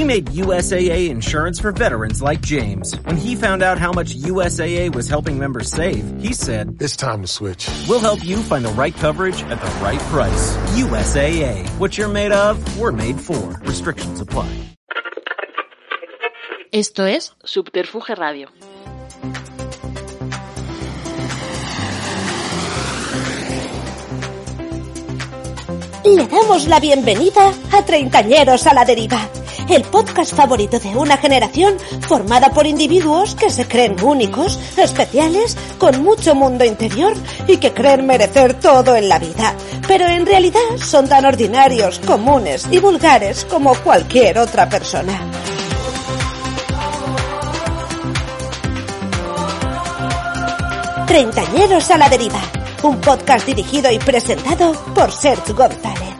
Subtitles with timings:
[0.00, 2.96] We made USAA insurance for veterans like James.
[3.04, 7.20] When he found out how much USAA was helping members save, he said, It's time
[7.20, 7.68] to switch.
[7.86, 10.56] We'll help you find the right coverage at the right price.
[10.72, 11.68] USAA.
[11.78, 13.60] What you're made of, we're made for.
[13.60, 14.48] Restrictions apply.
[16.72, 18.48] Esto es Subterfuge Radio.
[26.04, 29.28] Le damos la bienvenida a Treintañeros a la Deriva,
[29.70, 36.02] el podcast favorito de una generación formada por individuos que se creen únicos, especiales, con
[36.02, 37.14] mucho mundo interior
[37.46, 39.54] y que creen merecer todo en la vida,
[39.86, 45.12] pero en realidad son tan ordinarios, comunes y vulgares como cualquier otra persona.
[51.06, 52.40] Treintañeros a la Deriva,
[52.82, 56.19] un podcast dirigido y presentado por Sergio González.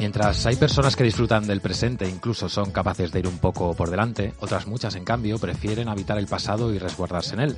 [0.00, 3.74] Mientras hay personas que disfrutan del presente e incluso son capaces de ir un poco
[3.74, 7.56] por delante, otras muchas, en cambio, prefieren habitar el pasado y resguardarse en él,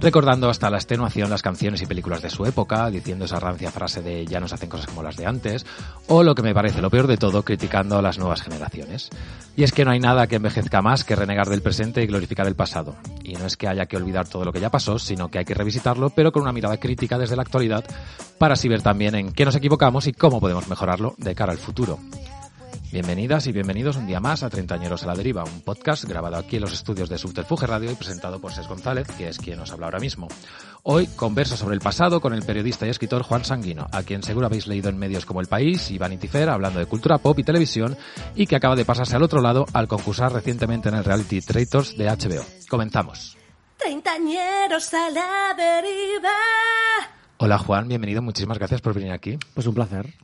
[0.00, 4.02] recordando hasta la extenuación las canciones y películas de su época, diciendo esa rancia frase
[4.02, 5.66] de ya no se hacen cosas como las de antes,
[6.08, 9.10] o lo que me parece lo peor de todo, criticando a las nuevas generaciones.
[9.54, 12.48] Y es que no hay nada que envejezca más que renegar del presente y glorificar
[12.48, 12.96] el pasado.
[13.22, 15.44] Y no es que haya que olvidar todo lo que ya pasó, sino que hay
[15.44, 17.84] que revisitarlo, pero con una mirada crítica desde la actualidad,
[18.36, 21.58] para así ver también en qué nos equivocamos y cómo podemos mejorarlo de cara al
[21.58, 21.83] futuro.
[22.90, 26.56] Bienvenidas y bienvenidos un día más a Treintañeros a la Deriva, un podcast grabado aquí
[26.56, 29.72] en los estudios de Subterfuge Radio y presentado por Ses González, que es quien nos
[29.72, 30.28] habla ahora mismo.
[30.84, 34.46] Hoy converso sobre el pasado con el periodista y escritor Juan Sanguino, a quien seguro
[34.46, 37.44] habéis leído en medios como El País y Vanity Fair hablando de cultura pop y
[37.44, 37.98] televisión
[38.34, 41.98] y que acaba de pasarse al otro lado al concursar recientemente en el reality Traitors
[41.98, 42.46] de HBO.
[42.70, 43.36] Comenzamos.
[43.76, 46.30] Treintañeros a la deriva.
[47.38, 49.36] Hola Juan, bienvenido, muchísimas gracias por venir aquí.
[49.52, 50.14] Pues un placer.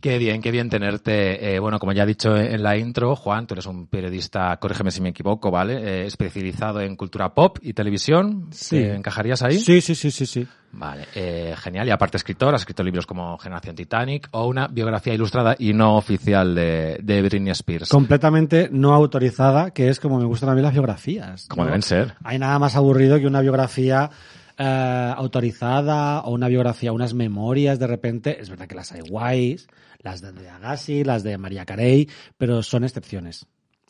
[0.00, 1.54] Qué bien, qué bien tenerte.
[1.54, 4.90] Eh, bueno, como ya he dicho en la intro, Juan, tú eres un periodista, corrígeme
[4.90, 5.76] si me equivoco, ¿vale?
[5.76, 8.48] Eh, especializado en cultura pop y televisión.
[8.52, 8.76] Sí.
[8.76, 9.58] ¿Te ¿Encajarías ahí?
[9.58, 10.46] Sí, sí, sí, sí, sí.
[10.72, 11.88] Vale, eh, genial.
[11.88, 15.96] Y aparte escritor, has escrito libros como Generación Titanic o una biografía ilustrada y no
[15.96, 17.88] oficial de, de Britney Spears.
[17.88, 21.46] Completamente no autorizada, que es como me gustan a mí las biografías.
[21.48, 21.68] Como ¿no?
[21.68, 22.14] deben ser.
[22.22, 24.10] Hay nada más aburrido que una biografía
[24.58, 28.40] eh, autorizada o una biografía, unas memorias de repente.
[28.40, 29.68] Es verdad que las hay guays,
[30.00, 32.08] las de Andrea Agassi, las de María Carey,
[32.38, 33.46] pero son excepciones.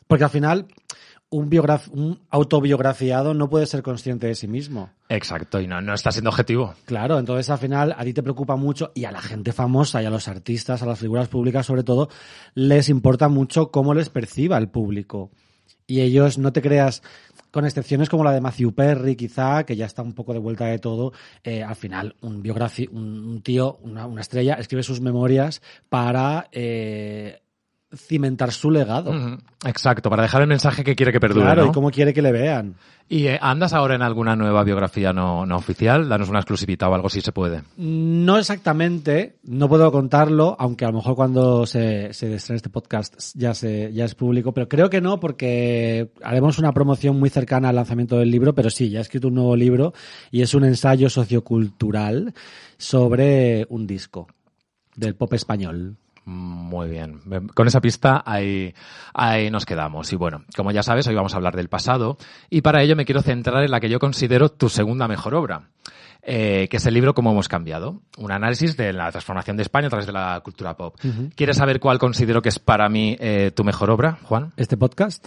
[0.06, 0.66] Porque al final,
[1.30, 1.50] un,
[1.92, 4.90] un autobiografiado no puede ser consciente de sí mismo.
[5.08, 6.74] Exacto, y no, no está siendo objetivo.
[6.84, 10.06] Claro, entonces al final a ti te preocupa mucho y a la gente famosa y
[10.06, 12.08] a los artistas, a las figuras públicas sobre todo,
[12.54, 15.30] les importa mucho cómo les perciba el público.
[15.88, 17.02] Y ellos, no te creas,
[17.56, 20.66] con excepciones como la de Matthew Perry, quizá, que ya está un poco de vuelta
[20.66, 25.62] de todo, eh, al final un un, un tío, una, una, estrella, escribe sus memorias
[25.88, 27.40] para eh,
[27.94, 29.12] cimentar su legado.
[29.64, 31.44] Exacto, para dejar el mensaje que quiere que perdure.
[31.44, 31.70] Claro, ¿no?
[31.70, 32.76] y cómo quiere que le vean.
[33.08, 36.08] ¿Y eh, andas ahora en alguna nueva biografía no, no oficial?
[36.08, 37.62] Danos una exclusivita o algo si se puede.
[37.76, 43.14] No exactamente, no puedo contarlo, aunque a lo mejor cuando se, se estrene este podcast
[43.34, 47.68] ya, se, ya es público, pero creo que no porque haremos una promoción muy cercana
[47.68, 49.92] al lanzamiento del libro, pero sí, ya he escrito un nuevo libro
[50.32, 52.34] y es un ensayo sociocultural
[52.76, 54.26] sobre un disco
[54.96, 55.96] del pop español.
[56.26, 57.20] Muy bien.
[57.54, 58.74] Con esa pista ahí,
[59.14, 60.12] ahí nos quedamos.
[60.12, 62.18] Y bueno, como ya sabes, hoy vamos a hablar del pasado
[62.50, 65.68] y para ello me quiero centrar en la que yo considero tu segunda mejor obra.
[66.28, 69.86] Eh, que es el libro Cómo hemos cambiado, un análisis de la transformación de España
[69.86, 70.96] a través de la cultura pop.
[71.04, 71.32] Uh -huh.
[71.36, 74.52] ¿Quieres saber cuál considero que es para mí eh, tu mejor obra, Juan?
[74.56, 75.24] ¿Este podcast?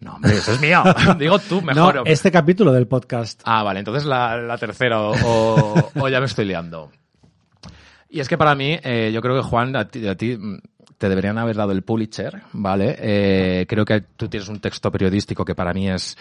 [0.00, 0.82] No, hombre, eso es mío.
[1.20, 2.12] Digo tú, mejor no, obra.
[2.12, 3.40] este capítulo del podcast.
[3.44, 6.90] Ah, vale, entonces la, la tercera o, o, o ya me estoy liando.
[8.12, 10.38] Y es que para mí, eh, yo creo que Juan, a ti, a ti,
[10.98, 12.94] te deberían haber dado el Pulitzer, ¿vale?
[12.98, 16.18] Eh, creo que tú tienes un texto periodístico que para mí es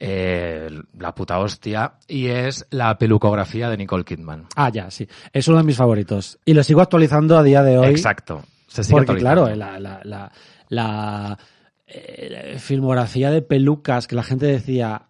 [0.00, 0.68] eh,
[0.98, 4.46] la puta hostia y es la pelucografía de Nicole Kidman.
[4.56, 5.06] Ah, ya, sí.
[5.32, 6.40] Es uno de mis favoritos.
[6.44, 7.86] Y lo sigo actualizando a día de hoy.
[7.86, 8.42] Exacto.
[8.66, 10.32] Se sigue porque, claro, la, la, la,
[10.70, 11.38] la
[11.86, 15.07] eh, filmografía de pelucas que la gente decía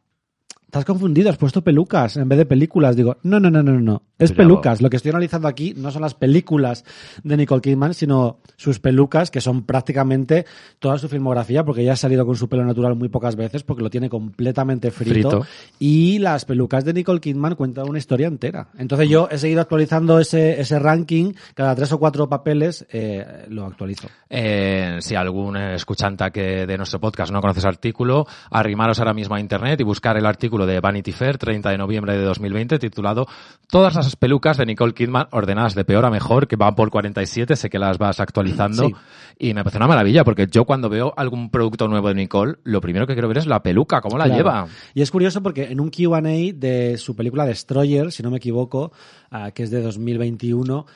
[0.69, 2.94] Estás confundido, has puesto pelucas en vez de películas.
[2.94, 4.03] Digo, no, no, no, no, no.
[4.19, 4.82] Es Pero- pelucas.
[4.82, 6.85] Lo que estoy analizando aquí no son las películas
[7.25, 10.44] de Nicole Kidman, sino sus pelucas, que son prácticamente
[10.79, 13.82] toda su filmografía, porque ella ha salido con su pelo natural muy pocas veces, porque
[13.82, 15.31] lo tiene completamente frito.
[15.31, 15.47] Frito.
[15.79, 18.69] Y las pelucas de Nicole Kidman cuentan una historia entera.
[18.76, 21.32] Entonces yo he seguido actualizando ese, ese ranking.
[21.55, 24.09] Cada tres o cuatro papeles eh, lo actualizo.
[24.29, 29.35] Eh, si algún escuchanta que de nuestro podcast no conoce ese artículo, arrimaros ahora mismo
[29.35, 33.26] a internet y buscar el artículo de Vanity Fair, 30 de noviembre de 2020, titulado
[33.70, 37.56] Todas las pelucas de Nicole Kidman ordenadas de peor a mejor, que van por 47,
[37.56, 38.87] sé que las vas actualizando.
[38.88, 38.94] Sí.
[39.38, 42.81] Y me parece una maravilla, porque yo cuando veo algún producto nuevo de Nicole, lo
[42.81, 44.38] primero que quiero ver es la peluca, cómo la Claro.
[44.38, 44.66] lleva.
[44.94, 48.93] Y es curioso porque en un QA de su película Destroyer, si no me equivoco,
[49.31, 50.87] ah, que es de 2021,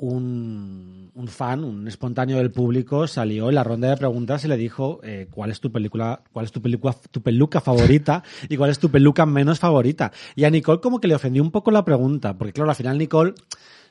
[0.00, 4.56] un, un fan, un espontáneo del público, salió en la ronda de preguntas y le
[4.56, 8.70] dijo eh, cuál es tu película, cuál es tu película, tu peluca favorita y cuál
[8.70, 10.10] es tu peluca menos favorita.
[10.34, 12.98] Y a Nicole como que le ofendió un poco la pregunta, porque claro, al final
[12.98, 13.34] Nicole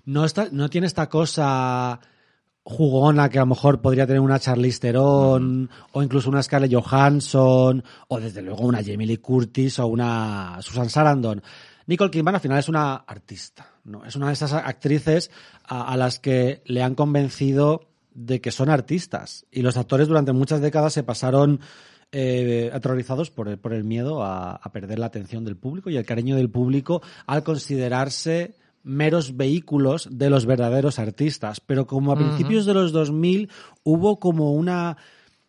[0.05, 1.99] no está, no tiene esta cosa
[2.63, 7.83] jugona que a lo mejor podría tener una Charlize Theron o incluso una Scarlett Johansson
[8.07, 11.41] o desde luego una Jamie Lee Curtis o una Susan Sarandon.
[11.89, 14.05] Nicole Kidman al final es una artista, ¿no?
[14.05, 15.31] Es una de esas actrices
[15.63, 20.31] a, a las que le han convencido de que son artistas y los actores durante
[20.31, 21.61] muchas décadas se pasaron
[22.11, 25.97] eh, aterrorizados por el, por el miedo a, a perder la atención del público y
[25.97, 28.53] el cariño del público al considerarse
[28.83, 31.59] meros vehículos de los verdaderos artistas.
[31.59, 33.49] Pero como a principios de los 2000
[33.83, 34.97] hubo como una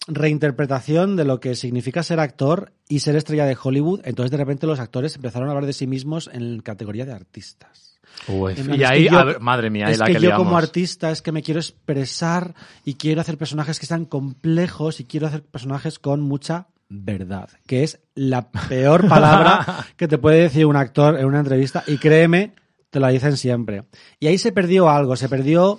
[0.07, 4.67] reinterpretación de lo que significa ser actor y ser estrella de Hollywood, entonces de repente
[4.67, 8.01] los actores empezaron a hablar de sí mismos en categoría de artistas.
[8.27, 10.21] En plan, y ahí, que yo- a ver, madre mía, ahí es la que, que,
[10.21, 10.45] yo liamos.
[10.45, 12.55] como artista es que me quiero expresar
[12.85, 17.85] y quiero hacer personajes que sean complejos y quiero hacer personajes con mucha verdad, que
[17.85, 22.53] es la peor palabra que te puede decir un actor en una entrevista y créeme,
[22.91, 23.85] te la dicen siempre.
[24.19, 25.79] Y ahí se perdió algo, se perdió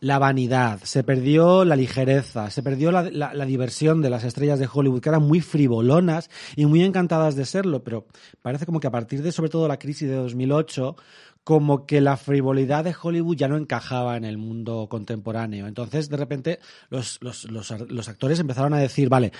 [0.00, 5.00] la vanidad, se perdió la ligereza, se perdió la, diversión de las estrellas de Hollywood,
[5.00, 8.06] que eran muy frivolonas y muy encantadas de serlo, pero
[8.42, 10.96] parece como que a partir de sobre todo la crisis de 2008,
[11.44, 15.66] como que la frivolidad de Hollywood ya no encajaba en el mundo contemporáneo.
[15.66, 16.58] Entonces, de repente,
[16.90, 19.32] los, los, los actores empezaron a decir, vale,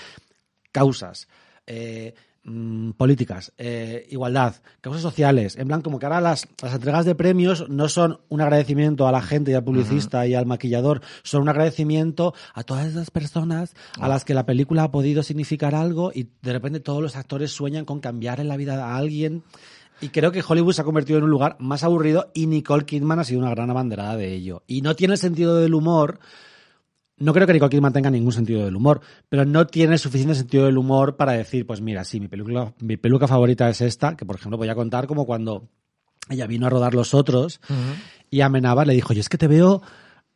[0.71, 1.27] causas,
[1.65, 2.13] eh,
[2.47, 5.55] mm, políticas, eh, igualdad, causas sociales.
[5.57, 9.11] En plan, como que ahora las, las entregas de premios no son un agradecimiento a
[9.11, 13.75] la gente y al publicista y al maquillador, son un agradecimiento a todas esas personas
[13.99, 17.51] a las que la película ha podido significar algo y de repente todos los actores
[17.51, 19.43] sueñan con cambiar en la vida a alguien.
[19.99, 23.19] Y creo que Hollywood se ha convertido en un lugar más aburrido y Nicole Kidman
[23.19, 24.63] ha sido una gran abanderada de ello.
[24.67, 26.19] Y no tiene el sentido del humor
[27.19, 30.65] no creo que Nicole Kidman tenga ningún sentido del humor, pero no tiene suficiente sentido
[30.65, 34.25] del humor para decir, pues mira, sí, mi película, mi peluca favorita es esta, que
[34.25, 35.67] por ejemplo voy a contar como cuando
[36.29, 37.59] ella vino a rodar Los Otros
[38.29, 39.81] y Amenábar le dijo, yo es que te veo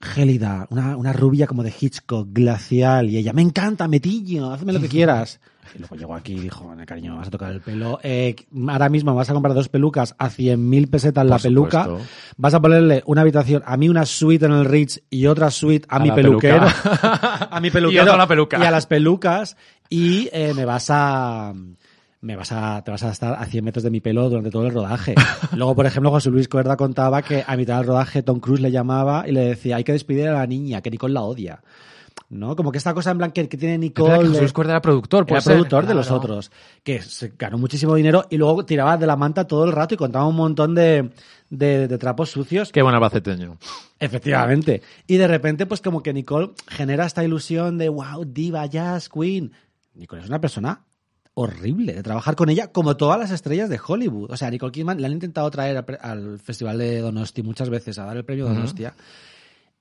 [0.01, 4.81] gélida, una, una rubia como de Hitchcock, glacial, y ella, me encanta, metillo, hazme lo
[4.81, 5.39] que quieras.
[5.75, 7.99] Y luego llegó aquí y dijo, "Bueno, cariño, me vas a tocar el pelo.
[8.03, 8.35] Eh,
[8.67, 11.83] ahora mismo vas a comprar dos pelucas a 100.000 pesetas la Por peluca.
[11.85, 12.07] supuesto.
[12.37, 15.85] Vas a ponerle una habitación, a mí una suite en el Ritz y otra suite
[15.89, 16.59] a, A mi la peluquero.
[16.59, 17.47] peluca.
[17.51, 18.01] a mi Y peluquero.
[18.03, 18.59] otra a la peluca.
[18.59, 19.57] Y a las pelucas.
[19.89, 21.53] Y eh, me vas a...
[22.23, 24.67] Me vas a, te vas a estar a 100 metros de mi pelo durante todo
[24.67, 25.15] el rodaje.
[25.55, 28.69] Luego, por ejemplo, José Luis Cuerda contaba que a mitad del rodaje Tom Cruise le
[28.71, 31.61] llamaba y le decía, hay que despedir a la niña, que Nicole la odia.
[32.29, 32.55] ¿No?
[32.55, 34.39] Como que esta cosa en plan que, que tiene Nicole...
[34.39, 35.53] que Cuerda era productor, era puede ser.
[35.53, 36.49] productor de los otros,
[36.81, 39.97] que se ganó muchísimo dinero y luego tiraba de la manta todo el rato y
[39.97, 41.11] contaba un montón de,
[41.49, 42.71] de, de trapos sucios.
[42.71, 43.57] Qué buen albaceteño.
[43.99, 44.81] Efectivamente.
[45.07, 49.51] Y de repente, pues como que Nicole genera esta ilusión de, wow, diva, jazz, queen.
[49.93, 50.85] Nicole es una persona
[51.33, 54.31] horrible de trabajar con ella, como todas las estrellas de Hollywood.
[54.31, 58.05] O sea, Nicole Kidman le han intentado traer al Festival de Donosti muchas veces a
[58.05, 58.93] dar el premio Donostia.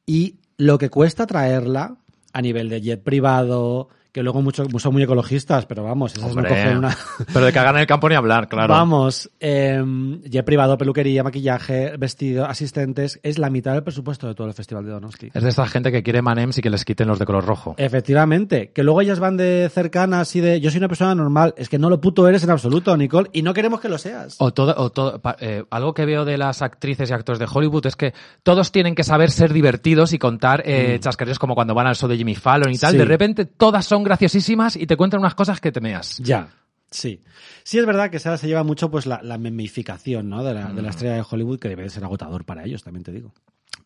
[0.04, 1.96] Y lo que cuesta traerla
[2.32, 6.42] a nivel de jet privado, que luego muchos son muy ecologistas, pero vamos, esas no
[6.42, 6.96] cogen una...
[7.32, 8.72] Pero de cagar en el campo ni hablar, claro.
[8.72, 9.82] Vamos, eh,
[10.24, 14.84] jet privado, peluquería, maquillaje, vestido, asistentes, es la mitad del presupuesto de todo el Festival
[14.84, 15.30] de Donosti.
[15.32, 17.74] Es de esta gente que quiere Manems y que les quiten los de color rojo.
[17.78, 21.68] Efectivamente, que luego ellas van de cercanas y de yo soy una persona normal, es
[21.68, 24.36] que no lo puto eres en absoluto, Nicole, y no queremos que lo seas.
[24.38, 27.86] O todo, o todo, eh, algo que veo de las actrices y actores de Hollywood
[27.86, 28.12] es que
[28.42, 32.08] todos tienen que saber ser divertidos y contar eh, chascarrillos como cuando van al show
[32.08, 32.90] de Jimmy Fallon y tal.
[32.90, 32.92] Mm.
[32.92, 32.98] Sí.
[32.98, 36.18] De repente todas son graciosísimas y te cuentan unas cosas que te meas.
[36.18, 36.48] Ya.
[36.90, 37.20] Sí.
[37.62, 40.42] Sí es verdad que se, se lleva mucho pues la, la memificación ¿no?
[40.42, 43.04] de, la, de la estrella de Hollywood que debe de ser agotador para ellos, también
[43.04, 43.32] te digo.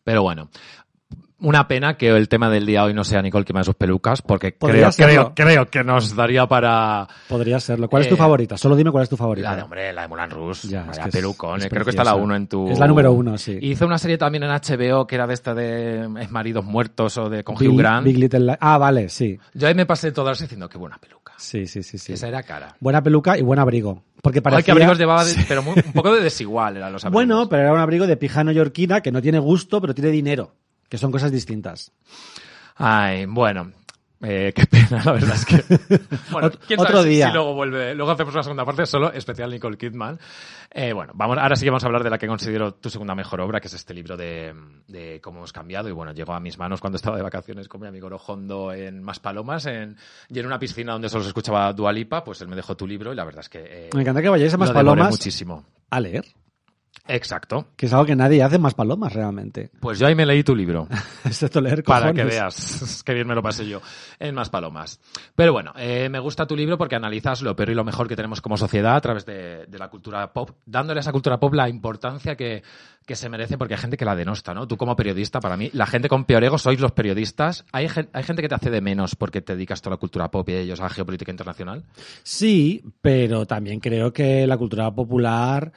[0.03, 0.49] Pero bueno,
[1.37, 4.57] Una pena que el tema del día hoy no sea Nicole de sus pelucas, porque
[4.57, 5.33] creo, serlo.
[5.35, 7.07] creo, creo que nos daría para...
[7.27, 7.89] Podría serlo.
[7.89, 8.57] ¿Cuál es tu Eh, favorita?
[8.57, 9.49] Solo dime cuál es tu favorita.
[9.51, 10.67] La de, hombre, la de Moulin Rouge.
[10.69, 11.59] Ya, es vaya que es- pelucón.
[11.59, 12.69] es creo que está la uno en tu...
[12.69, 13.59] Es la número uno, sí.
[13.61, 17.29] Hizo una serie también en HBO que era de esta de eh, Maridos Muertos o
[17.29, 18.05] de con Big, Hugh Grant.
[18.05, 19.37] Big Little Li- Ah, vale, sí.
[19.53, 21.33] Yo ahí me pasé todas diciendo qué buena peluca.
[21.37, 22.13] Sí, sí, sí, sí.
[22.13, 22.77] Esa era cara.
[22.79, 24.03] Buena peluca y buen abrigo.
[24.21, 24.59] Porque parecía...
[24.59, 27.13] Ay, que abrigos llevaba, de- pero muy- un poco de desigual eran los abrigos.
[27.27, 30.53] Bueno, pero era un abrigo de pija neoyorquina que no tiene gusto, pero tiene dinero.
[30.89, 31.91] Que son cosas distintas.
[32.75, 33.71] Ay, bueno.
[34.21, 35.63] Eh, qué pena, la verdad es que.
[36.31, 37.27] Bueno, quién otro día.
[37.27, 37.93] Si luego vuelve.
[37.93, 40.17] Luego hacemos una segunda parte solo especial Nicole Kidman.
[40.71, 43.13] Eh, bueno, vamos, ahora sí que vamos a hablar de la que considero tu segunda
[43.13, 44.53] mejor obra, que es este libro de,
[44.87, 45.89] de cómo hemos cambiado.
[45.89, 49.03] Y bueno, llegó a mis manos cuando estaba de vacaciones con mi amigo Rojondo en
[49.03, 49.97] Maspalomas en,
[50.29, 53.11] y en una piscina donde solo se escuchaba Dualipa, pues él me dejó tu libro
[53.11, 53.59] y la verdad es que.
[53.67, 55.65] eh, Me encanta que vayáis a lo más devoré palomas muchísimo.
[55.89, 56.25] a leer.
[57.07, 57.67] Exacto.
[57.75, 59.69] Que es algo que nadie hace más palomas realmente.
[59.79, 60.87] Pues yo ahí me leí tu libro.
[61.25, 62.35] Excepto leer Para que cojones.
[62.35, 63.81] veas, que bien me lo pasé yo
[64.19, 64.99] en Más Palomas.
[65.35, 68.15] Pero bueno, eh, me gusta tu libro porque analizas lo peor y lo mejor que
[68.15, 71.53] tenemos como sociedad a través de, de la cultura pop, dándole a esa cultura pop
[71.53, 72.63] la importancia que,
[73.05, 74.67] que se merece porque hay gente que la denosta, ¿no?
[74.67, 77.65] Tú como periodista, para mí, la gente con peor ego sois los periodistas.
[77.71, 80.49] Hay, hay gente que te hace de menos porque te dedicas toda la cultura pop
[80.49, 81.83] y ellos a la geopolítica internacional.
[82.23, 85.71] Sí, pero también creo que la cultura popular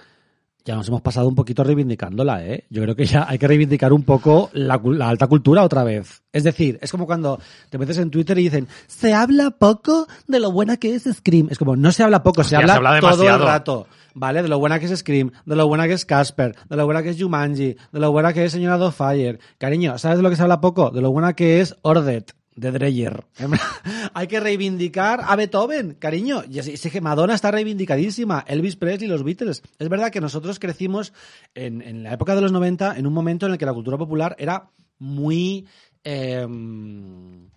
[0.68, 2.66] ya nos hemos pasado un poquito reivindicándola, ¿eh?
[2.68, 6.22] Yo creo que ya hay que reivindicar un poco la, alta cultura otra vez.
[6.30, 10.40] Es decir, es como cuando te metes en Twitter y dicen, se habla poco de
[10.40, 11.48] lo buena que es Scream.
[11.50, 13.86] Es como, no se habla poco, se Hostia, habla, se habla todo el rato.
[14.12, 14.42] ¿Vale?
[14.42, 17.02] De lo buena que es Scream, de lo buena que es Casper, de lo buena
[17.02, 19.38] que es Jumanji, de lo buena que es Señora Do Fire.
[19.56, 20.90] Cariño, ¿sabes de lo que se habla poco?
[20.90, 23.24] De lo buena que es Ordet de Dreyer.
[24.14, 26.42] Hay que reivindicar a Beethoven, cariño.
[26.48, 29.62] Y sí que Madonna está reivindicadísima, Elvis Presley, los Beatles.
[29.78, 31.12] Es verdad que nosotros crecimos
[31.54, 33.96] en, en la época de los 90 en un momento en el que la cultura
[33.96, 35.66] popular era muy
[36.04, 37.48] em,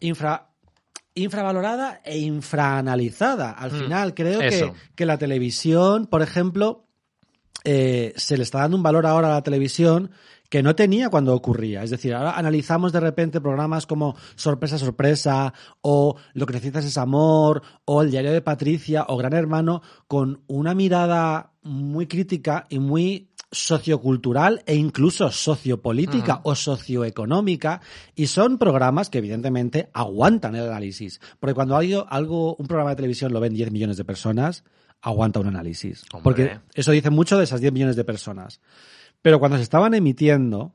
[0.00, 0.44] infra
[1.14, 3.50] infravalorada e infraanalizada.
[3.50, 6.84] Al Mm, final, creo que, que la televisión, por ejemplo,
[7.64, 10.12] eh, se le está dando un valor ahora a la televisión
[10.48, 11.82] que no tenía cuando ocurría.
[11.82, 16.96] Es decir, ahora analizamos de repente programas como Sorpresa, Sorpresa, o Lo que necesitas es
[16.96, 22.78] amor, o El diario de Patricia, o Gran Hermano, con una mirada muy crítica y
[22.78, 27.80] muy sociocultural e incluso sociopolítica o socioeconómica
[28.14, 32.96] y son programas que evidentemente aguantan el análisis porque cuando hay algo un programa de
[32.96, 34.64] televisión lo ven 10 millones de personas
[35.00, 36.22] aguanta un análisis Hombre.
[36.22, 38.60] porque eso dice mucho de esas 10 millones de personas
[39.22, 40.72] pero cuando se estaban emitiendo,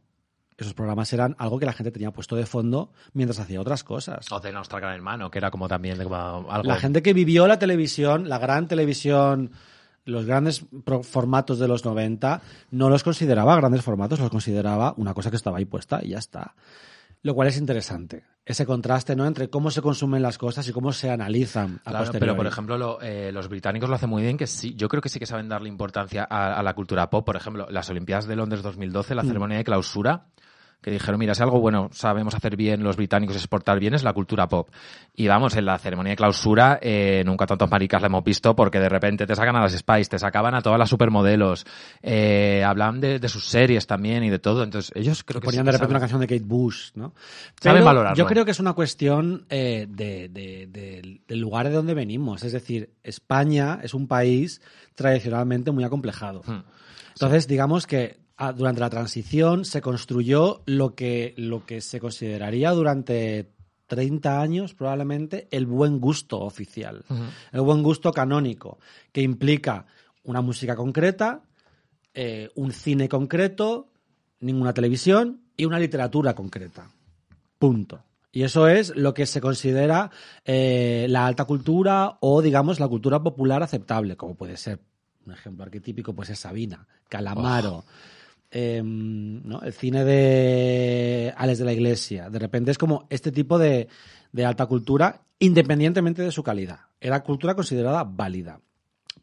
[0.58, 4.32] esos programas eran algo que la gente tenía puesto de fondo mientras hacía otras cosas.
[4.32, 6.68] O de nuestra gran hermano, que era como también como algo.
[6.68, 9.52] La gente que vivió la televisión, la gran televisión,
[10.06, 10.66] los grandes
[11.04, 15.58] formatos de los 90, no los consideraba grandes formatos, los consideraba una cosa que estaba
[15.58, 16.56] ahí puesta y ya está.
[17.24, 18.24] Lo cual es interesante.
[18.46, 19.26] Ese contraste, ¿no?
[19.26, 22.78] Entre cómo se consumen las cosas y cómo se analizan a Claro, pero por ejemplo
[22.78, 25.26] lo- eh, los británicos lo hacen muy bien que sí yo creo que sí que
[25.26, 29.14] saben darle importancia a, a la cultura pop por ejemplo las Olimpiadas de Londres 2012
[29.14, 29.18] Mm.
[29.18, 30.26] la ceremonia de clausura
[30.84, 34.14] que dijeron mira si algo bueno sabemos hacer bien los británicos exportar bien es la
[34.14, 34.70] cultura pop
[35.16, 38.80] y vamos en la ceremonia de clausura eh, nunca tantos maricas la hemos visto porque
[38.80, 41.66] de repente te sacan a las Spice te sacaban a todas las supermodelos
[42.02, 45.64] eh, hablan de, de sus series también y de todo entonces ellos creo que ponían
[45.64, 47.14] sí de repente una canción de Kate Bush, ¿no?
[47.62, 48.18] Saben valorarlo.
[48.18, 52.44] Yo creo que es una cuestión eh, de, de- de- del lugar de donde venimos.
[52.44, 54.62] Es decir, España es un país
[54.96, 56.42] tradicionalmente muy acomplejado.
[56.46, 56.64] Hmm.
[57.14, 58.18] Entonces, digamos que
[58.56, 63.52] durante la transición se construyó lo que, lo que se consideraría durante
[63.88, 67.06] 30 años probablemente el buen gusto oficial,
[67.52, 68.80] el buen gusto canónico,
[69.12, 69.86] que implica
[70.24, 71.44] una música concreta,
[72.14, 73.90] eh, un cine concreto,
[74.40, 76.90] ninguna televisión y una literatura concreta.
[77.60, 78.04] Punto.
[78.32, 80.10] Y eso es lo que se considera
[80.44, 84.80] eh, la alta cultura o, digamos, la cultura popular aceptable, como puede ser,
[85.26, 87.86] un ejemplo arquetípico, pues es Sabina, Calamaro,
[88.54, 89.62] em, ¿no?
[89.62, 92.30] el cine de Alex de la Iglesia.
[92.30, 93.88] De repente es como este tipo de,
[94.32, 96.82] de alta cultura, independientemente de su calidad.
[97.02, 98.62] Era cultura considerada válida.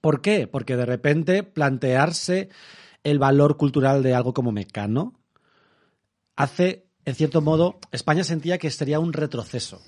[0.00, 0.46] ¿Por qué?
[0.46, 2.48] Porque de repente plantearse
[3.04, 5.14] el valor cultural de algo como Mecano
[6.36, 9.80] hace, en cierto modo, España sentía que sería un retroceso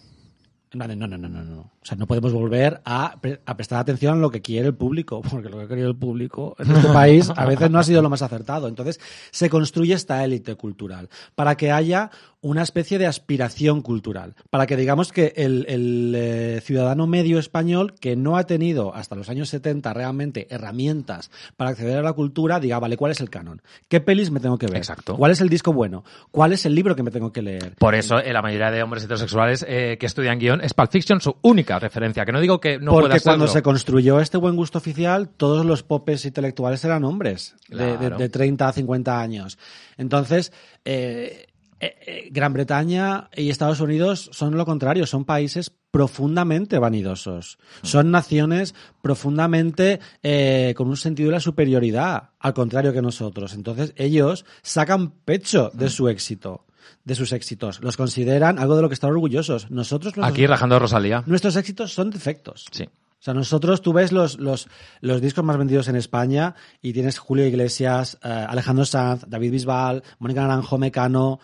[0.75, 1.61] no, no, no, no, no.
[1.61, 4.75] O sea, no podemos volver a, pre- a prestar atención a lo que quiere el
[4.75, 7.85] público, porque lo que ha querido el público en este país a veces no ha
[7.85, 8.69] sido lo más acertado.
[8.69, 9.01] Entonces,
[9.31, 12.11] se construye esta élite cultural para que haya
[12.45, 17.95] una especie de aspiración cultural, para que digamos que el, el, eh, ciudadano medio español
[18.01, 22.59] que no ha tenido hasta los años 70 realmente herramientas para acceder a la cultura,
[22.59, 23.63] diga, vale, ¿cuál es el canon?
[23.89, 24.79] ¿Qué pelis me tengo que ver?
[24.79, 25.17] Exacto.
[25.17, 26.03] ¿Cuál es el disco bueno?
[26.33, 27.77] ¿Cuál es el libro que me tengo que leer?
[27.79, 31.21] Por eso, eh, la mayoría de hombres heterosexuales eh, que estudian guion es Pulp Fiction
[31.21, 32.25] su única referencia.
[32.25, 33.53] Que no digo que no Porque pueda cuando serlo.
[33.59, 38.29] se construyó este buen gusto oficial, todos los popes intelectuales eran hombres de, de- de
[38.29, 39.59] 30 a 50 años.
[39.99, 40.53] Entonces,
[40.85, 41.47] eh,
[41.81, 47.59] eh, eh, Gran Bretaña y Estados Unidos son lo contrario, son países profundamente vanidosos.
[47.83, 47.87] Mm.
[47.87, 53.55] Son naciones profundamente eh, con un sentido de la superioridad, al contrario que nosotros.
[53.55, 55.79] Entonces, ellos sacan pecho Mm.
[55.79, 56.65] de su éxito,
[57.05, 57.81] de sus éxitos.
[57.83, 59.71] Los consideran algo de lo que están orgullosos.
[59.71, 61.23] Nosotros, Aquí rajando a Rosalía.
[61.27, 62.67] nuestros éxitos son defectos.
[62.71, 62.85] Sí.
[62.85, 64.69] O sea, nosotros, tú ves los, los,
[65.01, 70.03] los discos más vendidos en España y tienes Julio Iglesias, eh, Alejandro Sanz, David Bisbal,
[70.19, 71.39] Mónica Naranjo, Mecano.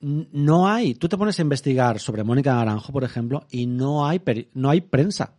[0.00, 4.20] No hay, tú te pones a investigar sobre Mónica Naranjo, por ejemplo, y no hay,
[4.54, 5.32] no hay prensa.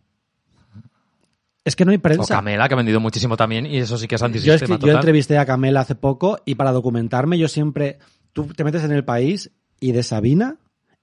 [1.64, 2.34] Es que no hay O prensa.
[2.34, 4.78] Camela, que ha vendido muchísimo también, y eso sí que es Yo, es antisistema yo
[4.80, 4.96] total.
[4.96, 7.98] entrevisté a Camela hace poco y para documentarme yo siempre,
[8.34, 9.50] tú te metes en el país
[9.80, 10.58] y de Sabina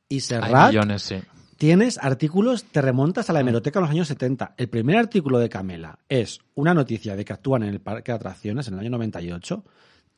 [0.07, 1.15] y Hay Serrat millones, sí.
[1.57, 4.55] Tienes artículos, te remontas a la hemeroteca de los años 70.
[4.57, 8.15] El primer artículo de Camela es una noticia de que actúan en el parque de
[8.15, 9.63] atracciones en el año 98,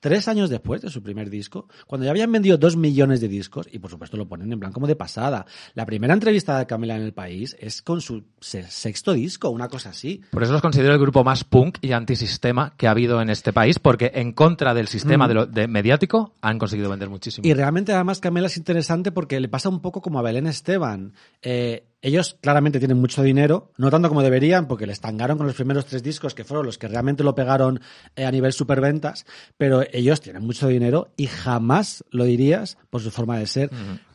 [0.03, 3.69] tres años después de su primer disco, cuando ya habían vendido dos millones de discos,
[3.71, 5.45] y por supuesto lo ponen en plan como de pasada.
[5.75, 9.69] La primera entrevista de Camela en el país es con su se- sexto disco, una
[9.69, 10.21] cosa así.
[10.29, 13.53] Por eso los considero el grupo más punk y antisistema que ha habido en este
[13.53, 15.27] país, porque en contra del sistema Mm.
[15.29, 17.47] de lo- de mediático han conseguido vender muchísimo.
[17.47, 21.13] Y realmente además Camela es interesante porque le pasa un poco como a Belén Esteban.
[21.41, 25.55] Eh, ellos claramente tienen mucho dinero, no tanto como deberían, porque les tangaron con los
[25.55, 27.79] primeros tres discos que fueron los que realmente lo pegaron
[28.17, 29.25] eh, a nivel superventas,
[29.57, 33.69] pero ellos tienen mucho dinero y jamás lo dirías por su forma de ser,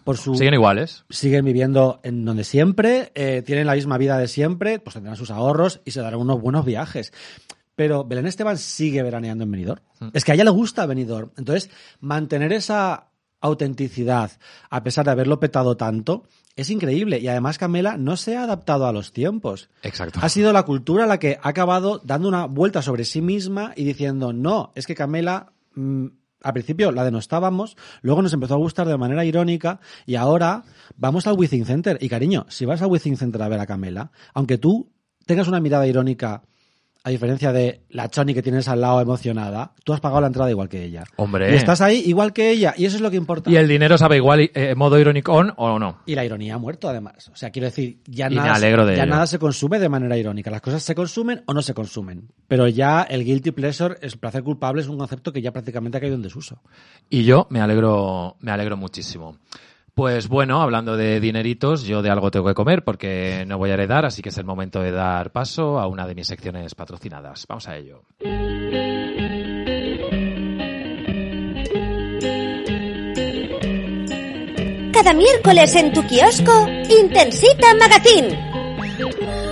[0.04, 1.06] por su Siguen iguales.
[1.08, 5.30] siguen viviendo en donde siempre, eh, tienen la misma vida de siempre, pues tendrán sus
[5.30, 7.12] ahorros y se darán unos buenos viajes.
[7.74, 9.80] Pero Belén Esteban sigue veraneando en Benidorm.
[10.12, 11.30] Es que a ella le gusta Benidorm.
[11.38, 13.07] Entonces, mantener esa
[13.40, 14.32] autenticidad,
[14.70, 16.24] a pesar de haberlo petado tanto,
[16.56, 17.20] es increíble.
[17.20, 19.70] Y además Camela no se ha adaptado a los tiempos.
[19.82, 20.18] Exacto.
[20.22, 23.84] Ha sido la cultura la que ha acabado dando una vuelta sobre sí misma y
[23.84, 26.06] diciendo, no, es que Camela, mm,
[26.42, 30.64] al principio la denostábamos, luego nos empezó a gustar de manera irónica y ahora
[30.96, 31.98] vamos al Withing Center.
[32.00, 34.90] Y cariño, si vas al Withing Center a ver a Camela, aunque tú
[35.26, 36.42] tengas una mirada irónica,
[37.04, 40.50] a diferencia de la Choni que tienes al lado emocionada, tú has pagado la entrada
[40.50, 41.04] igual que ella.
[41.16, 41.52] Hombre.
[41.52, 43.50] Y estás ahí igual que ella, y eso es lo que importa.
[43.50, 46.00] Y el dinero sabe igual, eh, modo irónico on o no.
[46.06, 47.30] Y la ironía ha muerto, además.
[47.32, 50.50] O sea, quiero decir, ya, nada, alegro de ya nada se consume de manera irónica.
[50.50, 52.28] Las cosas se consumen o no se consumen.
[52.46, 56.00] Pero ya el guilty pleasure, el placer culpable, es un concepto que ya prácticamente ha
[56.00, 56.62] caído en desuso.
[57.08, 59.38] Y yo me alegro, me alegro muchísimo.
[59.98, 63.74] Pues bueno, hablando de dineritos, yo de algo tengo que comer porque no voy a
[63.74, 67.46] heredar, así que es el momento de dar paso a una de mis secciones patrocinadas.
[67.48, 68.04] Vamos a ello.
[74.92, 79.47] Cada miércoles en tu kiosco, Intensita Magazine.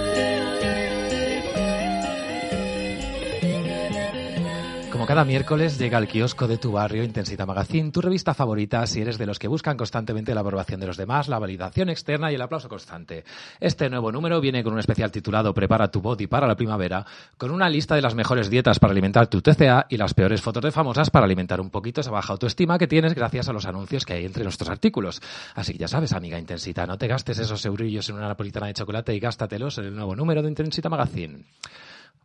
[5.07, 9.19] Cada miércoles llega al kiosco de tu barrio Intensita Magazine, tu revista favorita si eres
[9.19, 12.43] de los que buscan constantemente la aprobación de los demás, la validación externa y el
[12.43, 13.25] aplauso constante.
[13.61, 17.07] Este nuevo número viene con un especial titulado Prepara tu body para la primavera,
[17.39, 20.65] con una lista de las mejores dietas para alimentar tu TCA y las peores fotos
[20.65, 24.05] de famosas para alimentar un poquito esa baja autoestima que tienes gracias a los anuncios
[24.05, 25.23] que hay entre nuestros artículos.
[25.55, 28.75] Así que ya sabes, amiga Intensita, no te gastes esos eurillos en una napolitana de
[28.75, 31.45] chocolate y gástatelos en el nuevo número de Intensita Magazine.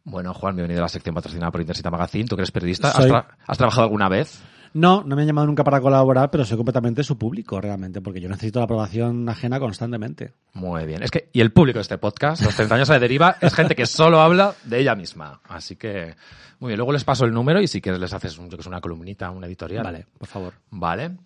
[0.03, 2.25] Bueno, Juan, bienvenido a la sección patrocinada por Intensita Magazine.
[2.25, 2.89] ¿Tú que eres periodista?
[2.89, 3.11] ¿Has, Soy.
[3.11, 4.41] tra- has trabajado alguna vez?
[4.73, 8.21] No, no me han llamado nunca para colaborar, pero soy completamente su público, realmente, porque
[8.21, 10.33] yo necesito la aprobación ajena constantemente.
[10.53, 11.03] Muy bien.
[11.03, 13.53] Es que, y el público de este podcast, los 30 años a la deriva, es
[13.53, 15.41] gente que solo habla de ella misma.
[15.43, 16.15] Así que,
[16.59, 16.77] muy bien.
[16.77, 18.79] Luego les paso el número y si quieres les haces un, yo que sé, una
[18.81, 19.83] columnita, una editorial.
[19.83, 20.53] Vale, por favor.
[20.71, 21.17] Vale.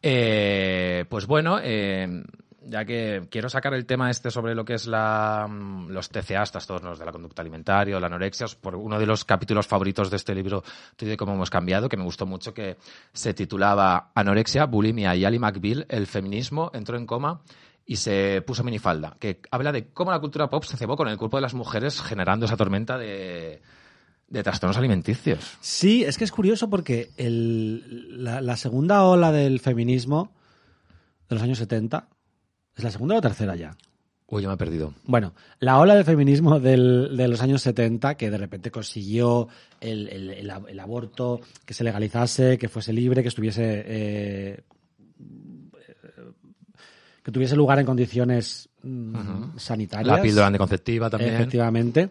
[0.00, 2.22] Eh, pues bueno, eh,
[2.66, 6.44] ya que quiero sacar el tema este sobre lo que es la, mm, los TCA,
[6.44, 10.34] trastornos de la conducta alimentaria la anorexia, por uno de los capítulos favoritos de este
[10.34, 10.62] libro,
[10.96, 12.76] Tú de cómo hemos cambiado, que me gustó mucho, que
[13.12, 17.40] se titulaba Anorexia, bulimia y Ali McBeal, el feminismo entró en coma
[17.86, 21.18] y se puso minifalda, que habla de cómo la cultura pop se cebó con el
[21.18, 23.60] cuerpo de las mujeres generando esa tormenta de,
[24.28, 25.58] de trastornos alimenticios.
[25.60, 30.32] Sí, es que es curioso porque el- la, la segunda ola del feminismo
[31.28, 32.08] de los años 70
[32.76, 33.76] es la segunda o la tercera ya.
[34.26, 34.94] Uy, yo me he perdido.
[35.04, 39.48] Bueno, la ola del feminismo del- de los años 70, que de repente consiguió
[39.80, 40.30] el, el-
[40.68, 43.82] el aborto, que se legalizase, que fuese libre, que estuviese.
[43.86, 44.60] eh,
[47.22, 50.14] que tuviese lugar en condiciones mm, sanitarias.
[50.16, 51.34] La píldora anticonceptiva también.
[51.34, 52.10] Efectivamente.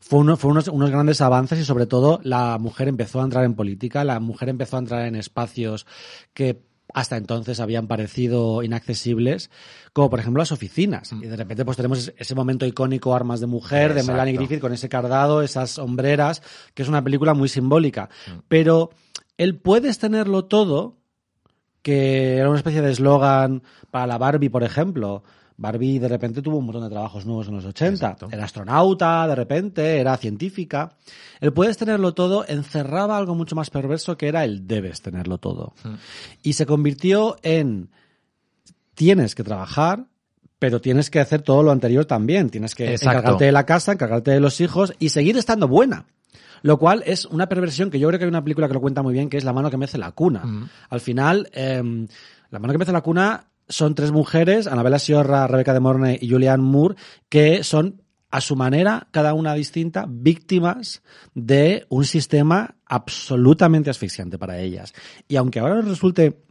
[0.00, 3.44] Fue, uno- fue unos, unos grandes avances y sobre todo la mujer empezó a entrar
[3.44, 5.86] en política, la mujer empezó a entrar en espacios
[6.32, 6.62] que
[6.94, 9.50] hasta entonces habían parecido inaccesibles,
[9.92, 11.12] como por ejemplo las oficinas.
[11.12, 14.00] Y de repente pues tenemos ese- momento icónico Armas de Mujer de.
[14.12, 16.40] Melanie Griffith con ese cardado, esas hombreras,
[16.72, 18.08] que es una película muy simbólica.
[18.48, 18.90] Pero
[19.36, 20.96] el puedes tenerlo todo,
[21.82, 25.22] que era una especie de eslogan para la Barbie, por ejemplo.
[25.56, 27.94] Barbie de repente tuvo un montón de trabajos nuevos en los 80.
[27.94, 28.28] Exacto.
[28.30, 30.96] Era astronauta, de repente, era científica.
[31.40, 35.74] El puedes tenerlo todo encerraba algo mucho más perverso que era el debes tenerlo todo.
[36.42, 37.90] Y se convirtió en
[38.94, 40.06] tienes que trabajar,
[40.58, 42.50] pero tienes que hacer todo lo anterior también.
[42.50, 43.18] Tienes que Exacto.
[43.18, 46.06] encargarte de la casa, encargarte de los hijos y seguir estando buena.
[46.62, 49.02] Lo cual es una perversión que yo creo que hay una película que lo cuenta
[49.02, 50.68] muy bien, que es La mano que mece la cuna.
[50.88, 52.08] Al final, em,
[52.50, 56.30] La mano que mece la cuna son tres mujeres, Anabela Sciorra, Rebeca de Mornay y
[56.30, 56.96] Julianne Moore,
[57.28, 61.02] que son a su manera, cada una distinta, víctimas
[61.34, 64.92] de un sistema absolutamente asfixiante para ellas.
[65.28, 66.42] Y aunque ahora les resulte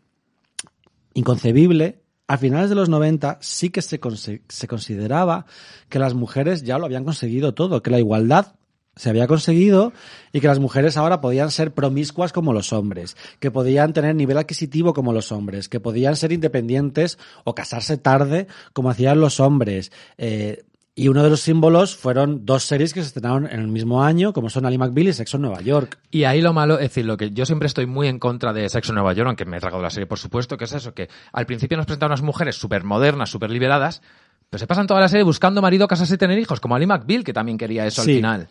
[1.13, 3.99] inconcebible, a finales de los 90 sí que se,
[4.47, 5.45] se consideraba
[5.89, 8.55] que las mujeres ya lo habían conseguido todo, que la igualdad
[8.95, 9.93] se había conseguido
[10.31, 14.37] y que las mujeres ahora podían ser promiscuas como los hombres, que podían tener nivel
[14.37, 19.91] adquisitivo como los hombres, que podían ser independientes o casarse tarde como hacían los hombres.
[20.17, 20.63] Eh,
[20.95, 24.31] y uno de los símbolos fueron dos series que se estrenaron en el mismo año,
[24.31, 25.97] como son Ali McBeal y Sexo en Nueva York.
[26.11, 28.69] Y ahí lo malo, es decir, lo que yo siempre estoy muy en contra de
[28.69, 30.93] Sexo en Nueva York, aunque me he tragado la serie, por supuesto, que es eso,
[30.93, 34.03] que al principio nos presentan unas mujeres súper modernas, súper liberadas,
[34.51, 37.23] pero se pasan toda la serie buscando marido, casarse y tener hijos, como Ali McBeal,
[37.23, 38.11] que también quería eso Sí.
[38.11, 38.49] al final.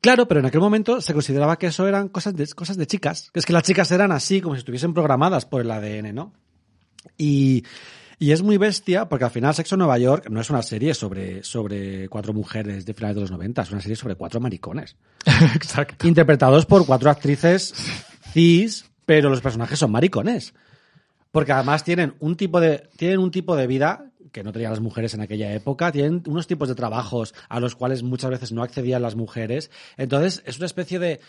[0.00, 3.30] Claro, pero en aquel momento se consideraba que eso eran cosas de, cosas de chicas.
[3.32, 6.32] Que es que las chicas eran así, como si estuviesen programadas por el ADN, ¿no?
[7.18, 7.64] Y,
[8.18, 10.94] y es muy bestia porque al final Sexo en Nueva York no es una serie
[10.94, 14.96] sobre, sobre cuatro mujeres de finales de los 90, es una serie sobre cuatro maricones.
[15.54, 16.06] Exacto.
[16.06, 17.74] Interpretados por cuatro actrices
[18.32, 20.54] cis, pero los personajes son maricones.
[21.30, 24.80] Porque además tienen un tipo de, tienen un tipo de vida que no tenían las
[24.80, 28.62] mujeres en aquella época, tienen unos tipos de trabajos a los cuales muchas veces no
[28.62, 29.70] accedían las mujeres.
[29.96, 31.20] Entonces, es una especie de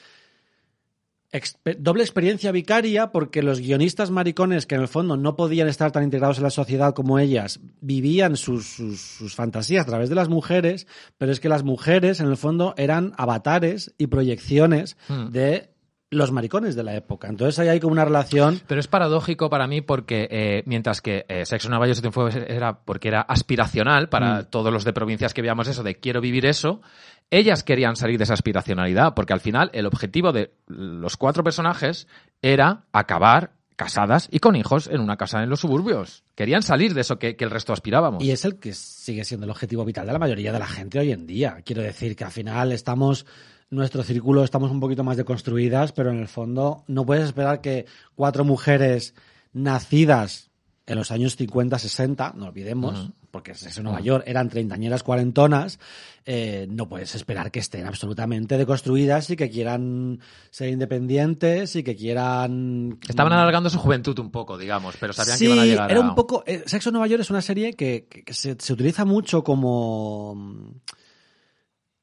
[1.80, 6.04] doble experiencia vicaria porque los guionistas maricones que en el fondo no podían estar tan
[6.04, 10.28] integrados en la sociedad como ellas vivían sus, sus, sus fantasías a través de las
[10.28, 10.86] mujeres,
[11.18, 15.30] pero es que las mujeres en el fondo eran avatares y proyecciones Hmm.
[15.30, 15.77] de
[16.10, 17.28] los maricones de la época.
[17.28, 21.26] Entonces ahí hay como una relación Pero es paradójico para mí porque eh, mientras que
[21.28, 22.00] eh, Sexo Nueva York
[22.48, 26.46] era porque era aspiracional para todos los de provincias que veíamos eso de quiero vivir
[26.46, 26.82] eso,
[27.30, 32.08] ellas querían salir de esa aspiracionalidad porque al final el objetivo de los cuatro personajes
[32.42, 36.24] era acabar casadas y con hijos en una casa en los suburbios.
[36.36, 38.24] Querían salir de eso que, que el resto aspirábamos.
[38.24, 41.00] Y es el que sigue siendo el objetivo vital de la mayoría de la gente
[41.00, 41.62] hoy en día.
[41.64, 43.28] Quiero decir que al final estamos,
[43.70, 47.86] nuestro círculo estamos un poquito más deconstruidas, pero en el fondo no puedes esperar que
[48.16, 49.14] cuatro mujeres
[49.54, 50.50] nacidas
[50.86, 55.80] en los años 50, 60, no olvidemos, porque es eso Nueva York, eran treintañeras cuarentonas,
[56.26, 61.98] eh, no puedes esperar que estén absolutamente deconstruidas y que quieran ser independientes y que
[61.98, 62.98] quieran...
[63.06, 66.00] Estaban alargando su juventud un poco, digamos, pero sabían sí, que iban a llegar era
[66.00, 66.04] a...
[66.10, 66.46] un poco.
[66.48, 69.44] eh, Sexo en Nueva York es una serie que, que- que se, se utiliza mucho
[69.44, 70.72] como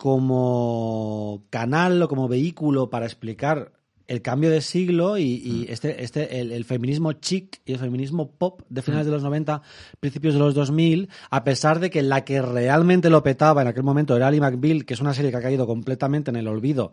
[0.05, 3.73] como canal o como vehículo para explicar
[4.07, 8.31] el cambio de siglo y, y este, este el, el feminismo chic y el feminismo
[8.31, 9.63] pop de finales de los 90,
[10.01, 13.83] principios de los 2000, a pesar de que la que realmente lo petaba en aquel
[13.83, 16.93] momento era Ali McBeal, que es una serie que ha caído completamente en el olvido,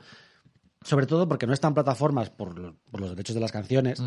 [0.83, 4.01] sobre todo porque no está en plataformas por, por los derechos de las canciones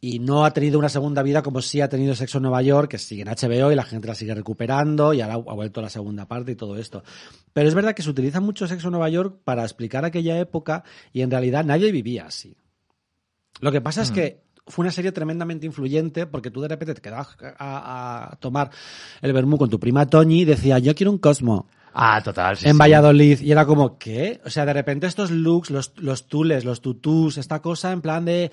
[0.00, 2.90] y no ha tenido una segunda vida como sí ha tenido Sexo en Nueva York,
[2.90, 5.88] que sigue en HBO y la gente la sigue recuperando y ahora ha vuelto la
[5.88, 7.02] segunda parte y todo esto.
[7.52, 10.84] Pero es verdad que se utiliza mucho Sexo en Nueva York para explicar aquella época
[11.12, 12.56] y en realidad nadie vivía así.
[13.60, 17.00] Lo que pasa es que fue una serie tremendamente influyente porque tú de repente te
[17.00, 18.70] quedabas a, a tomar
[19.20, 22.56] el vermú con tu prima Toñi y decía, yo quiero un Cosmo Ah, total.
[22.56, 22.78] sí, en sí.
[22.78, 24.40] Valladolid y era como, ¿qué?
[24.44, 28.24] O sea, de repente estos looks, los, los tules, los tutús, esta cosa en plan
[28.24, 28.50] de,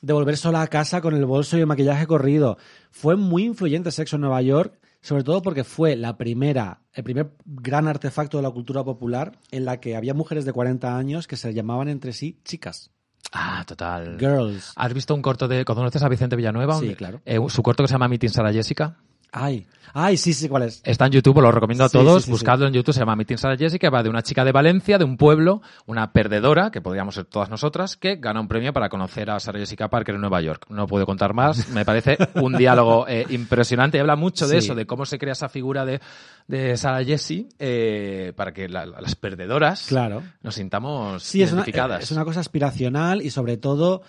[0.00, 2.56] de volver sola a casa con el bolso y el maquillaje corrido.
[2.90, 7.32] Fue muy influyente Sexo en Nueva York, sobre todo porque fue la primera, el primer
[7.44, 11.36] gran artefacto de la cultura popular en la que había mujeres de 40 años que
[11.36, 12.90] se llamaban entre sí chicas,
[13.34, 14.16] Ah, total.
[14.18, 14.72] girls.
[14.76, 15.64] ¿Has visto un corto de...
[15.64, 16.78] ¿Conoces a Vicente Villanueva?
[16.78, 17.20] Sí, Un- claro.
[17.24, 18.96] eh, su corto que se llama Meeting Sara Jessica.
[19.34, 20.82] Ay, ay, sí, sí, ¿cuál es?
[20.84, 22.22] Está en YouTube, os lo recomiendo a Sí, todos.
[22.22, 24.52] sí, sí, Buscadlo en YouTube, se llama Meeting Sarah Jessica, va de una chica de
[24.52, 28.74] Valencia, de un pueblo, una perdedora, que podríamos ser todas nosotras, que gana un premio
[28.74, 30.66] para conocer a Sarah Jessica Parker en Nueva York.
[30.68, 33.98] No puedo contar más, me parece un diálogo eh, impresionante.
[33.98, 36.00] Habla mucho de eso, de cómo se crea esa figura de,
[36.46, 40.22] de Sarah Jessie, eh, para que la- las perdedoras Claro.
[40.42, 42.02] nos sintamos Sí, es una, identificadas.
[42.02, 44.02] es una cosa aspiracional y sobre todo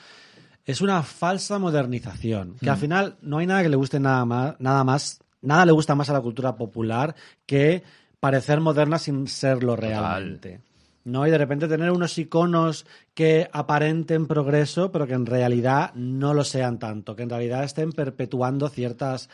[0.66, 2.56] es una falsa modernización.
[2.60, 5.72] Que al final no hay nada que le guste nada más, nada más, nada le
[5.72, 7.84] gusta más a la cultura popular que
[8.20, 10.62] parecer moderna sin serlo realmente.
[11.06, 11.28] ¿no?
[11.28, 16.44] Y de repente tener unos iconos que aparenten progreso, pero que en realidad no lo
[16.44, 19.30] sean tanto, que en realidad estén perpetuando ciertas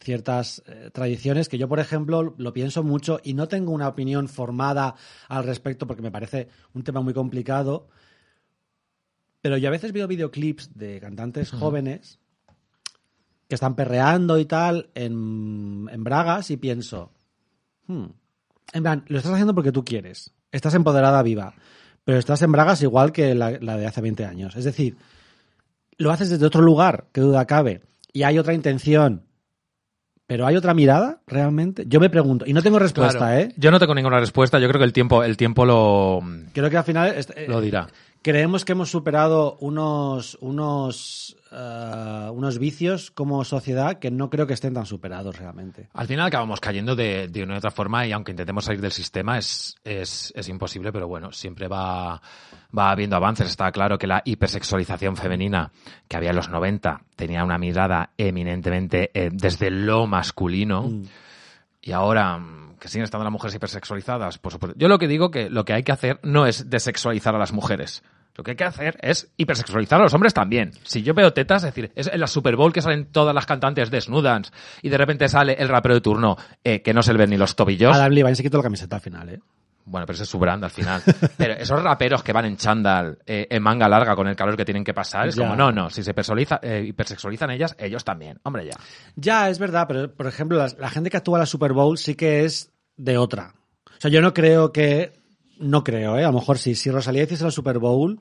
[0.00, 4.26] ciertas eh, tradiciones que yo, por ejemplo, lo pienso mucho y no tengo una opinión
[4.26, 4.96] formada
[5.28, 7.86] al respecto porque me parece un tema muy complicado.
[9.44, 12.18] Pero yo a veces veo videoclips de cantantes jóvenes
[13.46, 17.12] que están perreando y tal en, en bragas y pienso,
[17.86, 18.06] hmm,
[18.72, 20.32] en plan, lo estás haciendo porque tú quieres.
[20.50, 21.52] Estás empoderada viva.
[22.04, 24.56] Pero estás en bragas igual que la, la de hace 20 años.
[24.56, 24.96] Es decir,
[25.98, 27.82] lo haces desde otro lugar, que duda cabe.
[28.14, 29.26] Y hay otra intención.
[30.26, 31.84] Pero hay otra mirada, realmente.
[31.86, 33.40] Yo me pregunto, y no tengo respuesta, Claro.
[33.40, 33.54] ¿eh?
[33.58, 36.22] Yo no tengo ninguna respuesta, yo creo que el tiempo, el tiempo lo,
[36.54, 37.14] Creo que al final
[37.46, 37.88] lo dirá.
[38.24, 44.54] Creemos que hemos superado unos, unos, eh, unos vicios como sociedad que no creo que
[44.54, 45.90] estén tan superados realmente.
[45.92, 48.92] Al final acabamos cayendo de, de una u otra forma y aunque intentemos salir del
[48.92, 52.22] sistema es, es, es imposible, pero bueno, siempre va,
[52.76, 53.46] va habiendo avances.
[53.46, 55.70] Está claro que la hipersexualización femenina
[56.08, 60.90] que había en los 90 tenía una mirada eminentemente eh, desde lo masculino
[61.84, 64.76] y ahora mm, que siguen estando las mujeres hipersexualizadas, por supuesto.
[64.78, 67.52] Yo lo que digo que lo que hay que hacer no es desexualizar a las
[67.52, 68.02] mujeres.
[68.36, 70.72] Lo que hay que hacer es hipersexualizar a los hombres también.
[70.82, 73.46] Si yo veo tetas, es decir, es en la Super Bowl que salen todas las
[73.46, 74.50] cantantes desnudas
[74.82, 77.36] y de repente sale el rapero de turno eh, que no se le ven ni
[77.36, 77.94] los tobillos.
[77.94, 79.40] Adam Levine se quitó la camiseta al final, ¿eh?
[79.86, 81.02] Bueno, pero ese es su brand al final.
[81.36, 84.64] Pero esos raperos que van en chándal, eh, en manga larga, con el calor que
[84.64, 85.42] tienen que pasar, es Ya.
[85.42, 88.40] como, no, no, si se personaliza, eh, hipersexualizan ellas, ellos también.
[88.44, 88.78] Hombre, ya.
[89.16, 92.14] Ya, es verdad, pero por ejemplo, la, gente que actúa en la Super Bowl sí
[92.14, 93.54] que es de otra.
[93.86, 95.12] O sea, yo no creo que.
[95.58, 96.24] No creo, ¿eh?
[96.24, 96.74] A lo mejor sí.
[96.74, 98.20] Si Rosalía hiciese la Super Bowl,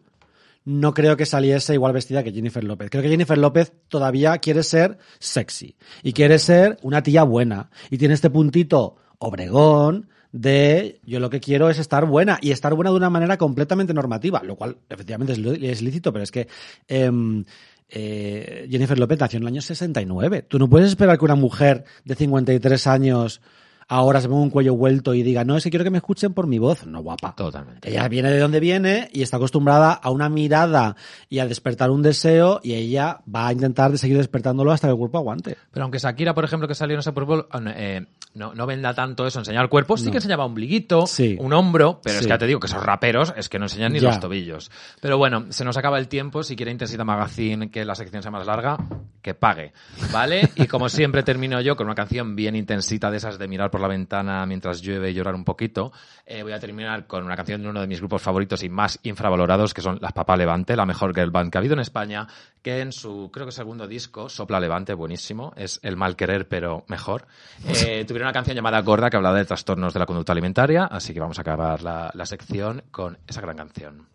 [0.65, 2.89] no creo que saliese igual vestida que Jennifer López.
[2.89, 5.75] Creo que Jennifer López todavía quiere ser sexy.
[6.03, 7.69] Y quiere ser una tía buena.
[7.89, 12.73] Y tiene este puntito obregón de yo lo que quiero es estar buena y estar
[12.73, 16.47] buena de una manera completamente normativa, lo cual efectivamente es, lícito, pero es que
[16.87, 17.45] em,
[17.89, 20.41] eh, Jennifer López nació en el año 69.
[20.41, 23.41] Tú no puedes esperar que una mujer de 53 años
[23.87, 26.33] ahora se ponga un cuello vuelto y diga, no, es que quiero que me escuchen
[26.33, 26.87] por mi voz.
[26.87, 27.35] No, guapa.
[27.35, 27.89] Totalmente.
[27.89, 30.95] Ella viene de donde viene y está acostumbrada a una mirada
[31.29, 34.93] y a despertar un deseo y ella va a intentar de seguir despertándolo hasta que
[34.93, 35.57] el cuerpo aguante.
[35.71, 38.93] Pero aunque Shakira, por ejemplo, que salió en ese Super Bowl, eh, no, no venda
[38.93, 40.11] tanto eso, enseñar cuerpo, sí No.
[40.11, 41.35] que enseñaba ombliguito, Sí.
[41.39, 43.93] un hombro, pero es que ya te digo que esos raperos es que no enseñan
[43.93, 44.09] ni Ya.
[44.09, 44.71] los tobillos.
[45.01, 48.31] Pero bueno, se nos acaba el tiempo, si quiere Intensita Magazine que la sección sea
[48.31, 48.77] más larga,
[49.21, 49.73] que pague,
[50.11, 50.49] ¿vale?
[50.55, 53.81] Y como siempre termino yo con una canción bien intensita de esas de mirar por
[53.81, 55.91] la ventana mientras llueve y llorar un poquito,
[56.25, 58.99] eh, voy a terminar con una canción de uno de mis grupos favoritos y más
[59.03, 62.27] infravalorados, que son Las Papá Levante, la mejor girl band que ha habido en España,
[62.61, 66.83] que en su, creo que segundo disco, Sopla Levante, buenísimo, es el mal querer pero
[66.87, 67.25] mejor.
[67.85, 71.13] Eh, tuvieron una canción llamada Gorda que hablaba de trastornos de la conducta alimentaria, así
[71.13, 74.07] que vamos a acabar la, la sección con esa gran canción.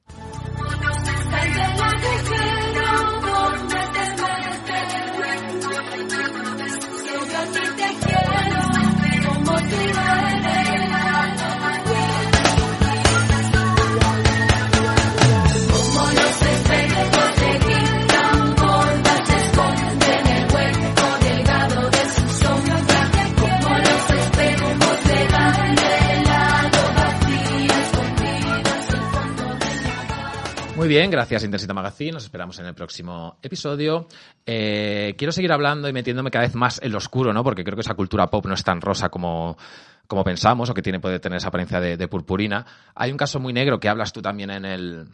[30.79, 32.12] Muy bien, gracias Intensita Magazine.
[32.12, 34.07] Nos esperamos en el próximo episodio.
[34.47, 37.43] Eh, quiero seguir hablando y metiéndome cada vez más en lo oscuro, ¿no?
[37.43, 39.59] Porque creo que esa cultura pop no es tan rosa como,
[40.07, 42.64] como pensamos o que tiene, puede tener esa apariencia de, purpurina.
[42.95, 45.09] Hay un caso muy negro que hablas tú también en el,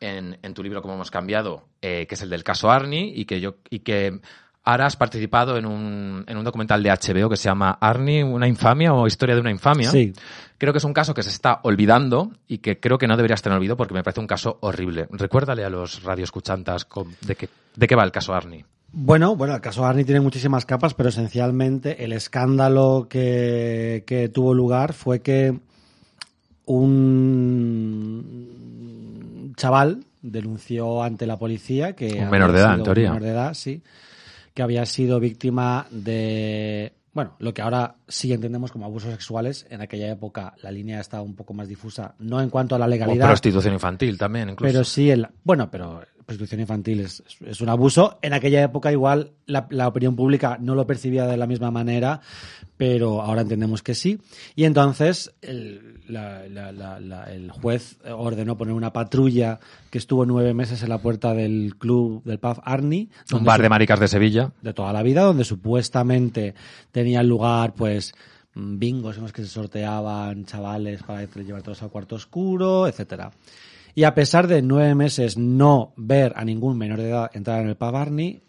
[0.00, 3.26] en, en tu libro Cómo hemos cambiado, eh, que es el del caso Arnie y
[3.26, 4.22] que yo y que
[4.68, 8.46] ahora has participado en un, en un documental de HBO que se llama Arnie, una
[8.46, 9.90] infamia o historia de una infamia.
[9.90, 10.12] Sí.
[10.58, 13.34] Creo que es un caso que se está olvidando y que creo que no debería
[13.34, 15.08] estar en olvido porque me parece un caso horrible.
[15.10, 16.86] Recuérdale a los radioescuchantas
[17.22, 18.66] de qué, de qué va el caso Arnie.
[18.92, 24.52] Bueno, bueno, el caso Arnie tiene muchísimas capas, pero esencialmente el escándalo que, que tuvo
[24.52, 25.58] lugar fue que
[26.66, 28.44] un
[29.56, 33.08] chaval denunció ante la policía que Un menor de edad, en teoría.
[33.08, 33.82] un menor de edad, sí,
[34.58, 39.80] que había sido víctima de bueno, lo que ahora sí entendemos como abusos sexuales, en
[39.82, 43.26] aquella época la línea estaba un poco más difusa, no en cuanto a la legalidad.
[43.26, 44.72] O prostitución infantil también, incluso.
[44.72, 48.18] Pero sí, el, bueno, pero prostitución infantil es, es, un abuso.
[48.20, 52.20] En aquella época igual la, la, opinión pública no lo percibía de la misma manera,
[52.76, 54.20] pero ahora entendemos que sí.
[54.54, 60.82] Y entonces el, la, la, el juez ordenó poner una patrulla que estuvo nueve meses
[60.82, 63.08] en la puerta del club del pub Arni.
[63.32, 64.52] Un bar de maricas de Sevilla.
[64.60, 66.54] De toda la vida, donde supuestamente
[66.92, 68.12] tenía lugar pues
[68.54, 73.30] bingos en los que se sorteaban chavales para llevar todos al cuarto oscuro, etcétera.
[73.98, 77.68] Y a pesar de nueve meses no ver a ningún menor de edad entrar en
[77.68, 78.44] el Pavarni,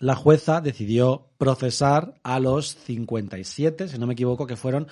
[0.00, 4.88] la jueza decidió procesar a los 57, si no me equivoco, que fueron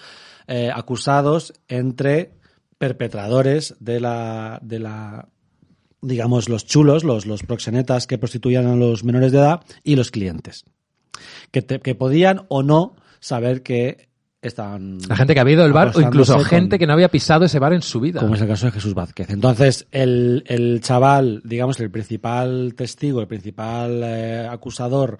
[0.47, 2.31] eh, acusados entre
[2.79, 5.29] perpetradores de la, de la
[6.01, 10.12] digamos, los chulos, los, los proxenetas que prostituían a los menores de edad y los
[10.12, 10.64] clientes.
[11.51, 14.12] Que, que podían o no saber que
[14.43, 14.99] estaban...
[15.09, 17.59] La gente que había ido al bar o incluso gente que no había pisado ese
[17.59, 18.21] bar en su vida.
[18.21, 19.31] Como es el caso de Jesús Vázquez.
[19.31, 25.19] Entonces, el, el chaval, digamos, el principal testigo, el principal eh, acusador,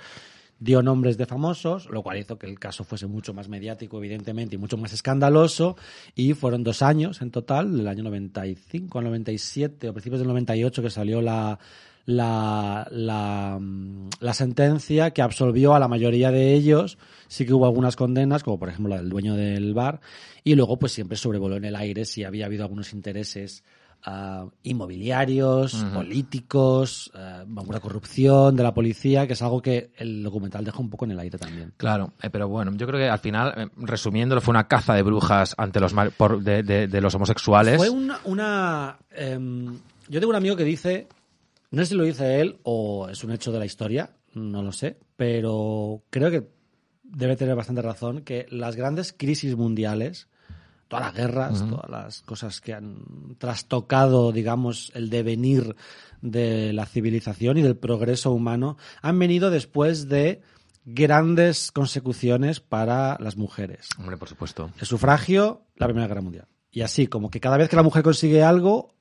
[0.59, 4.57] dio nombres de famosos, lo cual hizo que el caso fuese mucho más mediático, evidentemente,
[4.57, 5.77] y mucho más escandaloso.
[6.15, 10.83] Y fueron dos años en total, del año 95 al 97, o principios del 98,
[10.83, 11.59] que salió la
[12.05, 13.61] la, la,
[14.21, 16.99] la, sentencia que absolvió a la mayoría de ellos.
[17.29, 20.01] Sí que hubo algunas condenas, como por ejemplo la del dueño del bar,
[20.45, 23.65] y luego pues siempre sobrevoló en el aire si había habido algunos intereses
[24.07, 30.65] uh, inmobiliarios, políticos, uh, alguna corrupción de la policía, que es algo que el documental
[30.65, 31.73] deja un poco en el aire también.
[31.77, 35.03] Claro, eh, pero bueno, yo creo que al final, eh, resumiéndolo, fue una caza de
[35.03, 37.77] brujas ante los por, de, de, de, los homosexuales.
[37.77, 38.19] Fue una...
[38.25, 39.39] una eh,
[40.09, 41.07] yo tengo un amigo que dice
[41.73, 44.73] no sé si lo dice él o es un hecho de la historia, no lo
[44.73, 46.49] sé, pero creo que
[47.03, 50.29] debe tener bastante razón que las grandes crisis mundiales,
[50.89, 55.75] todas las guerras, todas las cosas que han trastocado, digamos, el devenir
[56.21, 60.43] de la civilización y del progreso humano, han venido después de
[60.85, 63.89] grandes consecuciones para las mujeres.
[63.99, 64.71] Hombre, por supuesto.
[64.79, 66.49] El sufragio, la Primera Guerra Mundial.
[66.71, 68.95] Y así, como que cada vez que la mujer consigue algo,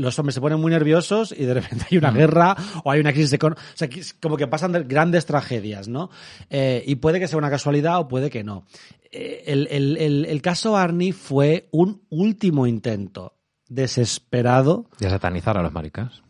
[0.00, 3.12] los hombres se ponen muy nerviosos y de repente hay una guerra o hay una
[3.12, 3.62] crisis económica.
[3.74, 3.88] O sea,
[4.20, 6.10] como que pasan grandes tragedias, ¿no?
[6.50, 8.64] Eh, y puede que sea una casualidad o puede que no.
[9.10, 13.34] Eh, el, el, el, el, caso Arnie fue un último intento
[13.68, 14.86] desesperado.
[14.98, 16.22] De satanizar a los maricas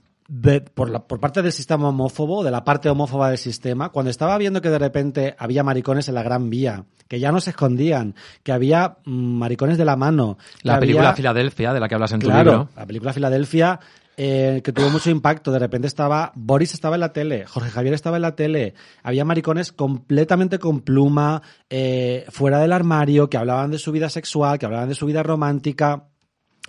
[0.74, 4.36] por, la, por parte del sistema homófobo, de la parte homófoba del sistema, cuando estaba
[4.38, 8.14] viendo que de repente había maricones en la Gran Vía, que ya no se escondían,
[8.42, 10.38] que había mm, maricones de la mano.
[10.62, 12.68] La película Filadelfia, de la que hablas en tu libro.
[12.76, 13.78] La película Filadelfia,
[14.16, 15.52] eh, que tuvo mucho impacto.
[15.52, 19.24] De repente estaba, Boris estaba en la tele, Jorge Javier estaba en la tele, había
[19.24, 24.66] maricones completamente con pluma, eh, fuera del armario, que hablaban de su vida sexual, que
[24.66, 26.08] hablaban de su vida romántica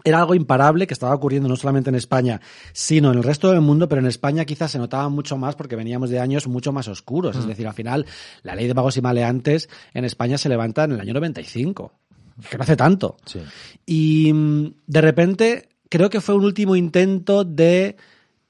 [0.03, 2.41] era algo imparable que estaba ocurriendo no solamente en España,
[2.73, 5.75] sino en el resto del mundo, pero en España quizás se notaba mucho más porque
[5.75, 7.35] veníamos de años mucho más oscuros.
[7.35, 7.49] Es mm.
[7.49, 8.05] decir, al final,
[8.43, 11.91] la ley de vagos y maleantes en España se levanta en el año 95,
[12.49, 13.17] que no hace tanto.
[13.85, 17.95] Y mm, de repente creo que fue un último intento de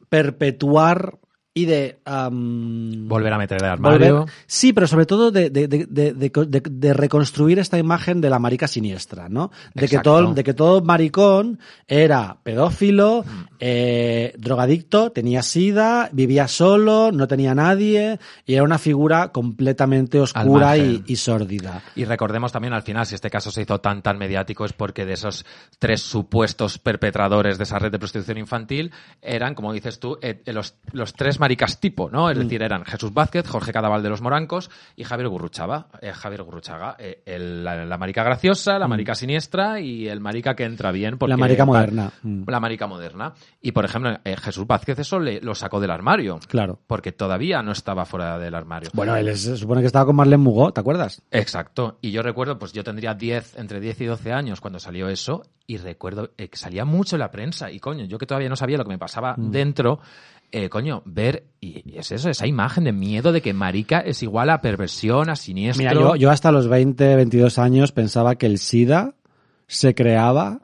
[0.10, 1.20] perpetuar
[1.58, 1.98] y de...
[2.06, 4.28] volver a meter el armario.
[4.46, 9.28] sí, pero sobre todo de, de, de, de, reconstruir esta imagen de la marica siniestra,
[9.28, 9.50] ¿no?
[9.74, 13.44] De que, todo, de que todo maricón era pedófilo, mm.
[13.60, 20.78] eh, drogadicto, tenía sida, vivía solo, no tenía nadie y era una figura completamente oscura
[20.78, 21.82] y, y sórdida.
[21.96, 25.06] Y recordemos también al final, si este caso se hizo tan tan mediático es porque
[25.06, 25.44] de esos
[25.80, 28.92] tres supuestos perpetradores de esa red de prostitución infantil
[29.24, 32.30] eran, como dices tú, eh, los, los tres maricas tipo, ¿no?
[32.30, 32.42] Es mm.
[32.42, 35.88] decir, eran Jesús Vázquez, Jorge Cadaval de los Morancos y Javier Gurruchaga.
[36.02, 38.90] Eh, Javier Gurruchaga, eh, la, marica graciosa, la mm.
[38.90, 41.18] marica siniestra y el marica que entra bien.
[41.18, 42.12] Porque, la marica moderna.
[42.22, 42.44] Mm.
[42.48, 43.34] La marica moderna.
[43.62, 46.38] Y, por ejemplo, eh, Jesús Vázquez eso le, lo sacó del armario.
[46.50, 46.80] Claro.
[46.86, 48.90] Porque todavía no estaba fuera del armario.
[48.94, 51.22] Bueno, él se supone que estaba con Marlene Mugó, ¿te acuerdas?
[51.32, 51.98] Exacto.
[52.02, 55.44] Y yo recuerdo, pues yo tendría 10, entre 10 y 12 años cuando salió eso
[55.66, 58.78] y recuerdo que salía mucho en la prensa y coño, yo que todavía no sabía
[58.78, 60.00] lo que me pasaba dentro,
[60.52, 64.50] eh, coño, ver, y, es eso, esa imagen de miedo de que marica es igual
[64.50, 65.84] a perversión, a siniestro.
[65.84, 69.16] Mira, yo, yo hasta los 20, 22 años pensaba que el SIDA
[69.68, 70.62] se creaba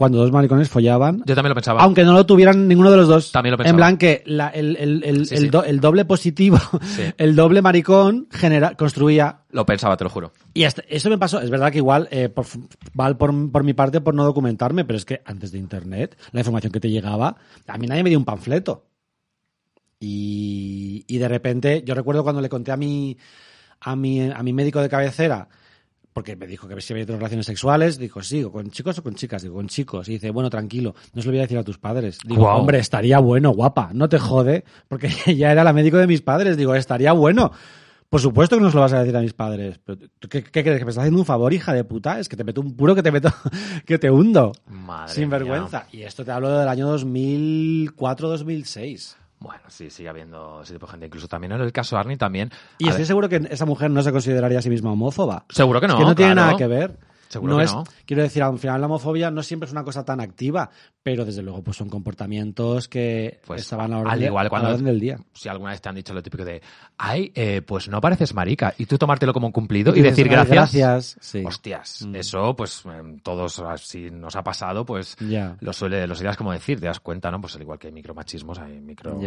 [0.00, 1.22] cuando dos maricones follaban.
[1.26, 1.82] Yo también lo pensaba.
[1.82, 3.32] Aunque no lo tuvieran ninguno de los dos.
[3.32, 3.70] También lo pensaba.
[3.70, 6.58] En plan que la, el, el, el, el, doble positivo,
[7.18, 9.40] el doble maricón genera, construía.
[9.50, 10.32] Lo pensaba, te lo juro.
[10.54, 11.42] Y eso me pasó.
[11.42, 12.46] Es verdad que igual, eh, por,
[12.94, 16.40] mal por, por mi parte por no documentarme, pero es que antes de internet, la
[16.40, 18.86] información que te llegaba, a mí nadie me dio un panfleto.
[20.00, 23.16] Y, y de repente, yo recuerdo cuando le conté a mi,
[23.80, 25.48] a mi, a mi médico de cabecera,
[26.12, 29.14] porque me dijo que si había tenido relaciones sexuales, dijo, sí, con chicos o con
[29.14, 30.08] chicas, digo, con chicos.
[30.08, 32.18] Y dice, bueno, tranquilo, no se lo voy a decir a tus padres.
[32.26, 36.22] Digo, hombre, estaría bueno, guapa, no te jode, porque ya era la médico de mis
[36.22, 37.52] padres, digo, estaría bueno.
[38.08, 39.78] Por supuesto que no se lo vas a decir a mis padres.
[39.84, 40.80] Pero, ¿tú ¿qué, qué crees?
[40.80, 42.18] ¿Que me estás haciendo un favor, hija de puta?
[42.18, 43.32] Es que te meto un puro que te meto,
[43.86, 44.50] que te hundo.
[44.66, 45.86] Madre Sin vergüenza.
[45.92, 49.19] Y esto te hablo del año 2004-2006.
[49.40, 51.06] Bueno, sí, sigue habiendo ese tipo de gente.
[51.06, 52.50] Incluso también en el caso Arnie también.
[52.76, 55.44] Y estoy ver, seguro que esa mujer no se consideraría a sí misma homófoba.
[55.48, 56.96] Seguro que no, Es que no tiene nada que ver.
[57.30, 57.84] Seguro que es, no.
[58.04, 60.68] Quiero decir, al final la homofobia no siempre es una cosa tan activa,
[61.02, 64.44] pero desde luego pues son comportamientos que Pues, estaban a la orden, al igual a
[64.44, 65.18] la cuando- orden del día.
[65.32, 66.60] si alguna vez te han dicho lo típico de,
[66.98, 70.30] ay, eh, pues no pareces marica, y tú tomártelo como un cumplido y, decir "Ay,
[70.32, 70.54] gracias.
[70.74, 71.42] gracias", sí.
[71.46, 72.16] Hostias, Mm.
[72.16, 75.56] eso, pues em, todos, si nos ha pasado, pues Ya.
[75.60, 77.40] lo suele, lo ideas como decir, te das cuenta, ¿no?
[77.40, 79.18] Pues al igual que hay micromachismos, hay micro.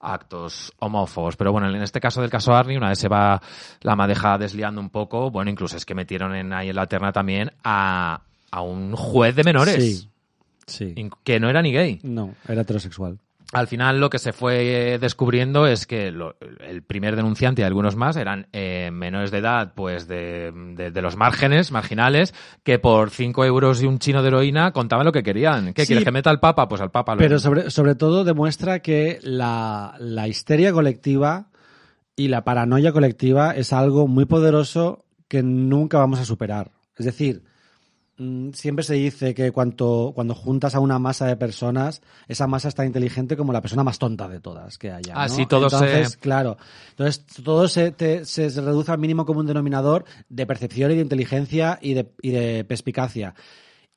[0.00, 1.36] Actos homófobos.
[1.36, 3.40] Pero bueno, en este caso del caso Arnie, una vez se va
[3.82, 7.12] la madeja desliando un poco, bueno, incluso es que metieron en, ahí en la terna
[7.12, 8.20] también a,
[8.50, 9.74] a un juez de menores,
[10.66, 10.94] Sí.
[10.94, 11.10] Sí.
[11.24, 11.98] que no era ni gay.
[12.02, 13.18] No, era heterosexual.
[13.52, 17.64] Al final lo que se fue eh, descubriendo es que lo- el primer denunciante y
[17.64, 22.78] algunos más eran eh, menores de edad, pues de, de- de los márgenes, marginales, que
[22.78, 25.72] por 5 euros y un chino de heroína contaban lo que querían.
[25.72, 25.86] ¿Qué Sí.
[25.88, 26.68] quieres que meta al Papa?
[26.68, 31.46] Pues al Papa lo Pero sobre, sobre todo demuestra que la, la histeria colectiva
[32.16, 36.72] y la paranoia colectiva es algo muy poderoso que nunca vamos a superar.
[36.98, 37.44] Es decir,
[38.52, 42.74] siempre se dice que cuanto, cuando juntas a una masa de personas, esa masa es
[42.74, 45.14] tan inteligente como la persona más tonta de todas que haya.
[45.14, 45.20] ¿no?
[45.20, 46.56] Ah, sí, todo se- Entonces, claro.
[46.90, 51.78] Entonces, todo se, te- se reduce al mínimo común denominador de percepción y de inteligencia
[51.80, 53.34] y de, y de perspicacia.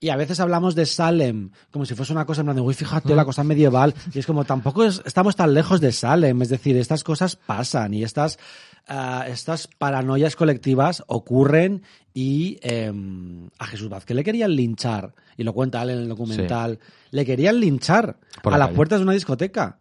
[0.04, 2.74] Y a veces hablamos de Salem como si fuese una cosa en plan de, uy,
[2.74, 3.93] fíjate, la cosa medieval.
[4.14, 6.41] Y es como, tampoco es- estamos tan lejos de Salem.
[6.41, 8.39] Es decir, estas cosas pasan y estas,
[8.88, 11.84] ah, estas paranoias colectivas ocurren
[12.16, 15.14] y em, a Jesús Vázquez le querían linchar.
[15.38, 16.80] Y lo cuenta él en el documental.
[17.12, 19.78] Le querían linchar Por a la las puertas de una discoteca.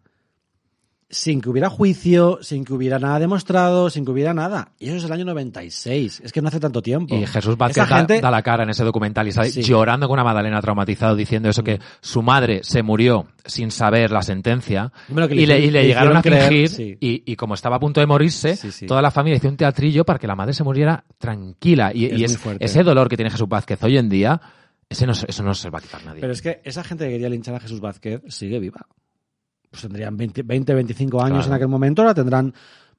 [1.13, 4.71] Sin que hubiera juicio, sin que hubiera nada demostrado, sin que hubiera nada.
[4.79, 6.21] Y eso es el año 96.
[6.23, 7.13] Es que no hace tanto tiempo.
[7.13, 9.61] Y Jesús Vázquez da, gente- da la cara en ese documental y sale Sí.
[9.61, 14.21] llorando con una Madalena traumatizado diciendo eso que su madre se murió sin saber la
[14.21, 16.97] sentencia Bueno, que le y, le, y llegaron a creer, fingir sí.
[17.01, 20.05] y, y como estaba a punto de morirse, Sí, toda la familia hizo un teatrillo
[20.05, 21.91] para que la madre se muriera tranquila.
[21.93, 22.63] Y, Es y muy es- fuerte.
[22.65, 24.39] ese dolor que tiene Jesús Vázquez hoy en día,
[24.89, 26.21] ese no, eso no se va a quitar nadie.
[26.21, 28.87] Pero es que esa gente que quería linchar a Jesús Vázquez sigue viva.
[29.71, 31.47] Pues tendrían 20, 20 25 años Claro.
[31.47, 32.53] en aquel momento, ahora tendrán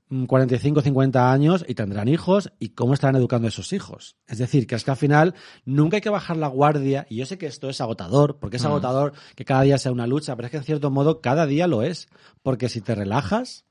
[0.09, 2.51] mm, 45, 50 años y tendrán hijos.
[2.59, 4.17] ¿Y cómo estarán educando a esos hijos?
[4.27, 7.07] Es decir, que es que al final nunca hay que bajar la guardia.
[7.09, 8.67] Y yo sé que esto es agotador, porque es Mm.
[8.69, 11.67] agotador que cada día sea una lucha, pero es que en cierto modo cada día
[11.67, 12.09] lo es.
[12.43, 13.65] Porque si te relajas,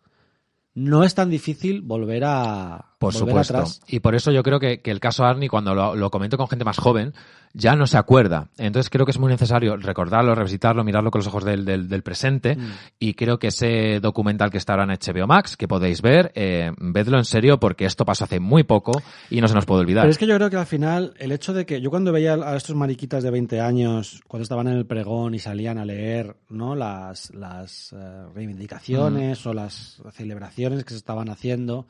[0.74, 3.54] no es tan difícil volver a Por volver supuesto.
[3.58, 3.82] atrás.
[3.88, 6.47] Y por eso yo creo que, que el caso Arnie, cuando lo, lo comento con
[6.47, 7.14] gente más joven,
[7.54, 8.49] ya no se acuerda.
[8.58, 12.04] Entonces creo que es muy necesario recordarlo, revisitarlo, mirarlo con los ojos del, del- del
[12.04, 12.56] presente.
[12.56, 12.72] Mm.
[12.99, 16.72] Y creo que ese documental que está ahora en HBO Max, que podéis ver, eh,
[16.78, 20.04] vedlo en serio porque esto pasó hace muy poco y no se nos puede olvidar.
[20.04, 22.34] Pero es que yo creo que al final, el hecho de que yo cuando veía
[22.36, 26.36] a estos mariquitas de 20 años, cuando estaban en el pregón y salían a leer
[26.49, 26.76] ¿no?
[26.76, 31.88] las, las eh, reivindicaciones o las celebraciones que se estaban haciendo,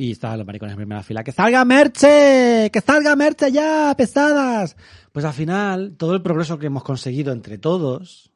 [0.00, 2.70] y estaban los maricones en primera fila, ¡que salga Merche!
[2.72, 3.94] ¡Que salga Merche ya!
[3.94, 4.74] ¡Pesadas!
[5.12, 8.32] Pues al final, todo el progreso que hemos conseguido entre todos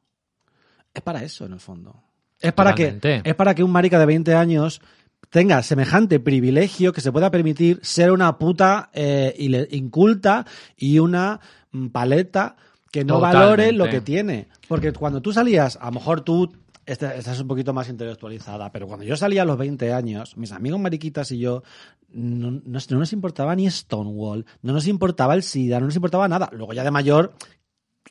[0.93, 2.03] es para eso, en el fondo.
[2.39, 4.83] Es para, que, es para que un marica de 20 años
[5.31, 9.35] tenga semejante privilegio que se pueda permitir ser una puta eh,
[9.71, 10.45] inculta
[10.77, 11.41] y una
[11.73, 12.57] mm, paleta
[12.93, 13.43] que no Totalmente.
[13.43, 14.49] valore lo que tiene.
[14.69, 16.53] Porque cuando tú salías, a lo mejor tú
[16.87, 20.53] esta- estás un poquito más intelectualizada, pero cuando yo salía a los 20 años, mis
[20.53, 21.63] amigos mariquitas y yo,
[22.13, 22.61] no, no-
[22.91, 26.49] no nos importaba ni Stonewall, no nos importaba el SIDA, no nos importaba nada.
[26.53, 27.35] Luego ya de mayor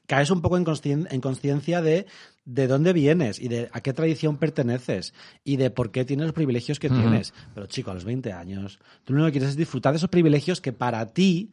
[0.07, 2.05] caes un poco en conscien- en conciencia de
[2.45, 5.13] de dónde vienes y de a qué tradición perteneces
[5.45, 7.33] y de por qué tienes los privilegios que tienes.
[7.55, 10.09] Pero chico, a los 20 años, tú lo único que quieres es disfrutar de esos
[10.09, 11.51] privilegios que para ti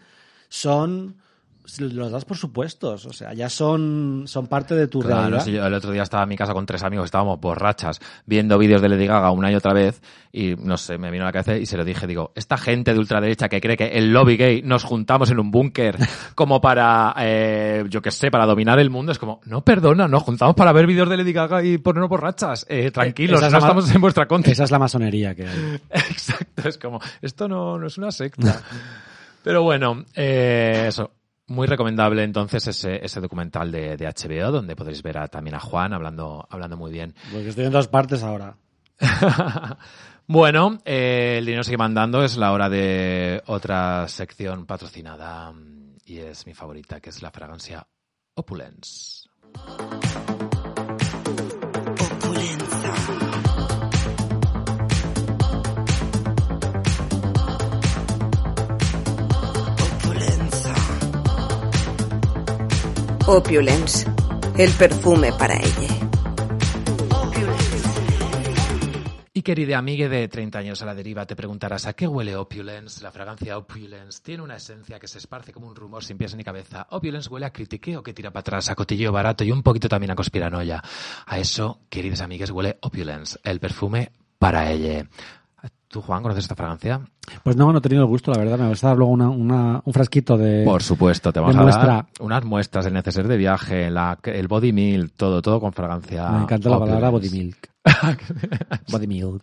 [0.49, 1.17] son
[1.79, 5.45] los das por supuestos, o sea, ya son, son parte de tu Claro, realidad.
[5.45, 8.57] sí, yo el otro día estaba en mi casa con tres amigos, estábamos borrachas, viendo
[8.59, 10.01] vídeos de Lady Gaga una y otra vez,
[10.33, 12.93] y no sé, me vino a la cabeza y se lo dije, digo, esta gente
[12.93, 15.97] de ultraderecha que cree que el lobby gay nos juntamos en un búnker
[16.35, 20.23] como para, eh, yo qué sé, para dominar el mundo, es como, no, perdona, nos
[20.23, 23.59] juntamos para ver vídeos de Lady Gaga y ponernos borrachas, eh, tranquilos, Esa es no
[23.59, 24.53] la ma- estamos en vuestra contra.
[24.53, 25.81] Esa es la masonería que hay.
[25.91, 28.63] Exacto, es como, esto no, no es una secta.
[29.43, 31.11] Pero bueno, eh, eso.
[31.51, 35.61] Muy recomendable entonces ese, ese documental de, de HBO donde podréis ver a- también a
[35.61, 37.13] Juan hablando, hablando muy bien.
[37.33, 38.57] Porque estoy en dos partes ahora.
[40.29, 42.23] bueno, eh, el dinero sigue mandando.
[42.23, 45.53] Es la hora de otra sección patrocinada
[46.05, 47.85] y es mi favorita, que es la fragancia
[48.35, 49.29] Opulence.
[63.33, 64.11] Opulence,
[64.59, 66.11] el perfume para ella.
[69.33, 73.05] Y querida amiga de 30 años a la deriva, te preguntarás ¿a qué huele Opulence?
[73.05, 76.43] La fragancia Opulence tiene una esencia que se esparce como un rumor sin pies ni
[76.43, 76.89] cabeza.
[76.91, 80.11] Opulence huele a critiqueo que tira para atrás, a cotilleo barato y un poquito también
[80.11, 80.83] a conspiranoia.
[81.25, 84.11] A eso, queridas amigas, huele Opulence, el perfume
[84.41, 85.07] para ella.
[85.91, 87.01] ¿Tú, Juan, conoces esta fragancia?
[87.43, 88.57] Pues no, no he tenido el gusto, la verdad.
[88.59, 90.63] Me vas a dar luego una, una, un frasquito de.
[90.65, 91.87] Por supuesto, te vamos a muestra.
[91.87, 96.31] dar unas muestras, el neceser de viaje, la, el body meal, todo, todo con fragancia.
[96.31, 97.69] Me encanta la palabra body milk.
[98.93, 99.43] body milk.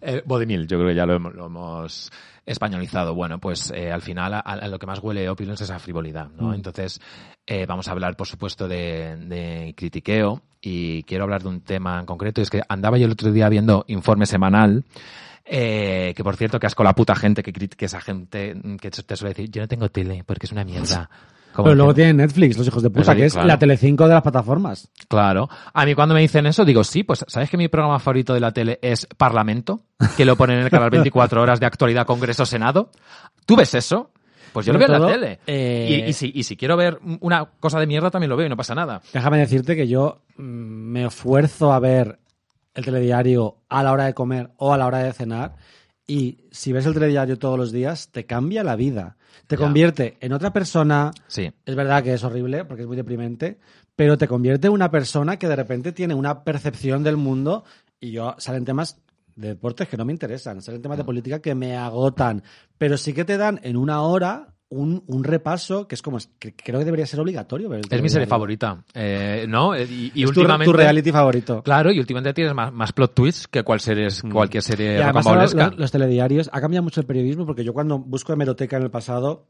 [0.00, 2.10] Eh, body meal, yo creo que ya lo, hemos- lo hemos
[2.46, 3.14] españolizado.
[3.14, 6.28] Bueno, pues eh, al final a, a lo que más huele Opulence es a frivolidad,
[6.38, 6.48] ¿no?
[6.48, 6.54] Mm.
[6.54, 7.00] Entonces,
[7.46, 11.98] eh, vamos a hablar, por supuesto, de, de critiqueo y quiero hablar de un tema
[11.98, 12.40] en concreto.
[12.40, 14.84] Y es que andaba yo el otro día viendo informe semanal
[15.44, 18.90] eh, que por cierto, que asco la puta gente que, que esa gente mm, que
[18.90, 21.08] te suele decir, yo no tengo tele porque es una mierda.
[21.52, 23.48] Como Pero luego tienen Netflix, los hijos de puta, sí, que es claro.
[23.48, 24.88] la Telecinco de las plataformas.
[25.08, 25.48] Claro.
[25.74, 28.38] A mí cuando me dicen eso, digo, sí, pues ¿sabes que mi programa favorito de
[28.40, 29.82] la tele es Parlamento?
[30.16, 32.90] Que lo ponen en el canal 24 horas de actualidad Congreso Senado.
[33.46, 34.12] ¿Tú ves eso?
[34.52, 35.38] Pues yo lo veo en la tele.
[35.46, 38.46] eh, Y, y si, y si quiero ver una cosa de mierda, también lo veo
[38.46, 39.00] y no pasa nada.
[39.12, 42.18] Déjame decirte que yo mm, me esfuerzo a ver
[42.74, 45.56] el telediario a la hora de comer o a la hora de cenar
[46.06, 49.16] y si ves el telediario todos los días te cambia la vida.
[49.46, 49.62] Te Ya.
[49.62, 51.10] convierte en otra persona.
[51.28, 51.52] Sí.
[51.64, 53.58] Es verdad que es horrible porque es muy deprimente,
[53.96, 57.64] pero te convierte en una persona que de repente tiene una percepción del mundo
[58.00, 58.98] y yo salen temas
[59.36, 60.82] de deportes que no me interesan, salen Mm.
[60.82, 62.42] temas de política que me agotan,
[62.78, 66.54] pero sí que te dan en una hora un, un repaso que es como, que
[66.54, 67.72] creo que debería ser obligatorio.
[67.74, 68.82] el Es mi serie favorita.
[68.94, 69.74] Eh, ¿No?
[69.74, 70.70] Eh, Y, y Es últimamente...
[70.72, 71.62] tu reality favorito.
[71.62, 75.26] Claro, y últimamente tienes más, más plot twists que cual series, cualquier Y serie además
[75.26, 75.70] ahora rocambolesca.
[75.72, 78.90] los, los telediarios, ha cambiado mucho el periodismo porque yo cuando busco hemeroteca en el
[78.90, 79.46] pasado,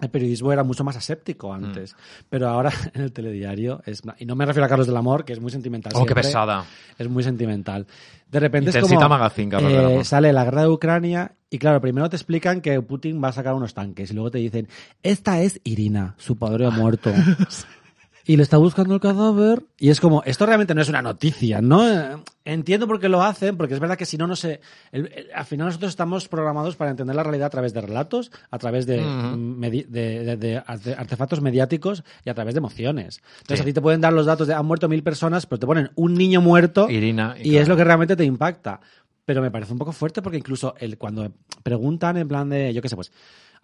[0.00, 1.94] el periodismo era mucho más aséptico antes.
[1.94, 2.24] Mm.
[2.28, 4.02] Pero ahora en el telediario es...
[4.18, 5.92] Y no me refiero a Carlos del Amor, que es muy sentimental.
[5.94, 6.64] Oh, qué pesada.
[6.98, 7.86] Es muy sentimental.
[8.30, 9.08] De repente es como...
[9.08, 10.04] Magazine, Carlos eh, del Amor.
[10.04, 13.54] sale la guerra de Ucrania y claro, primero te explican que Putin va a sacar
[13.54, 14.68] unos tanques y luego te dicen,
[15.04, 17.12] esta es Irina, su padre ha muerto.
[18.26, 21.60] y le está buscando el cadáver y es como, esto realmente no es una noticia,
[21.60, 21.86] ¿no?
[21.88, 22.16] Eh,
[22.46, 24.60] Entiendo por qué lo hacen, porque es verdad que si no, no sé,
[24.92, 28.30] el- el- al final nosotros estamos programados para entender la realidad a través de relatos,
[28.50, 29.36] a través de, Ujú.
[29.38, 33.22] medi- de- de- de arte- artefactos mediáticos y a través de emociones.
[33.40, 33.62] Entonces Sí.
[33.62, 35.90] a ti te pueden dar los datos de han muerto mil personas, pero te ponen
[35.94, 37.34] un niño muerto Irina.
[37.42, 38.80] y es lo que realmente te impacta.
[39.26, 42.82] Pero me parece un poco fuerte porque incluso el, cuando preguntan en plan de, yo
[42.82, 43.10] qué sé, pues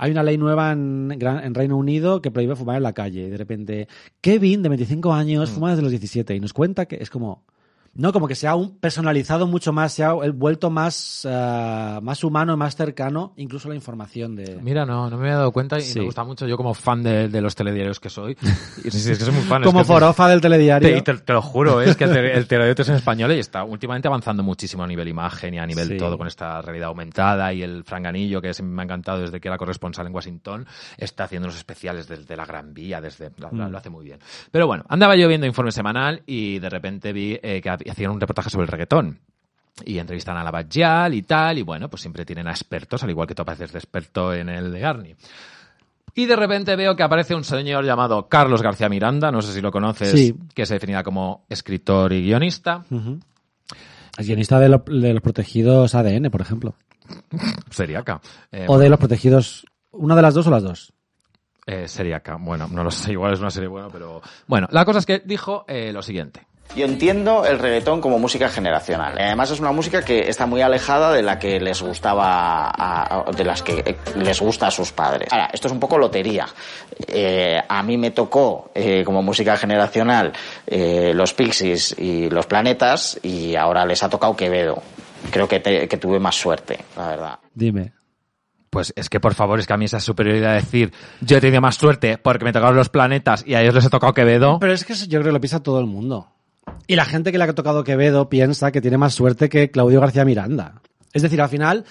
[0.03, 3.27] hay una ley nueva en, Gran- en Reino Unido que prohíbe fumar en la calle.
[3.27, 3.87] Y de repente,
[4.23, 7.45] Kevin, de 25 años, fuma desde los 17 y nos cuenta que es como...
[7.93, 12.57] No, como que se ha personalizado mucho más, se ha vuelto más, eh, más humano,
[12.57, 14.59] más cercano, incluso la información de...
[14.63, 15.99] Mira, no, no me había dado cuenta y Sí.
[15.99, 16.47] me gusta mucho.
[16.47, 18.37] Yo como fan de, de los telediarios que soy.
[18.85, 19.63] Y sí, sí, es que soy muy fan.
[19.63, 20.89] es como que- forofa del telediario.
[20.89, 23.41] Te, te- te lo juro, es que el, tele- el telediario es en español y
[23.41, 25.97] está últimamente avanzando muchísimo a nivel imagen y a nivel Sí.
[25.97, 29.59] todo con esta realidad aumentada y el franganillo que me ha encantado desde que era
[29.59, 30.65] corresponsal en Washington
[30.97, 33.71] está haciendo unos especiales desde la Gran Vía, desde lo, Mm.
[33.71, 34.21] lo hace muy bien.
[34.53, 38.21] Pero bueno, andaba yo viendo informe semanal y de repente vi eh, que hacían un
[38.21, 39.21] reportaje sobre el reggaetón.
[39.85, 43.11] Y entrevistan a la Bajal y tal, y bueno, pues siempre tienen a expertos, al
[43.11, 45.15] igual que tú apareces de experto en el de Garni.
[46.15, 49.61] Y de repente veo que aparece un señor llamado Carlos García Miranda, no sé si
[49.61, 50.35] lo conoces, Sí.
[50.55, 52.85] que se definía como escritor y guionista.
[52.91, 56.75] El guionista de, lo- de los protegidos ADN, por ejemplo.
[57.71, 58.21] Seriaca.
[58.53, 59.65] Eh, O de los protegidos...
[59.93, 60.93] ¿Una de las dos o las dos?
[61.67, 62.37] eh, Seriaca.
[62.41, 64.21] Bueno, no lo sé, igual es una serie buena, pero...
[64.49, 66.47] Bueno, la cosa es que dijo eh, lo siguiente.
[66.77, 69.15] Yo entiendo el reggaetón como música generacional.
[69.19, 73.33] Además es una música que está muy alejada de la que les gustaba, a- a-
[73.33, 75.29] de las que eh, les gusta a sus padres.
[75.33, 76.47] Ahora, esto es un poco lotería.
[77.09, 80.33] Eh, a mí me tocó eh, como música generacional
[80.67, 84.81] eh, los Pixies y los Planetas y ahora les ha tocado Quevedo.
[85.33, 87.39] Creo que, te- que tuve más suerte, la verdad.
[87.53, 87.93] Dime.
[88.71, 91.41] Pues es que por favor, es que a mí esa superioridad de decir yo he
[91.41, 94.59] tenido más suerte porque me tocaron los planetas y a ellos les he tocado Quevedo.
[94.61, 96.29] Pero es que yo creo que lo piensa todo el mundo.
[96.87, 100.01] Y la gente que le ha tocado Quevedo piensa que tiene más suerte que Claudio
[100.01, 100.81] García Miranda.
[101.13, 101.85] Es decir, al final,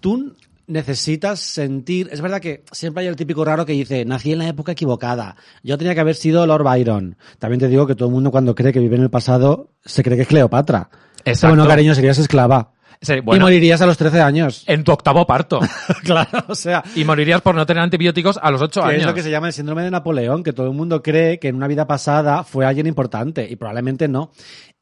[0.00, 0.34] tú
[0.66, 2.08] necesitas sentir...
[2.12, 5.36] Es verdad que siempre hay el típico raro que dice, nací en la época equivocada,
[5.62, 7.16] yo tenía que haber sido Lord Byron.
[7.38, 10.02] También te digo que todo el mundo cuando cree que vive en el pasado, se
[10.02, 10.90] cree que es Cleopatra.
[11.24, 11.56] Exacto.
[11.56, 12.72] Bueno, cariño, serías esclava.
[13.00, 14.64] Sí, y morirías a los 13 años.
[14.66, 15.60] en tu octavo parto.
[16.02, 19.00] claro, o sea, y morirías por no tener antibióticos a los ocho que años.
[19.02, 21.48] es lo que se llama el síndrome de Napoleón, que todo el mundo cree que
[21.48, 24.32] en una vida pasada fue alguien importante y probablemente no.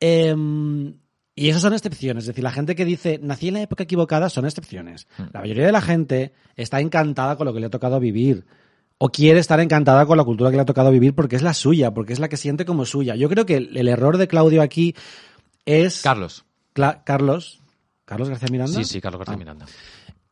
[0.00, 0.94] Em,
[1.34, 4.30] y eso son excepciones, es decir, la gente que dice nací en la época equivocada
[4.30, 5.06] son excepciones.
[5.18, 5.24] Hmm.
[5.32, 8.46] La mayoría de la gente está encantada con lo que le ha tocado vivir.
[8.98, 11.52] O quiere estar encantada con la cultura que le ha tocado vivir porque es la
[11.52, 13.14] suya, porque es la que siente como suya.
[13.14, 14.94] Yo creo que el, el error de Claudio aquí
[15.66, 16.00] es...
[16.00, 16.46] Carlos.
[16.74, 17.60] Cla- Carlos.
[18.06, 18.72] ¿Carlos García Miranda?
[18.78, 19.38] Sí, sí, Carlos García Ah.
[19.38, 19.66] Miranda.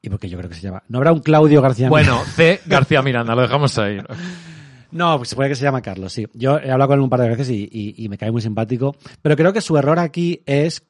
[0.00, 0.82] ¿Y porque yo creo que se llama?
[0.88, 2.12] ¿No habrá un Claudio García Miranda?
[2.14, 2.60] Bueno, C.
[2.64, 3.98] García Miranda, lo dejamos ahí.
[4.90, 6.24] No, pues se puede que se llama Carlos, sí.
[6.34, 8.40] Yo he hablado con él un par de veces y, y- y me cae muy
[8.40, 8.94] simpático.
[9.22, 10.84] Pero creo que su error aquí es.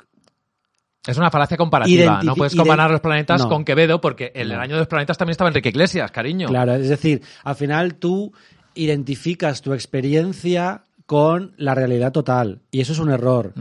[1.06, 2.20] Es una falacia comparativa.
[2.22, 3.48] No puedes comparar los planetas No.
[3.48, 6.48] con Quevedo porque en el año de los planetas también estaba Enrique Iglesias, cariño.
[6.48, 8.30] Claro, es decir, al final tú
[8.74, 12.60] identificas tu experiencia con la realidad total.
[12.70, 13.54] Y eso es un error.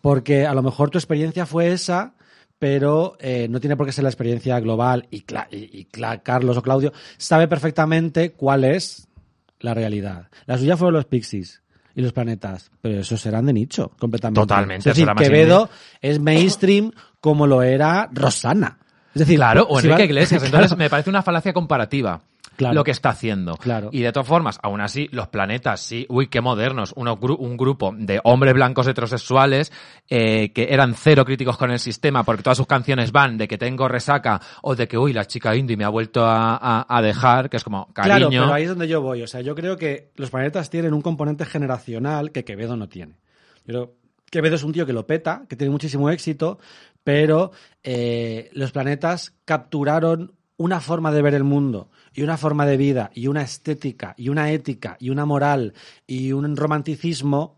[0.00, 2.14] Porque a lo mejor tu experiencia fue esa,
[2.62, 5.08] pero eh, no tiene por qué ser la experiencia global.
[5.10, 9.08] Y, Cla- y- Cla- Carlos o Claudio sabe perfectamente cuál es
[9.58, 10.28] la realidad.
[10.46, 11.60] La suya fueron los pixies
[11.96, 14.40] y los planetas, pero esos serán de nicho, completamente.
[14.42, 18.78] Totalmente, Es decir, Quevedo es mainstream como lo era Rosana.
[19.12, 20.40] Es decir, Claro, o si Enrique va- Iglesias.
[20.48, 20.56] Claro.
[20.58, 22.22] Entonces me parece una falacia comparativa.
[22.62, 22.74] Claro.
[22.74, 23.56] Lo que está haciendo.
[23.56, 23.90] Claro.
[23.92, 26.92] Y de todas formas, aún así, los planetas, sí, uy, qué modernos.
[26.96, 29.72] Uno un grupo de hombres blancos heterosexuales
[30.08, 33.58] eh, que eran cero críticos con el sistema porque todas sus canciones van de que
[33.58, 37.02] tengo resaca o de que, uy, la chica indie me ha vuelto a, a- a
[37.02, 38.28] dejar, que es como, cariño.
[38.28, 39.22] Claro, pero ahí es donde yo voy.
[39.22, 43.16] O sea, yo creo que los planetas tienen un componente generacional que Quevedo no tiene.
[43.64, 43.94] Pero
[44.30, 46.58] Quevedo es un tío que lo peta, que tiene muchísimo éxito,
[47.04, 47.52] pero
[47.82, 53.10] eh, los planetas capturaron una forma de ver el mundo y una forma de vida
[53.14, 55.74] y una estética y una ética y una moral
[56.06, 57.56] y un romanticismo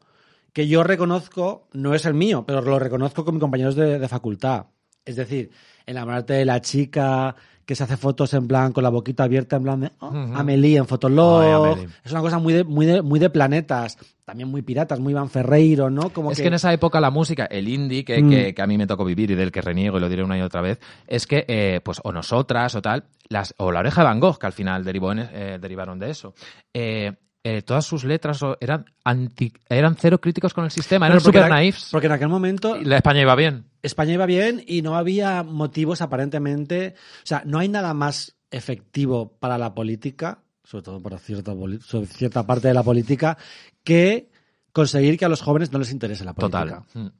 [0.53, 4.09] que yo reconozco, no es el mío, pero lo reconozco con mis compañeros de, de
[4.09, 4.67] facultad.
[5.05, 5.51] Es decir,
[5.85, 7.35] enamorarte de la chica
[7.67, 10.07] que se hace fotos en plan con la boquita abierta en plan de oh.
[10.35, 11.79] Amelie en Fotolog.
[11.79, 15.13] Ay, es una cosa muy de, muy de, muy de planetas, también muy piratas, muy
[15.13, 16.11] Iván Ferreiro, ¿no?
[16.11, 18.31] Como es que, que en esa época la música, el indie, que, Mm.
[18.31, 20.39] que- que a mí me tocó vivir y del que reniego y lo diré una
[20.39, 24.03] y otra vez, es que, eh, pues, o nosotras o tal, las, o la oreja
[24.03, 26.35] de Van Gogh, que al final derivó en- eh, derivaron de eso,
[26.73, 27.13] eh,
[27.47, 31.91] eh, todas sus letras eran anti, eran cero críticos con el sistema, eran super naifs.
[31.93, 33.67] Porque en aquel momento la España iba bien.
[33.83, 36.95] España iba bien y no había motivos aparentemente.
[37.19, 42.07] O sea, no hay nada más efectivo para la política, sobre todo para cierta, sobre
[42.07, 43.37] cierta parte de la política,
[43.83, 44.31] que
[44.73, 46.83] conseguir que a los jóvenes no les interese la política.
[46.93, 47.05] Total.
[47.05, 47.13] Mm.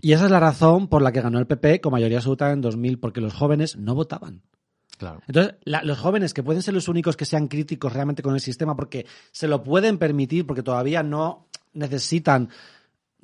[0.00, 2.60] Y esa es la razón por la que ganó el PP con mayoría absoluta en
[2.60, 4.42] 2000, porque los jóvenes no votaban.
[4.96, 5.20] Claro.
[5.26, 8.40] Entonces, la- los jóvenes que pueden ser los únicos que sean críticos realmente con el
[8.40, 12.48] sistema porque se lo pueden permitir, porque todavía no necesitan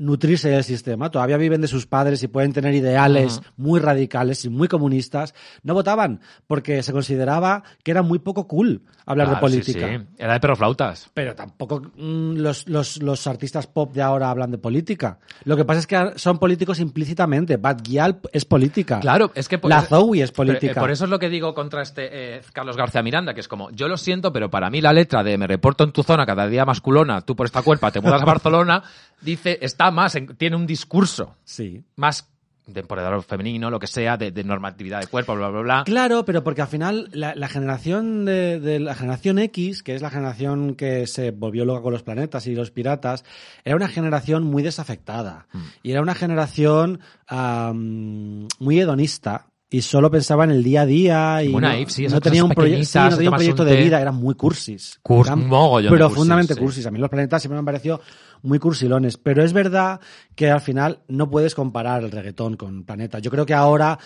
[0.02, 4.48] nutrirse del sistema, todavía viven de sus padres y pueden tener ideales muy radicales y
[4.50, 9.48] muy comunistas, no votaban porque se consideraba que era muy poco cool hablar de Claro,
[9.48, 9.88] sí, política.
[9.98, 10.04] sí.
[10.18, 11.10] Era de perroflautas.
[11.14, 15.18] Pero tampoco mm, los, los, los artistas pop de ahora hablan de política.
[15.44, 17.56] Lo que pasa es que son políticos implícitamente.
[17.56, 19.00] Bad Gyal es política.
[19.00, 19.58] Claro, es que...
[19.58, 20.80] por- La Zoe es Pero, eh, política.
[20.80, 23.70] por eso es lo que digo contra este eh, Carlos García Miranda, que es como,
[23.70, 26.46] yo lo siento, pero para mí la letra de me reporto en tu zona cada
[26.48, 28.82] día más culona, tú por esta cuerpa te mudas a Barcelona,
[29.20, 31.82] dice, está más, en- tiene un discurso Sí.
[31.96, 32.28] más
[32.64, 35.82] de empoderador femenino, lo que sea, de, de normatividad de cuerpo, bla, bla, bla.
[35.84, 40.00] Claro, pero porque al final la, la generación de, de la generación X, que es
[40.00, 43.24] la generación que se volvió loca con los planetas y los piratas,
[43.64, 45.48] era una generación muy desafectada.
[45.52, 45.58] Hmm.
[45.82, 49.46] Y era una generación am, muy hedonista.
[49.68, 52.50] Y solo pensaba en el día a día y Muy no, sí, no tenía un,
[52.84, 55.00] sí, no tenía un proyecto un de vida, eran muy cursis.
[55.02, 56.86] Curs- Eran mogollón de profundamente cursis, cursis.
[56.86, 58.02] A mí los planetas siempre me han parecido
[58.42, 59.16] muy cursilones.
[59.16, 60.00] Pero es verdad
[60.34, 63.22] que al final no puedes comparar el reggaetón con planetas.
[63.22, 63.98] Yo creo que ahora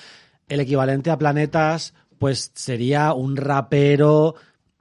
[0.48, 4.34] el equivalente a planetas pues sería un rapero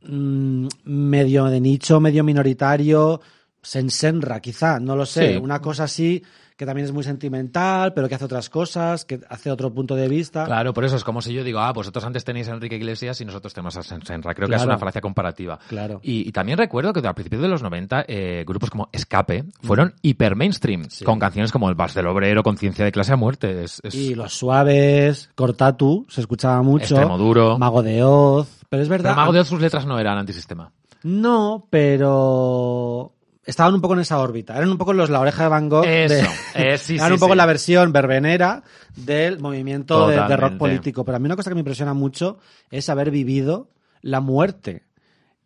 [0.03, 3.19] mm, medio de nicho, medio minoritario,
[3.61, 5.37] Sensenra quizá, no lo sé, Sí.
[5.37, 6.23] una cosa así
[6.57, 10.07] que también es muy sentimental, pero que hace otras cosas, que hace otro punto de
[10.07, 10.45] vista.
[10.45, 13.19] Claro, por eso es como si yo digo, ah, vosotros antes tenéis a Enrique Iglesias
[13.19, 14.33] y nosotros tenemos a Sen- Senra.
[14.33, 15.59] Creo que es una falacia comparativa.
[15.67, 15.99] Claro.
[16.01, 19.93] Y, y también recuerdo que a principios de los 90 eh, grupos como Escape fueron
[20.01, 23.63] hiper mainstream, con canciones como El Vals del Obrero, Conciencia de clase a muerte.
[23.63, 26.85] Es, es- Y los suaves, Cortatu, se escuchaba mucho.
[26.95, 27.57] Extremo duro.
[27.57, 28.47] Mago de Oz.
[28.69, 29.11] Pero es verdad.
[29.11, 30.71] Pero Mago de Oz sus letras no eran antisistema.
[31.03, 33.13] No, pero
[33.45, 34.55] estaban un poco en esa órbita.
[34.57, 35.85] Eran un poco los La Oreja de Van Gogh.
[35.85, 37.37] de- Eso, eh, sí, Eran sí, un poco sí.
[37.37, 38.63] la versión verbenera
[38.95, 41.05] del movimiento de, de rock político.
[41.05, 42.39] Pero a mí una cosa que me impresiona mucho
[42.71, 43.69] es haber vivido
[44.01, 44.83] la muerte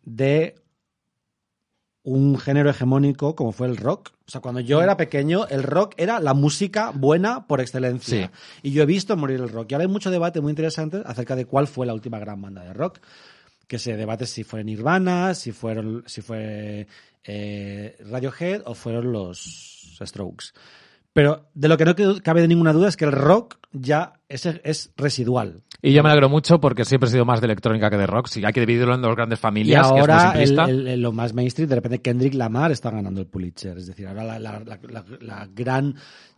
[0.02, 0.54] de
[2.02, 4.10] un género hegemónico como fue el rock.
[4.26, 8.30] O sea, cuando yo era pequeño, el rock era la música buena por excelencia.
[8.62, 9.70] Y yo he visto morir el rock.
[9.70, 12.62] Y ahora hay mucho debate muy interesante acerca de cuál fue la última gran banda
[12.62, 13.00] de rock.
[13.70, 16.88] Que se debate si fue Nirvana, si fueron, si fue
[17.22, 20.46] eh, Radiohead o fueron los Strokes.
[21.12, 24.44] Pero de lo que no cabe de ninguna duda es que el rock ya es,
[24.44, 25.62] es residual.
[25.82, 28.26] Y yo me alegro mucho porque siempre he sido más de electrónica que de rock.
[28.26, 29.86] Si hay que dividirlo en dos grandes familias.
[29.86, 30.50] Y ahora, que es
[30.98, 33.78] lo más mainstream, de repente Kendrick Lamar está ganando el Pulitzer.
[33.78, 35.94] Es decir, ahora la gran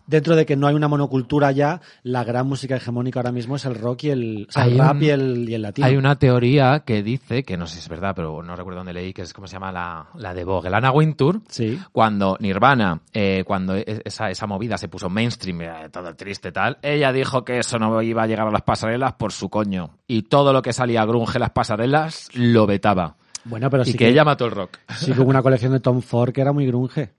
[0.07, 3.65] dentro de que no hay una monocultura ya, la gran música hegemónica ahora mismo es
[3.65, 5.87] el rock y el, rap y, el, y el latino.
[5.87, 8.93] Hay una teoría que dice, que no sé si es verdad, pero no recuerdo dónde
[8.93, 11.79] leí, que es como se llama la, la de Vogue, el Anna Wintour, sí.
[11.93, 16.79] cuando Nirvana, eh, cuando e, esa, esa movida se puso mainstream, eh, todo triste tal,
[16.83, 19.99] ella dijo que eso no iba a llegar a las pasarelas por su coño.
[20.07, 23.17] Y todo lo que salía grunge las pasarelas lo vetaba.
[23.45, 24.79] Bueno, pero y sí que, ella mató el rock.
[24.97, 27.13] Sí que hubo una colección de Tom Ford que era muy grunge.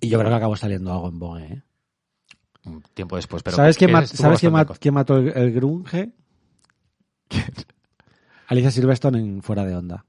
[0.00, 1.62] Y yo creo que acabó saliendo algo en Vogue, ¿eh?
[2.64, 3.42] Un tiempo después.
[3.42, 6.12] Pero ¿Sabes quién, ¿sabes quién, mató el, grunge?
[8.48, 10.04] Alicia Silverstone en Fuera de Onda.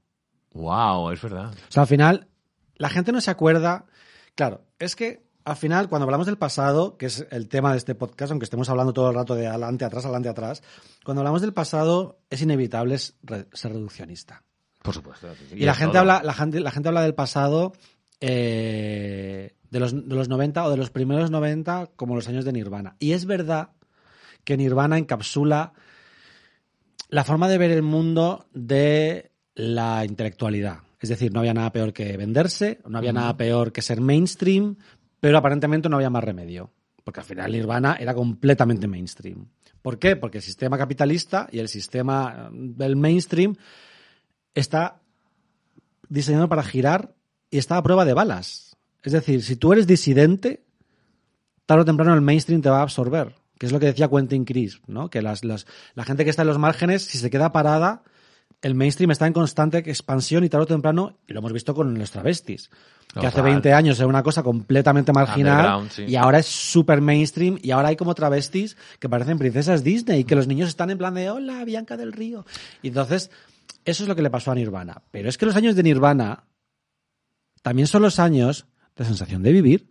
[0.52, 1.52] Wow, es verdad.
[1.52, 2.28] O sea, al final,
[2.76, 3.86] la gente no se acuerda.
[4.34, 7.94] Claro, es que al final, cuando hablamos del pasado, que es el tema de este
[7.94, 10.62] podcast, aunque estemos hablando todo el rato de adelante, atrás, adelante, atrás,
[11.04, 14.42] cuando hablamos del pasado es inevitable ser reduccionista.
[14.82, 15.28] Por supuesto.
[15.52, 17.72] Y, la gente, habla, la, gente, la gente habla del pasado
[18.20, 22.52] eh, de los, de los 90 o de los primeros 90 como los años de
[22.52, 22.96] Nirvana.
[22.98, 23.70] Y es verdad
[24.42, 25.74] que Nirvana encapsula
[27.10, 30.78] la forma de ver el mundo de la intelectualidad.
[30.98, 34.76] Es decir, no había nada peor que venderse, no había nada peor que ser mainstream,
[35.20, 36.72] pero aparentemente no había más remedio.
[37.04, 39.46] Porque al final Nirvana era completamente mainstream.
[39.82, 40.16] ¿Por qué?
[40.16, 43.54] Porque el sistema capitalista y el sistema del mainstream
[44.54, 45.02] está
[46.08, 47.14] diseñado para girar
[47.50, 48.65] y está a prueba de balas.
[49.06, 50.64] Es decir, si tú eres disidente,
[51.64, 53.36] tarde o temprano el mainstream te va a absorber.
[53.56, 55.10] Que es lo que decía Quentin Crisp, ¿no?
[55.10, 58.02] Que las, la gente que está en los márgenes, si se queda parada,
[58.62, 61.96] el mainstream está en constante expansión y tarde o temprano, y lo hemos visto con
[61.96, 62.68] los travestis,
[63.18, 67.70] que hace 20 años era una cosa completamente marginal y ahora es súper mainstream y
[67.70, 71.14] ahora hay como travestis que parecen princesas Disney y que los niños están en plan
[71.14, 72.44] de hola, Bianca del Río.
[72.82, 73.30] Y entonces,
[73.84, 75.00] eso es lo que le pasó a Nirvana.
[75.12, 76.42] Pero es que los años de Nirvana
[77.62, 78.66] también son los años
[78.96, 79.88] la sensación de vivir,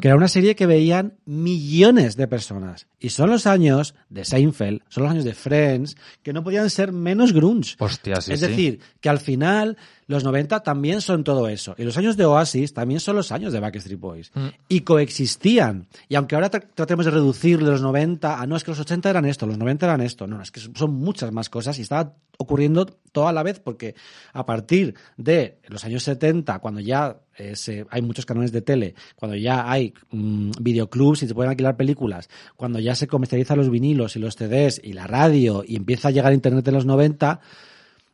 [0.00, 2.88] que era una serie que veían millones de personas.
[2.98, 6.90] Y son los años de Seinfeld, son los años de Friends, que no podían ser
[6.90, 7.76] menos grunge.
[7.78, 9.76] Hostia, sí, es decir, que al final
[10.06, 11.74] los 90 también son todo eso.
[11.78, 14.30] Y los años de Oasis también son los años de Backstreet Boys.
[14.34, 14.48] Mm.
[14.68, 15.88] Y coexistían.
[16.08, 19.24] Y aunque ahora tratemos de reducir los 90 a no, es que los 80 eran
[19.24, 20.26] esto, los 90 eran esto.
[20.26, 23.94] No, es que son muchas más cosas y estaba ocurriendo todo a la vez porque
[24.32, 27.54] a partir de los años 70, cuando ya eh,
[27.90, 32.28] hay muchos canales de tele, cuando ya hay mm, videoclubs y se pueden alquilar películas,
[32.56, 36.10] cuando ya se comercializan los vinilos y los CDs y la radio y empieza a
[36.10, 37.40] llegar Internet en los 90,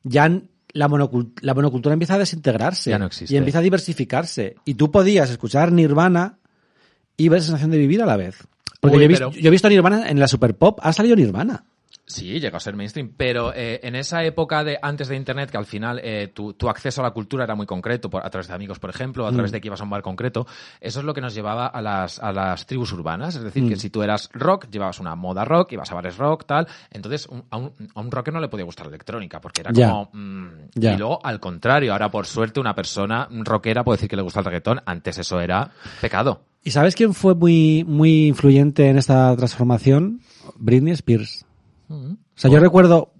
[0.02, 0.42] ya
[0.72, 2.96] la, monocultura empieza a desintegrarse
[3.28, 4.56] y empieza a diversificarse.
[4.64, 6.38] Y tú podías escuchar Nirvana
[7.16, 8.46] y ver sensación de vivir a la vez.
[8.80, 11.64] Porque yo, he visto, yo, he visto, Nirvana en la Super Pop, ha salido Nirvana.
[12.10, 15.56] Sí, llegó a ser mainstream, pero eh, en esa época de antes de Internet, que
[15.56, 18.54] al final eh, tu, acceso a la cultura era muy concreto, por, a través de
[18.54, 19.54] amigos, por ejemplo, a través mm.
[19.54, 20.46] de que ibas a un bar concreto,
[20.80, 23.36] eso es lo que nos llevaba a las, a las tribus urbanas.
[23.36, 23.78] Es decir, que mm.
[23.78, 26.66] si tú eras rock, llevabas una moda rock, ibas a bares rock, tal.
[26.90, 30.10] Entonces, a, un, a, un, rocker no le podía gustar la electrónica, porque era como...
[30.12, 34.22] Mm, y luego, al contrario, ahora por suerte una persona rockera puede decir que le
[34.22, 34.80] gusta el reggaetón.
[34.84, 36.42] Antes eso era pecado.
[36.62, 40.20] ¿Y sabes quién fue muy, muy influyente en esta transformación?
[40.56, 41.46] Britney Spears.
[41.90, 43.14] O sea, yo recuerdo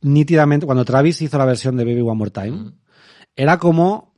[0.00, 2.72] nítidamente cuando Travis hizo la versión de Baby One More Time,
[3.36, 4.14] era como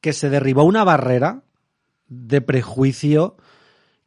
[0.00, 1.44] que se derribó una barrera
[2.08, 3.36] de prejuicio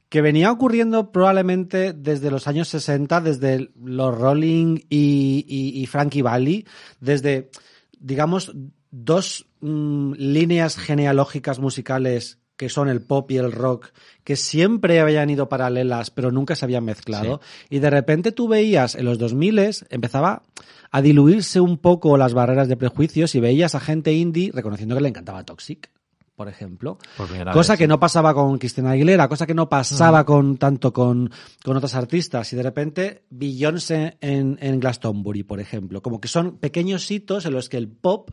[0.10, 6.66] que venía ocurriendo probablemente desde los años 60, desde los Rolling y, Frankie Valli,
[7.00, 7.50] desde,
[8.00, 8.54] digamos,
[8.92, 13.90] dos mm, líneas genealógicas musicales que son el pop y el rock,
[14.24, 17.42] que siempre habían ido paralelas, pero nunca se habían mezclado.
[17.70, 19.56] Y de repente tú veías en los 2000
[19.90, 20.44] empezaba
[20.92, 25.02] a diluirse un poco las barreras de prejuicios y veías a gente indie reconociendo que
[25.02, 25.90] le encantaba Toxic
[26.36, 26.98] por ejemplo.
[27.54, 31.32] cosa que no pasaba con Cristina Aguilera, cosa que no pasaba con tanto con,
[31.64, 32.52] con otros artistas.
[32.52, 36.02] Y de repente Beyoncé en, en Glastonbury, por ejemplo.
[36.02, 38.32] Como que son pequeños hitos en los que el pop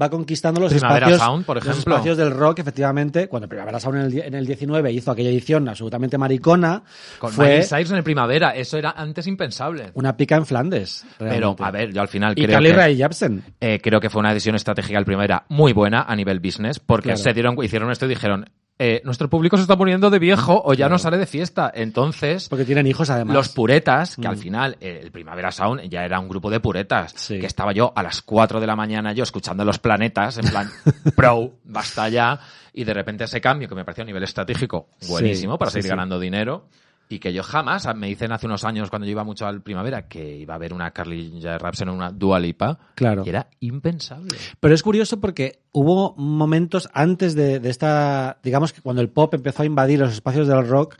[0.00, 1.94] va conquistando los Primavera espacios, Sound, por los ejemplo.
[1.94, 3.28] espacios del rock, efectivamente.
[3.28, 6.82] Cuando Primavera Sound en el, die- en el 19 hizo aquella edición absolutamente maricona,
[7.18, 9.90] Con fue Miley Cyrus en el primavera, eso era antes impensable.
[9.94, 11.04] una pica en Flandes.
[11.18, 11.64] Pero, realmente.
[11.64, 13.42] a ver, yo al final y creo Carly que, Rae Jepsen.
[13.60, 17.08] eh, creo que fue una decisión estratégica el primavera muy buena a nivel business, porque
[17.08, 17.18] Claro.
[17.18, 18.44] se dieron, hicieron esto y dijeron,
[18.78, 21.70] eh, nuestro público se está poniendo de viejo o ya no sale de fiesta.
[21.74, 23.34] Entonces, Porque tienen hijos además.
[23.34, 24.38] los puretas, que al Mm.
[24.38, 27.40] final eh, el Primavera Sound ya era un grupo de puretas, Sí.
[27.40, 30.70] que estaba yo a las 4 de la mañana yo escuchando los planetas, en plan,
[31.16, 32.38] pro, basta ya,
[32.72, 35.90] y de repente ese cambio que me pareció a nivel estratégico buenísimo para sí, seguir
[35.90, 36.66] ganando dinero.
[37.08, 40.08] Y que yo jamás, me dicen hace unos años cuando yo iba mucho al primavera
[40.08, 43.22] que iba a haber una Carly Rae Jepsen o una Dua Lipa, Claro.
[43.24, 44.36] y era impensable.
[44.60, 49.32] Pero es curioso porque hubo momentos antes de, de esta, digamos que cuando el pop
[49.34, 50.96] empezó a invadir los espacios del rock,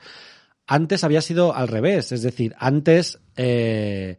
[0.66, 2.12] antes había sido al revés.
[2.12, 4.16] Es decir, antes eh,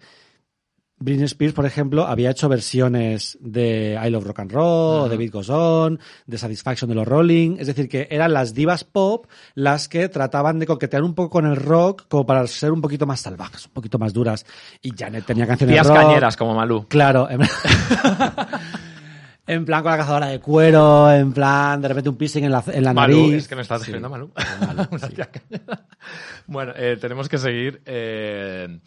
[1.01, 5.15] Britney Spears, por ejemplo, había hecho versiones de I Love Rock and Roll, o de
[5.17, 7.55] Beat Goes On, de Satisfaction de los Rolling.
[7.57, 9.25] Es decir, que eran las divas pop
[9.55, 13.05] las que trataban de coquetear un poco con el rock como para ser un poquito
[13.05, 14.45] más salvajes, un poquito más duras.
[14.81, 15.95] Y Janet tenía canciones Tías rock.
[15.97, 16.85] cañeras como Malú.
[16.89, 17.29] Claro.
[17.29, 17.39] En...
[19.47, 22.63] en plan con la cazadora de cuero, en plan de repente un piercing en la,
[22.67, 23.43] en la Malú, nariz.
[23.43, 23.91] es que me estás Sí.
[23.91, 24.31] refiriendo a Malú.
[24.99, 25.29] Cañera.
[26.47, 27.81] bueno, eh, tenemos que seguir.
[27.85, 28.79] eh,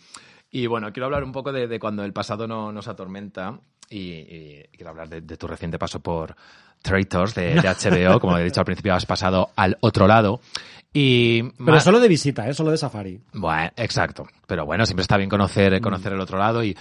[0.53, 3.59] y bueno, quiero hablar un poco de, de cuando el pasado no, nos atormenta.
[3.91, 6.35] Y, y quiero hablar de, de tu reciente paso por
[6.81, 8.21] Traitors de, de HBO.
[8.21, 10.41] Como he dicho al principio, has pasado al otro lado.
[10.95, 12.55] Y Pero más- solo de visita, ¿eh?
[12.55, 13.21] solo de safari.
[13.33, 14.27] bueno, exacto.
[14.47, 16.77] Pero bueno, siempre está bien conocer, conocer el otro lado y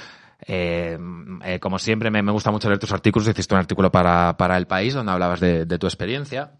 [0.47, 0.97] eh,
[1.45, 3.27] eh, como siempre me, me gusta mucho leer tus artículos.
[3.27, 6.51] Hiciste un artículo para, para El País donde hablabas de, de tu experiencia.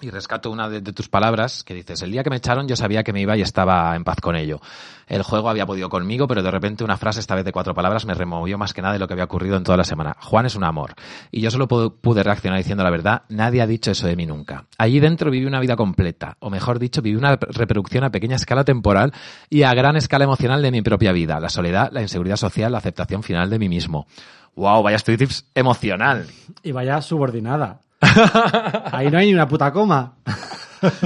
[0.00, 3.02] Y rescato una de, tus palabras que dices, el día que me echaron yo sabía
[3.02, 4.60] que me iba y estaba en paz con ello.
[5.08, 8.06] El juego había podido conmigo, pero de repente una frase, esta vez de cuatro palabras,
[8.06, 10.16] me removió más que nada de lo que había ocurrido en toda la semana.
[10.20, 10.94] Juan es un amor.
[11.32, 14.24] Y yo solo pu- pude reaccionar diciendo la verdad, nadie ha dicho eso de mí
[14.24, 14.66] nunca.
[14.78, 18.62] Allí dentro viví una vida completa, o mejor dicho, viví una reproducción a pequeña escala
[18.62, 19.12] temporal
[19.50, 21.40] y a gran escala emocional de mi propia vida.
[21.40, 24.06] La soledad, la inseguridad social, la aceptación final de mí mismo.
[24.54, 26.26] Wow, vaya estoy tips emocional.
[26.62, 27.80] Y vaya subordinada.
[28.00, 30.14] Ahí no hay ni una puta coma.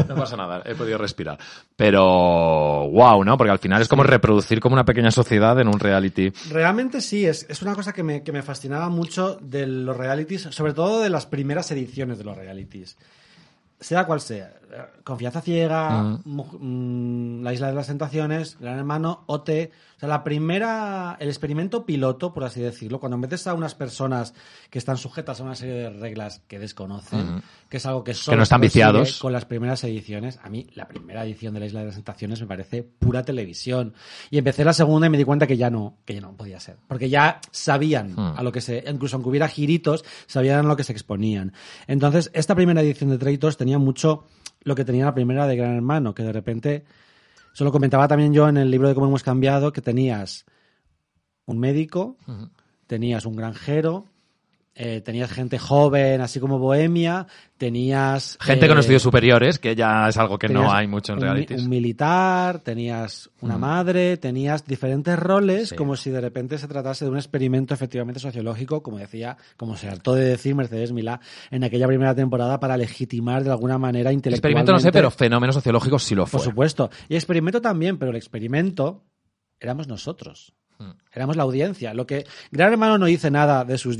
[0.08, 1.38] No pasa nada, he podido respirar.
[1.76, 2.02] Pero,
[2.90, 3.36] wow, ¿no?
[3.36, 6.30] Porque al final es como reproducir como una pequeña sociedad en un reality.
[6.50, 10.42] Realmente sí, es, es una cosa que me, que me fascinaba mucho de los realities,
[10.50, 12.96] sobre todo de las primeras ediciones de los realities.
[13.80, 14.52] Sea cual sea,
[15.04, 19.70] Confianza Ciega, Mu- mm, La Isla de las Tentaciones, Gran Hermano, OT.
[19.96, 24.34] O sea, la primera, el experimento piloto, por así decirlo, cuando metes a unas personas
[24.70, 28.36] que están sujetas a una serie de reglas que desconocen, que es algo que solo
[28.38, 29.18] no están viciados.
[29.20, 32.40] con las primeras ediciones, a mí la primera edición de la Isla de las Tentaciones
[32.40, 33.94] me parece pura televisión.
[34.30, 36.58] Y empecé la segunda y me di cuenta que ya no, que ya no podía
[36.60, 36.76] ser.
[36.88, 40.84] Porque ya sabían a lo que se, incluso aunque hubiera giritos, sabían a lo que
[40.84, 41.52] se exponían.
[41.86, 44.24] Entonces, esta primera edición de Traitors tenía mucho
[44.64, 46.84] lo que tenía la primera de Gran Hermano, que de repente,
[47.52, 50.46] eso lo comentaba también yo en el libro de cómo hemos cambiado, que tenías
[51.46, 52.16] un médico,
[52.86, 54.06] tenías un granjero,
[54.74, 57.26] eh, tenías gente joven, así como bohemia,
[57.58, 58.38] tenías...
[58.40, 61.62] Gente eh, con estudios superiores, que ya es algo que no hay mucho en realities.
[61.62, 63.60] Un militar, tenías una Mm.
[63.60, 65.76] madre, tenías diferentes roles, Sí.
[65.76, 69.88] como si de repente se tratase de un experimento efectivamente sociológico, como decía, como se
[69.88, 71.20] hartó de decir Mercedes Milá
[71.50, 74.36] en aquella primera temporada para legitimar de alguna manera intelectualmente.
[74.36, 76.38] Experimento no sé, pero fenómeno sociológico sí lo fue.
[76.38, 76.90] Por supuesto.
[77.10, 79.04] Y experimento también, pero el experimento
[79.60, 80.54] éramos nosotros.
[80.78, 80.90] Mm.
[81.12, 81.94] Éramos la audiencia.
[81.94, 83.96] Lo que Gran Hermano no dice nada de sus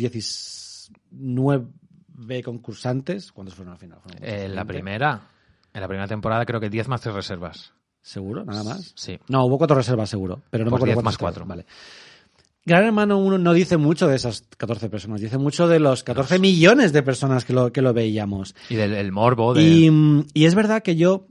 [1.10, 3.32] 19 concursantes.
[3.32, 3.98] ¿Cuántos fueron al final?
[4.02, 4.72] Fueron En la 20.
[4.72, 5.28] primera,
[5.72, 7.72] en la primera temporada creo que 10 más 3 reservas.
[8.00, 8.44] ¿Seguro?
[8.44, 8.92] ¿Nada más?
[8.96, 9.18] Sí.
[9.28, 11.46] No, hubo cuatro reservas seguro, pero no Pues me 10 acuerdo más cuántos cuatro.
[11.46, 11.66] Vale.
[12.64, 16.38] Gran Hermano 1 no dice mucho de esas 14 personas, dice mucho de los 14
[16.38, 18.54] millones de personas que lo, que lo veíamos.
[18.70, 19.62] Y del el morbo de...
[19.62, 19.90] Y,
[20.34, 21.26] y es verdad que yo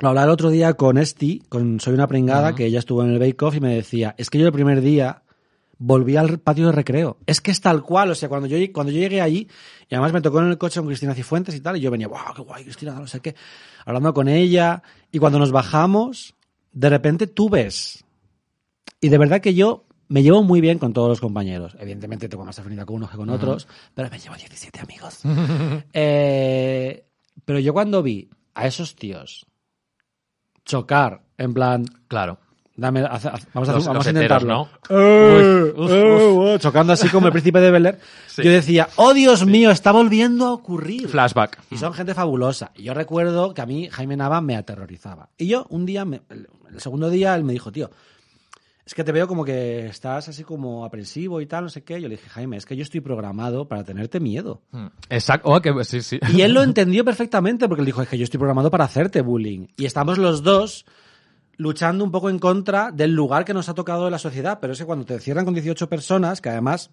[0.00, 2.56] lo hablaba el otro día con Esti, con Soy una pringada, Ujú.
[2.56, 4.80] que ella estuvo en el Bake Off y me decía, es que yo el primer
[4.80, 5.22] día
[5.78, 7.18] volví al patio de recreo.
[7.26, 9.48] Es que es tal cual, o sea, cuando yo, cuando yo llegué allí,
[9.88, 12.08] y además me tocó en el coche con Cristina Cifuentes y tal, y yo venía,
[12.08, 13.34] wow, qué guay, Cristina, no sé qué,
[13.84, 16.34] hablando con ella, y cuando nos bajamos,
[16.72, 18.04] de repente tú ves,
[19.00, 21.76] y de verdad que yo me llevo muy bien con todos los compañeros.
[21.78, 25.20] Evidentemente tengo más afinidad con unos que con otros, pero me llevo 17 amigos.
[25.92, 27.06] Eh,
[27.44, 29.46] pero yo cuando vi a esos tíos
[30.64, 32.38] chocar, en plan, Claro.
[32.76, 34.54] Dame, vamos a, Los- vamos los a heteros, intentarlo.
[34.54, 34.68] ¿no?
[34.90, 37.98] Eh, Uy, uf, eh, eh, chocando así como el príncipe de Bel Air.
[38.26, 38.42] Sí.
[38.42, 41.08] Yo decía, oh Dios mío, está volviendo a ocurrir.
[41.08, 41.60] Flashback.
[41.70, 42.72] Y son gente fabulosa.
[42.74, 45.28] Y yo recuerdo que a mí Jaime Nava me aterrorizaba.
[45.38, 46.48] Y yo un día, me- el,
[46.78, 47.90] segundo día, él me dijo, tío,
[48.86, 52.00] es que te veo como que estás así como aprensivo y tal, no sé qué.
[52.02, 54.60] Yo le dije, Jaime, es que yo estoy programado para tenerte miedo.
[54.72, 54.86] Mm.
[55.08, 55.48] Exacto.
[55.48, 56.18] Oh, que, sí, sí.
[56.34, 59.22] Y él lo entendió perfectamente porque él dijo, es que yo estoy programado para hacerte
[59.22, 59.68] bullying.
[59.76, 60.84] Y estamos los dos
[61.56, 64.58] luchando un poco en contra del lugar que nos ha tocado en la sociedad.
[64.60, 66.90] Pero es que cuando te cierran con 18 personas, que además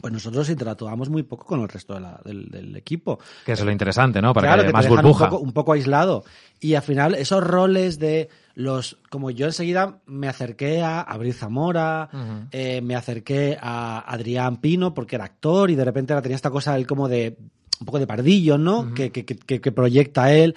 [0.00, 3.20] pues nosotros interactuamos muy poco con el resto de la- del, del equipo.
[3.46, 4.34] Que eso es lo interesante, ¿no?
[4.34, 5.24] Para Claro, que que más te burbuja.
[5.26, 6.24] Un poco, un poco aislado.
[6.58, 8.98] Y al final, esos roles de los.
[9.08, 12.08] Como yo enseguida me acerqué a Abril Zamora,
[12.50, 16.76] eh, me acerqué a Adrián Pino, porque era actor, y de repente tenía esta cosa
[16.76, 17.36] él como de.
[17.78, 18.94] Un poco de pardillo, ¿no?
[18.94, 20.56] que, que, que proyecta él.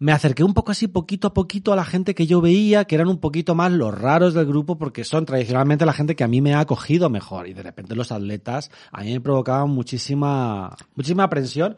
[0.00, 2.94] Me acerqué un poco así, poquito a poquito, a la gente que yo veía, que
[2.94, 6.28] eran un poquito más los raros del grupo, porque son tradicionalmente la gente que a
[6.28, 7.48] mí me ha acogido mejor.
[7.48, 11.76] Y de repente los atletas a mí me provocaban muchísima, muchísima aprensión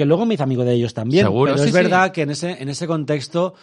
[0.00, 1.26] que luego me hice amigo de ellos también.
[1.26, 2.12] Seguro, pero sí, es verdad sí.
[2.12, 3.54] que en ese, en ese contexto,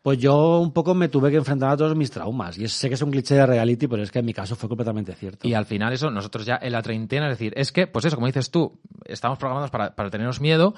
[0.00, 2.58] pues yo un poco me tuve que enfrentar a todos mis traumas.
[2.58, 4.68] Y sé que es un cliché de reality, pero es que en mi caso fue
[4.68, 5.48] completamente cierto.
[5.48, 8.16] Y al final eso, nosotros ya en la treintena, es decir, es que, pues eso,
[8.16, 10.74] como dices tú, estamos programados para, para teneros miedo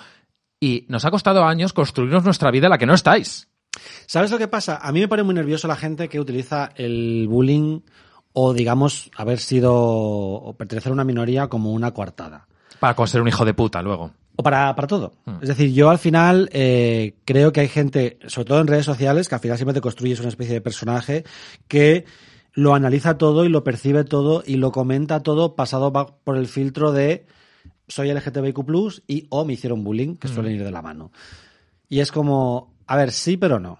[0.65, 3.49] y nos ha costado años construirnos nuestra vida en la que no estáis.
[4.07, 4.79] ¿Sabes lo que pasa?
[4.81, 7.81] A mí me pone muy nervioso la gente que utiliza el bullying
[8.33, 12.47] o, digamos, haber sido o pertenecer a una minoría como una coartada.
[12.81, 14.13] Para ser un hijo de puta luego.
[14.37, 15.13] O para, para todo.
[15.27, 15.37] Hmm.
[15.43, 19.29] Es decir, yo al final eh, creo que hay gente, sobre todo en redes sociales,
[19.29, 21.25] que al final siempre te construyes una especie de personaje
[21.69, 22.07] que
[22.55, 25.93] lo analiza todo y lo percibe todo y lo comenta todo pasado
[26.25, 27.27] por el filtro de
[27.89, 28.65] soy LGTBIQ+,
[29.07, 31.13] y o me hicieron bullying, que suelen ir de la mano.
[31.89, 33.79] Y es como, a ver, sí, pero no.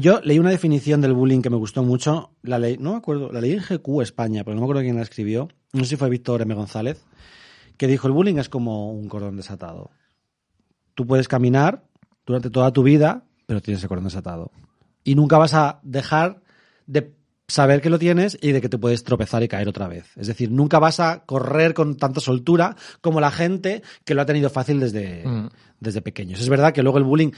[0.00, 2.32] Yo leí una definición del bullying que me gustó mucho.
[2.42, 4.96] La ley, no me acuerdo, la leí en GQ España, pero no me acuerdo quién
[4.96, 5.48] la escribió.
[5.72, 6.54] No sé si fue Víctor M.
[6.54, 7.04] González,
[7.76, 9.90] que dijo el bullying es como un cordón desatado.
[10.94, 11.84] Tú puedes caminar
[12.24, 14.50] durante toda tu vida, pero tienes el cordón desatado.
[15.04, 16.42] Y nunca vas a dejar
[16.86, 17.14] de
[17.48, 20.06] saber que lo tienes y de que te puedes tropezar y caer otra vez.
[20.16, 24.26] Es decir, nunca vas a correr con tanta soltura como la gente que lo ha
[24.26, 25.48] tenido fácil desde, Mm.
[25.80, 26.40] desde pequeños.
[26.40, 27.30] Es verdad que luego el bullying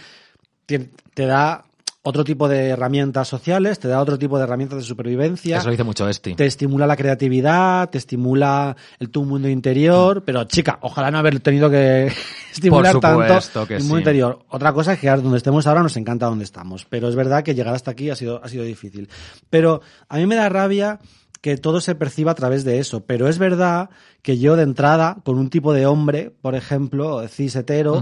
[0.66, 1.64] te, te da
[2.02, 5.72] otro tipo de herramientas sociales, te da otro tipo de herramientas de supervivencia Eso lo
[5.72, 6.34] dice mucho Esti.
[6.34, 11.40] te estimula la creatividad, te estimula el tu mundo interior, pero chica, ojalá no haber
[11.40, 12.10] tenido que
[12.52, 13.86] estimular Por tanto que el sí.
[13.86, 14.38] mundo interior.
[14.48, 17.54] Otra cosa es que donde estemos ahora nos encanta donde estamos, pero es verdad que
[17.54, 19.08] llegar hasta aquí ha sido, ha sido difícil.
[19.50, 21.00] Pero a mí me da rabia
[21.40, 23.90] que todo se perciba a través de eso, pero es verdad
[24.22, 28.00] que yo de entrada, con un tipo de hombre, por ejemplo, cis hetero,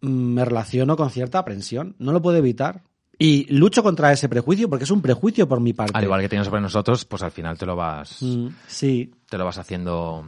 [0.00, 2.82] mm, me relaciono con cierta aprensión, no lo puedo evitar.
[3.18, 5.96] Y lucho contra ese prejuicio porque es un prejuicio por mi parte.
[5.96, 9.38] Al igual que tienes sobre nosotros, pues al final te lo vas, Mm, sí, te
[9.38, 10.26] lo vas haciendo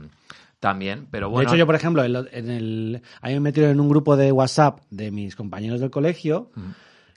[0.60, 1.08] también.
[1.10, 3.88] Pero de bueno, hecho, yo, por ejemplo, en, el, a mí me metieron en un
[3.88, 6.50] grupo de WhatsApp de mis compañeros del colegio,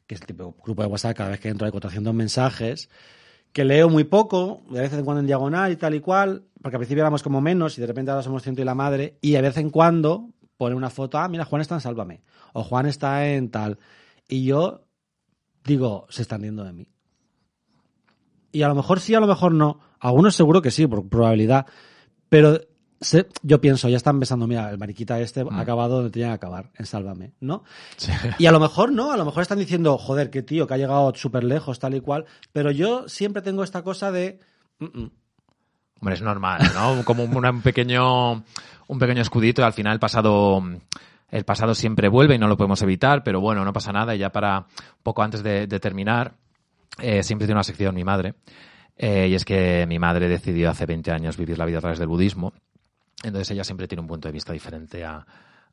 [0.06, 2.90] que es el tipo de grupo de WhatsApp, cada vez que entro hay 400 mensajes,
[3.54, 6.76] que leo muy poco, de vez en cuando en diagonal y tal y cual, porque
[6.76, 9.32] al principio éramos como menos y de repente ahora somos ciento y la madre, y
[9.32, 12.22] de vez en cuando pone una foto, ah, mira, Juan está en Sálvame,
[12.54, 13.78] o Juan está en tal.
[14.28, 14.87] Y yo
[15.68, 16.88] digo, se están riendo de mí.
[18.52, 19.80] Y a lo mejor sí, a lo mejor no.
[20.00, 21.68] Algunos seguro que sí, por probabilidad.
[22.30, 22.60] Pero
[23.44, 26.72] yo pienso, ya están pensando, mira, el mariquita este ha acabado donde tenía que acabar,
[26.76, 27.64] en Sálvame, ¿no?
[27.98, 28.12] Sí.
[28.40, 30.78] Y a lo mejor no, a lo mejor están diciendo, joder, qué tío, que ha
[30.78, 32.26] llegado súper lejos, tal y cual.
[32.54, 34.40] Pero yo siempre tengo esta cosa de...
[34.80, 35.12] "Mm, mm".
[36.00, 37.04] Hombre, es normal, ¿no?
[37.06, 38.44] Como un, un pequeño,
[38.88, 40.64] un pequeño escudito y al final pasado,
[41.30, 44.16] el pasado siempre vuelve y no lo podemos evitar, pero bueno, no pasa nada.
[44.16, 44.66] Y ya para
[45.04, 46.36] poco antes de, de terminar,
[47.00, 48.36] eh, siempre tiene una sección mi madre.
[48.96, 52.00] eh, y es que mi madre decidió hace 20 años vivir la vida a través
[52.00, 52.54] del budismo.
[53.24, 55.26] Entonces ella siempre tiene un punto de vista diferente a,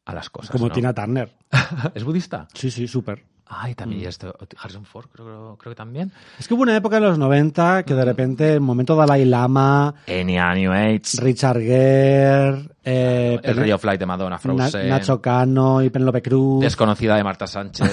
[0.04, 0.50] a las cosas.
[0.50, 0.74] Como ¿no?
[0.74, 1.34] Tina Turner.
[1.94, 2.48] ¿Es budista?
[2.54, 3.24] Sí, sí, súper.
[3.56, 4.00] Ay, también.
[4.00, 4.04] Mm.
[4.04, 6.10] y esto, Harrison Ford, creo, creo que también.
[6.38, 9.94] Es que hubo una época en los 90 que de repente el momento Dalai Lama,
[10.06, 11.00] Enya, New Age.
[11.18, 14.88] Richard Gere, eh, el Pen- Ray of Light de Madonna, Na- Frozen.
[14.88, 16.62] Nacho Cano y Penélope Cruz.
[16.62, 17.90] Desconocida de Marta Sánchez.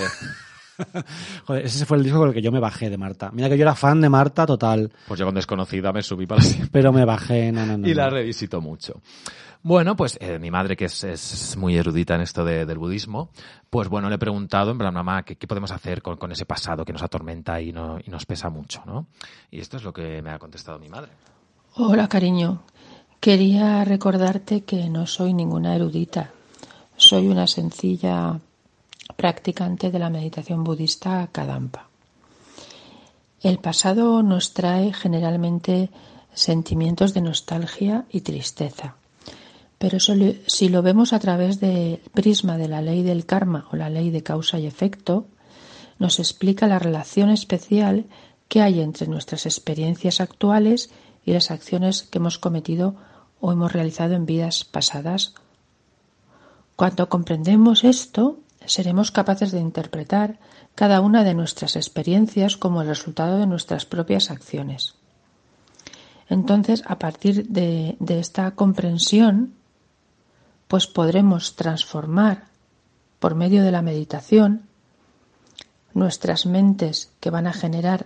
[1.46, 3.30] Joder, ese fue el disco con el que yo me bajé de Marta.
[3.34, 6.42] Mira que yo era fan de Marta total, Pues yo con Desconocida me subí para
[6.42, 6.70] siempre.
[6.72, 7.88] pero me bajé, no, no, no.
[7.88, 8.16] Y la no.
[8.16, 9.00] revisito mucho.
[9.64, 13.30] Bueno, pues eh, mi madre, que es, muy erudita en esto de- del budismo,
[13.70, 16.84] pues bueno, le he preguntado, en plan, mamá, ¿qué, podemos hacer con, con ese pasado
[16.84, 19.06] que nos atormenta y, no, y nos pesa mucho, ¿no?
[19.52, 21.12] Y esto es lo que me ha contestado mi madre.
[21.76, 22.64] Hola, cariño.
[23.20, 26.32] Quería recordarte que no soy ninguna erudita.
[26.98, 28.40] Soy una sencilla
[29.16, 31.88] practicante de la meditación budista Kadampa.
[33.42, 35.92] El pasado nos trae generalmente
[36.34, 38.96] sentimientos de nostalgia y tristeza.
[39.82, 43.76] Pero solo- si lo vemos a través del prisma de la ley del karma o
[43.76, 45.26] la ley de causa y efecto,
[45.98, 48.06] nos explica la relación especial
[48.48, 50.92] qué hay entre nuestras experiencias actuales
[51.26, 52.94] y las acciones que hemos cometido
[53.40, 55.34] o hemos realizado en vidas pasadas.
[56.76, 60.38] Cuando comprendemos esto, seremos capaces de interpretar
[60.76, 64.94] cada una de nuestras experiencias como el resultado de nuestras propias acciones.
[66.30, 69.56] Entonces, a partir de esta comprensión,
[70.72, 72.46] pues podremos transformar
[73.20, 74.70] por medio de la meditación
[75.94, 78.06] nuestras mentes que van a generar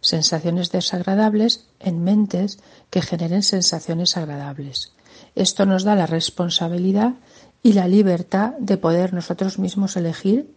[0.00, 2.58] sensaciones desagradables en mentes
[2.90, 4.92] que generen sensaciones agradables.
[5.36, 7.14] Esto nos da la responsabilidad
[7.62, 10.52] y la libertad de poder nosotros mismos elegir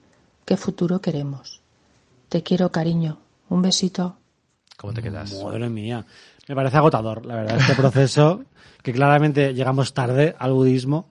[0.46, 1.62] qué futuro queremos.
[2.28, 3.20] Te quiero, cariño.
[3.50, 4.18] Un besito.
[4.78, 5.32] ¿Cómo te quedas?
[5.44, 6.08] Madre mía.
[6.48, 8.44] Me parece agotador, la verdad, este proceso,
[8.84, 11.10] que claramente llegamos tarde al budismo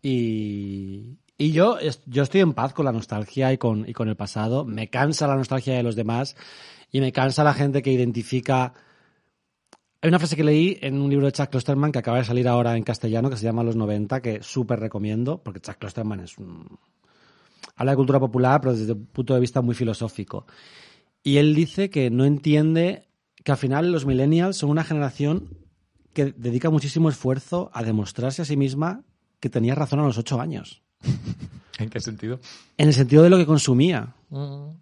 [0.00, 4.16] y, y yo, yo estoy en paz con la nostalgia y con, y con el
[4.16, 4.64] pasado.
[4.64, 6.36] Me cansa la nostalgia de los demás
[6.92, 8.74] y me cansa la gente que identifica...
[10.00, 12.46] Hay una frase que leí en un libro de Chuck Klosterman que acaba de salir
[12.46, 16.38] ahora en castellano, que se llama Los 90, que súper recomiendo, porque Chuck Klosterman es
[16.38, 16.78] un...
[17.74, 20.46] Habla de cultura popular, pero desde un punto de vista muy filosófico.
[21.24, 23.07] Y él dice que no entiende
[23.48, 25.48] que al final los millennials son una generación
[26.12, 29.04] que dedica muchísimo esfuerzo a demostrarse a sí misma
[29.40, 30.82] que tenía razón a los ocho años.
[31.78, 32.40] ¿En qué sentido?
[32.76, 34.14] En el sentido de lo que consumía.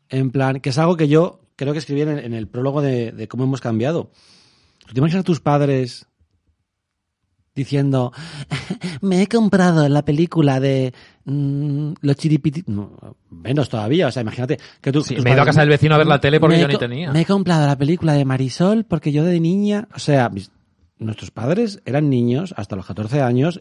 [0.09, 2.83] En plan, que es algo que yo creo que escribí en el, en el prólogo
[2.83, 4.11] de, de, cómo hemos cambiado.
[4.85, 6.09] ¿Tú te imaginas a tus padres
[7.57, 8.13] diciendo,
[9.01, 10.93] me he comprado la película de
[11.25, 12.63] mmm, los chiripiti...
[12.67, 15.03] No, menos todavía, o sea, imagínate que tú...
[15.03, 16.77] Sí, me he ido a casa del vecino a ver la tele porque yo ni
[16.77, 17.11] tenía.
[17.11, 19.89] Me he comprado la película de Marisol porque yo de niña...
[19.95, 20.53] O sea, mis,
[20.99, 23.61] nuestros padres eran niños hasta los 14 años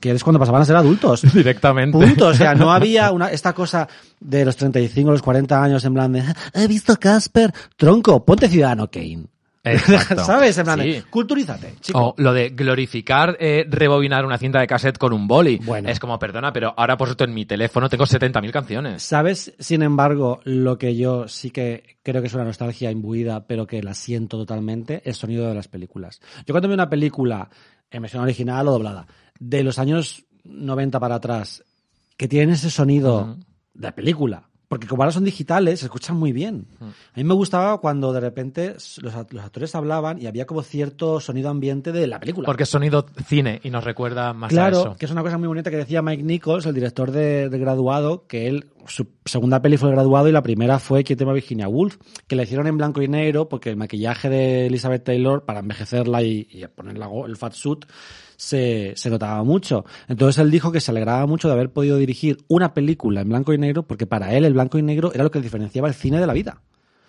[0.00, 1.22] que es cuando pasaban a ser adultos.
[1.34, 1.98] Directamente.
[1.98, 2.28] Punto.
[2.28, 3.88] O sea, no había una, esta cosa
[4.20, 6.22] de los 35, los 40 años en plan de,
[6.54, 9.26] he visto Casper, tronco, ponte Ciudadano Kane.
[9.64, 10.24] Exacto.
[10.24, 10.58] ¿Sabes?
[10.58, 11.02] En plan, Sí.
[11.08, 11.98] culturízate, chico.
[12.00, 15.58] O lo de glorificar, eh, rebobinar una cinta de cassette con un boli.
[15.58, 15.88] Bueno.
[15.88, 19.02] Es como, perdona, pero ahora por supuesto en mi teléfono tengo 70.000 canciones.
[19.04, 23.66] ¿Sabes, sin embargo, lo que yo sí que creo que es una nostalgia imbuida, pero
[23.66, 25.00] que la siento totalmente?
[25.04, 26.20] El sonido de las películas.
[26.44, 27.48] Yo cuando veo una película
[27.90, 29.06] en versión original o doblada,
[29.38, 31.62] de los años 90 para atrás,
[32.16, 33.36] que tienen ese sonido
[33.74, 36.64] de película, porque como ahora son digitales, se escuchan muy bien.
[36.80, 40.62] A mí me gustaba cuando de repente los, act- los actores hablaban y había como
[40.62, 42.46] cierto sonido ambiente de la película.
[42.46, 45.46] Porque es sonido cine y nos recuerda más a Claro, que es una cosa muy
[45.46, 49.76] bonita que decía Mike Nichols, el director de, de Graduado, que él, su segunda peli
[49.76, 53.02] fue Graduado y la primera fue Quien tema Virginia Woolf, que la hicieron en blanco
[53.02, 57.52] y negro porque el maquillaje de Elizabeth Taylor para envejecerla y, y ponerla el fat
[57.52, 57.84] suit
[58.36, 59.84] se, se notaba mucho.
[60.08, 63.52] Entonces él dijo que se alegraba mucho de haber podido dirigir una película en blanco
[63.52, 66.20] y negro porque para él el blanco y negro era lo que diferenciaba el cine
[66.20, 66.60] de la vida.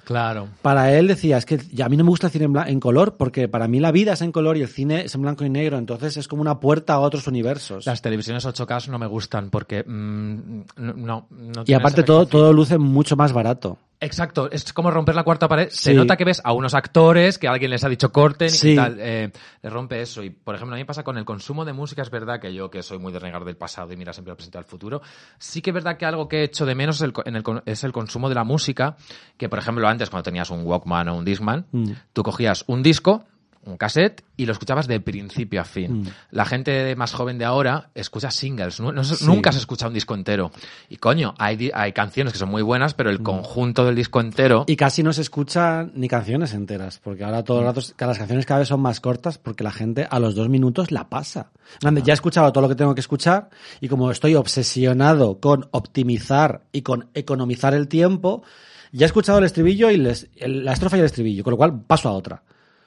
[0.03, 0.49] Claro.
[0.61, 2.79] Para él decía, es que ya a mí no me gusta el cine en, en
[2.79, 5.45] color porque para mí la vida es en color y el cine es en blanco
[5.45, 7.85] y negro, entonces es como una puerta a otros universos.
[7.85, 12.77] Las televisiones 8K no me gustan porque mm, no, no, Y aparte todo, todo luce
[12.77, 13.77] mucho más barato.
[14.03, 15.69] Exacto, es como romper la cuarta pared.
[15.71, 18.73] Se nota que ves a unos actores que alguien les ha dicho corten Sí.
[18.73, 18.97] y tal.
[18.99, 19.31] Eh,
[19.61, 20.21] le rompe eso.
[20.21, 22.01] Y, por ejemplo, a mí me pasa con el consumo de música.
[22.01, 24.35] Es verdad que yo, que soy muy de renegar del pasado y mira siempre al
[24.35, 25.01] presente al futuro,
[25.37, 27.83] sí que es verdad que algo que he hecho de menos es el, en es
[27.85, 28.97] el consumo de la música.
[29.37, 31.91] Que, por ejemplo, antes, cuando tenías un Walkman o un Discman, Mm.
[32.11, 33.23] tú cogías un disco,
[33.65, 36.01] un cassette, y lo escuchabas de principio a fin.
[36.01, 36.07] Mm.
[36.31, 38.79] La gente más joven de ahora escucha singles.
[38.79, 39.25] No- no se- Sí.
[39.25, 40.51] Nunca se escucha un disco entero.
[40.89, 44.61] Y coño, hay, hay canciones que son muy buenas, pero el conjunto del disco entero.
[44.67, 44.71] Mm.
[44.71, 48.17] Y casi no se escuchan ni canciones enteras, porque ahora todo el rato, que las
[48.17, 51.51] canciones cada vez son más cortas porque la gente a los dos minutos la pasa.
[51.81, 53.49] De, Ya he escuchado todo lo que tengo que escuchar
[53.79, 58.43] y como estoy obsesionado con optimizar y con economizar el tiempo,
[58.91, 61.57] ya he escuchado el estribillo y les- el- la estrofa y el estribillo, con lo
[61.57, 62.43] cual paso a otra.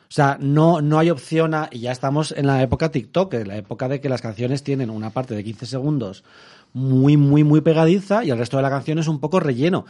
[0.09, 3.49] O sea, no, no hay opción a, y ya estamos en la época TikTok, en
[3.49, 6.25] la época de que las canciones tienen una parte de 15 segundos
[6.73, 9.85] muy, muy, muy pegadiza y el resto de la canción es un poco relleno.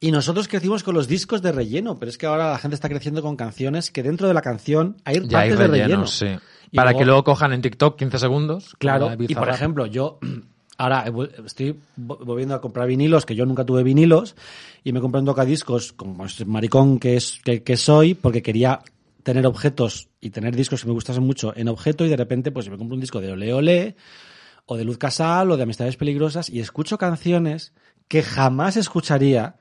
[0.00, 2.88] Y nosotros crecimos con los discos de relleno, pero es que ahora la gente está
[2.88, 6.06] creciendo con canciones que dentro de la canción hay Ya hay partes de relleno.
[6.06, 6.26] sí.
[6.74, 8.74] Para luego- que luego cojan en TikTok 15 segundos.
[8.78, 10.18] Claro, y por ejemplo, yo
[10.78, 11.04] ahora
[11.46, 14.34] estoy vo- volviendo a comprar vinilos, que yo nunca tuve vinilos,
[14.82, 18.80] y me compré un tocadiscos como ese maricón que, es, que, que soy, porque quería
[19.24, 22.68] tener objetos y tener discos que me gustasen mucho en objeto, y de repente pues
[22.70, 23.96] me compro un disco de Ole Ole,
[24.66, 27.72] o de Luz Casal, o de Amistades Peligrosas, y escucho canciones
[28.06, 29.56] que jamás escucharía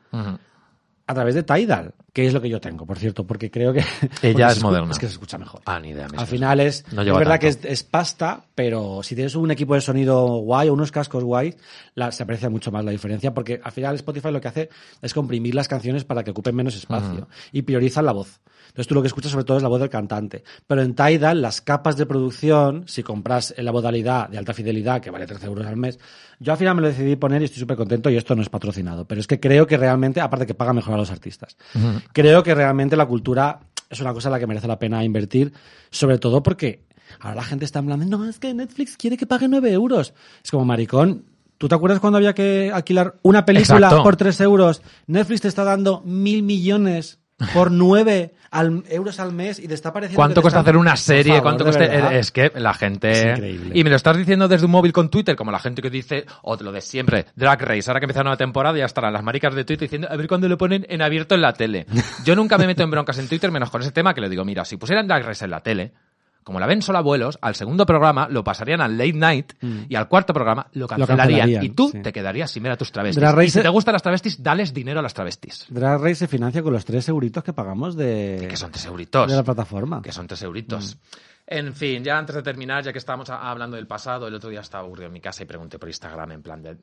[1.06, 1.94] a través de Tidal.
[2.14, 3.84] que es lo que yo tengo, por cierto, porque creo que...
[4.22, 4.92] Ella es moderna.
[4.92, 5.62] Es que se escucha mejor.
[5.66, 6.08] Ah, ni idea.
[6.16, 9.82] Al final es, No es verdad que es pasta, pero si tienes un equipo de
[9.82, 11.56] sonido guay o unos cascos guay,
[11.96, 14.70] la- se aprecia mucho más la diferencia porque al final Spotify lo que hace
[15.02, 18.40] es comprimir las canciones para que ocupen menos espacio y priorizan la voz.
[18.74, 20.44] Entonces tú lo que escuchas sobre todo es la voz del cantante.
[20.66, 25.00] Pero en Tidal las capas de producción, si compras en la modalidad de alta fidelidad
[25.00, 26.00] que vale 13 euros al mes,
[26.40, 28.50] yo al final me lo decidí poner y estoy súper contento y esto no es
[28.50, 29.06] patrocinado.
[29.06, 31.56] Pero es que creo que realmente, aparte que paga mejor a los artistas,
[32.14, 33.60] creo que realmente la cultura
[33.92, 35.54] es una cosa en la que merece la pena invertir,
[35.92, 36.88] sobre todo porque
[37.20, 40.16] ahora la gente está hablando, no, es que Netflix quiere que pague 9 euros.
[40.44, 41.26] Es como maricón.
[41.60, 44.04] ¿Tú te acuerdas cuando había que alquilar una película Exacto.
[44.04, 44.82] por 3 euros?
[45.06, 47.20] Netflix te está dando mil millones
[47.54, 51.34] por 9 al, euros al mes y te está pareciendo ¿Cuánto cuesta hacer una serie?
[51.34, 52.14] favor, ¿Cuánto cuesta?
[52.14, 53.12] Es que la gente.
[53.12, 53.72] Es increíble.
[53.74, 56.26] Y me lo estás diciendo desde un móvil con Twitter, como la gente que dice,
[56.44, 57.90] o lo de siempre, Drag Race.
[57.90, 60.48] Ahora que empieza una temporada, ya estarán las maricas de Twitter diciendo, a ver cuándo
[60.48, 61.86] lo ponen en abierto en la tele.
[62.24, 64.46] Yo nunca me meto en broncas en Twitter, menos con ese tema que le digo,
[64.46, 65.94] mira, si pusieran Drag Race en la tele,
[66.44, 69.54] como la ven solo abuelos, al segundo programa lo pasarían al late night
[69.90, 71.40] y al cuarto programa lo cancelarían.
[71.40, 72.02] cancelarían, y tú sí.
[72.02, 73.22] te quedarías sin ver a tus travestis.
[73.22, 75.66] Drag y si te gustan las travestis, dales dinero a las travestis.
[75.70, 79.30] Drag Race se financia con los 3 euritos que pagamos de, Que son tres euritos.
[79.30, 80.02] de la plataforma.
[80.02, 80.96] que son tres euritos.
[80.96, 81.34] Mm.
[81.46, 84.62] En fin, ya antes de terminar, ya que estábamos hablando del pasado, el otro día
[84.62, 86.78] estaba aburrido en mi casa y pregunté por Instagram en plan de,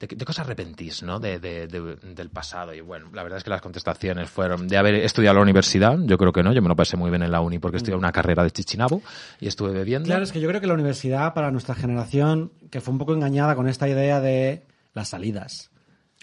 [0.00, 1.18] de, cosas arrepentís, ¿no?
[1.20, 2.74] De, de- de- del pasado.
[2.74, 5.96] Y bueno, la verdad es que las contestaciones fueron de haber estudiado en la universidad,
[6.00, 7.96] yo creo que no, yo me lo pasé muy bien en la uni porque estudié
[7.96, 9.00] una carrera de chichinabo
[9.40, 10.06] y estuve bebiendo.
[10.06, 13.14] Claro, es que yo creo que la universidad para nuestra generación, que fue un poco
[13.14, 15.70] engañada con esta idea de las salidas.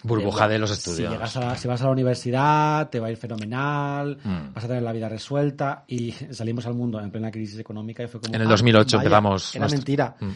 [0.04, 1.12] Burbuja de los Si, estudios.
[1.12, 4.52] llegas a, si vas a la universidad, te va a ir fenomenal, Mm.
[4.52, 8.08] vas a tener la vida resuelta y salimos al mundo en plena crisis económica y
[8.08, 8.34] fue como...
[8.34, 10.16] En el "Ah, 2008 vaya, empezamos Era nuestro- mentira.
[10.18, 10.30] Mm.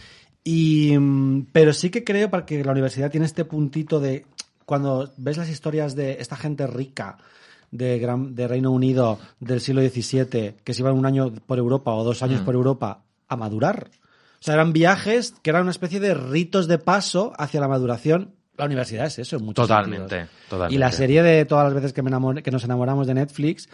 [0.48, 4.24] Y, mm, pero sí que creo porque la universidad tiene este puntito de
[4.64, 7.18] cuando ves las historias de esta gente rica
[7.72, 11.92] de, Gran, de Reino Unido del siglo XVII que se iban un año por Europa
[11.92, 12.24] o dos Mm.
[12.26, 13.90] años por Europa a madurar.
[14.38, 18.30] O sea, eran viajes que eran una especie de ritos de paso hacia la maduración.
[18.56, 20.30] La universidad es eso, en muchos Totalmente, sentidos.
[20.48, 20.74] totalmente.
[20.76, 23.68] Y la serie de todas las veces que, me enamor- que nos enamoramos de Netflix,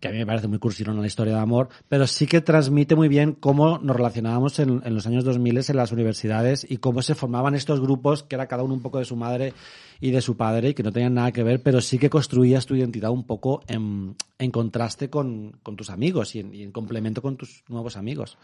[0.00, 2.94] que a mí me parece muy cursirona la historia de amor, pero sí que transmite
[2.94, 7.02] muy bien cómo nos relacionábamos en, en los años 2000 en las universidades y cómo
[7.02, 9.54] se formaban estos grupos, que era cada uno un poco de su madre
[10.00, 12.66] y de su padre, y que no tenían nada que ver, pero sí que construías
[12.66, 17.36] tu identidad un poco en, en contraste con, con tus amigos y en complemento con
[17.36, 18.36] tus nuevos amigos.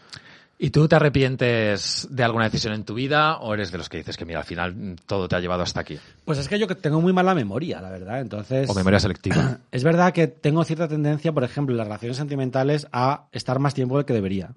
[0.63, 3.97] ¿Y tú te arrepientes de alguna decisión en tu vida o eres de los que
[3.97, 5.97] dices que, mira, al final mm, todo te ha llevado hasta aquí?
[6.23, 8.21] Pues es que yo tengo muy mala memoria, la verdad.
[8.21, 8.69] Entonces.
[8.69, 9.57] O memoria selectiva.
[9.71, 13.73] Es verdad que tengo cierta tendencia, por ejemplo, en las relaciones sentimentales a estar más
[13.73, 14.51] tiempo del que debería.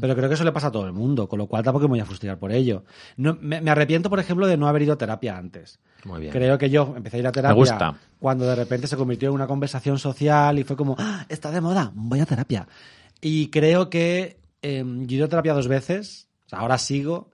[0.00, 1.90] Pero creo que eso le pasa a todo el mundo, con lo cual tampoco me
[1.90, 2.84] voy a frustrar por ello.
[3.16, 5.78] No, me, me arrepiento, por ejemplo, de no haber ido a terapia antes.
[6.04, 6.32] Muy bien.
[6.32, 7.94] Creo que yo empecé a ir a terapia gusta.
[8.18, 11.60] cuando de repente se convirtió en una conversación social y fue como, "Ah, está de
[11.60, 12.66] moda, voy a terapia.
[13.22, 17.30] Y creo que eh, yo he ido a terapia dos veces, ahora sigo,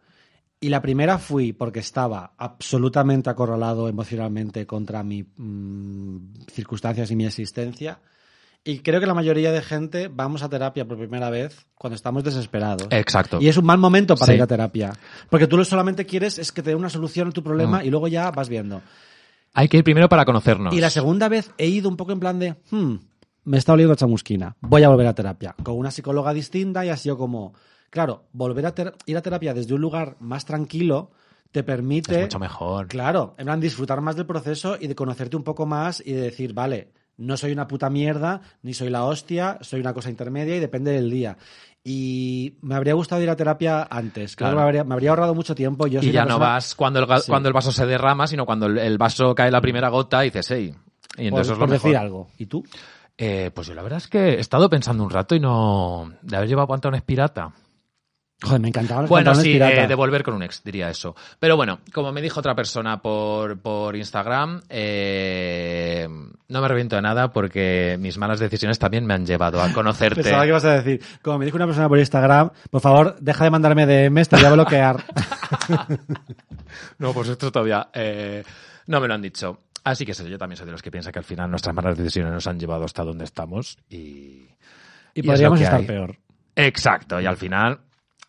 [0.61, 5.27] y la primera fui porque estaba absolutamente acorralado emocionalmente contra mis
[6.53, 7.99] circunstancias y mi existencia.
[8.65, 12.25] Y creo que la mayoría de gente vamos a terapia por primera vez cuando estamos
[12.25, 12.89] desesperados.
[12.91, 13.39] Exacto.
[13.41, 14.37] Y es un mal momento para Sí.
[14.37, 14.93] ir a terapia.
[15.31, 17.87] Porque tú lo solamente quieres es que te dé una solución a tu problema Mm.
[17.87, 18.83] y luego ya vas viendo.
[19.55, 20.75] Hay que ir primero para conocernos.
[20.75, 22.95] Y la segunda vez he ido un poco en plan de, hmm,
[23.47, 25.55] me está oliendo chamusquina, voy a volver a terapia.
[25.63, 27.55] Con una psicóloga distinta y ha sido como,
[27.91, 31.11] claro, volver a ter- ir a terapia desde un lugar más tranquilo
[31.51, 32.15] te permite...
[32.17, 32.89] Es mucho mejor.
[32.89, 36.21] Claro, en plan disfrutar más del proceso y de conocerte un poco más y de
[36.21, 40.55] decir, vale, no soy una puta mierda, ni soy la hostia, soy una cosa intermedia
[40.57, 41.39] y depende del día.
[41.83, 44.35] Y me habría gustado ir a terapia antes.
[44.35, 44.57] Creo Claro.
[44.57, 45.87] que me habría, me habría ahorrado mucho tiempo.
[45.87, 47.31] Yo y ya no vas cuando el, Sí.
[47.31, 50.31] cuando el vaso se derrama, sino cuando el, el vaso cae la primera gota y
[50.31, 50.75] dices, hey.
[51.17, 51.83] Y entonces por, es lo por mejor.
[51.91, 52.29] decir algo.
[52.39, 52.65] ¿Y tú?
[53.19, 56.13] Eh, pues yo la verdad es que he estado pensando un rato y no...
[56.23, 57.53] De haber llevado pantalones pirata.
[58.43, 59.85] Joder, me encantaban los Bueno, sí, pirata.
[59.85, 61.17] eh, de volver con un ex, diría eso.
[61.41, 66.07] Pero bueno, como me dijo otra persona por, por Instagram, eh,
[66.47, 70.23] no me arrepiento de nada porque mis malas decisiones también me han llevado a conocerte.
[70.23, 73.45] Pensaba que ibas a decir, como me dijo una persona por Instagram, por favor, deja
[73.45, 75.03] de mandarme DMs, te voy a bloquear.
[76.99, 78.43] No, pues esto todavía eh,
[78.87, 79.61] no me lo han dicho.
[79.87, 81.97] Así que eso, yo también soy de los que piensa que al final nuestras malas
[81.97, 84.49] decisiones nos han llevado hasta donde estamos y...
[85.25, 85.87] Podríamos estar hay.
[85.87, 86.17] peor.
[86.57, 87.79] Exacto, y al final,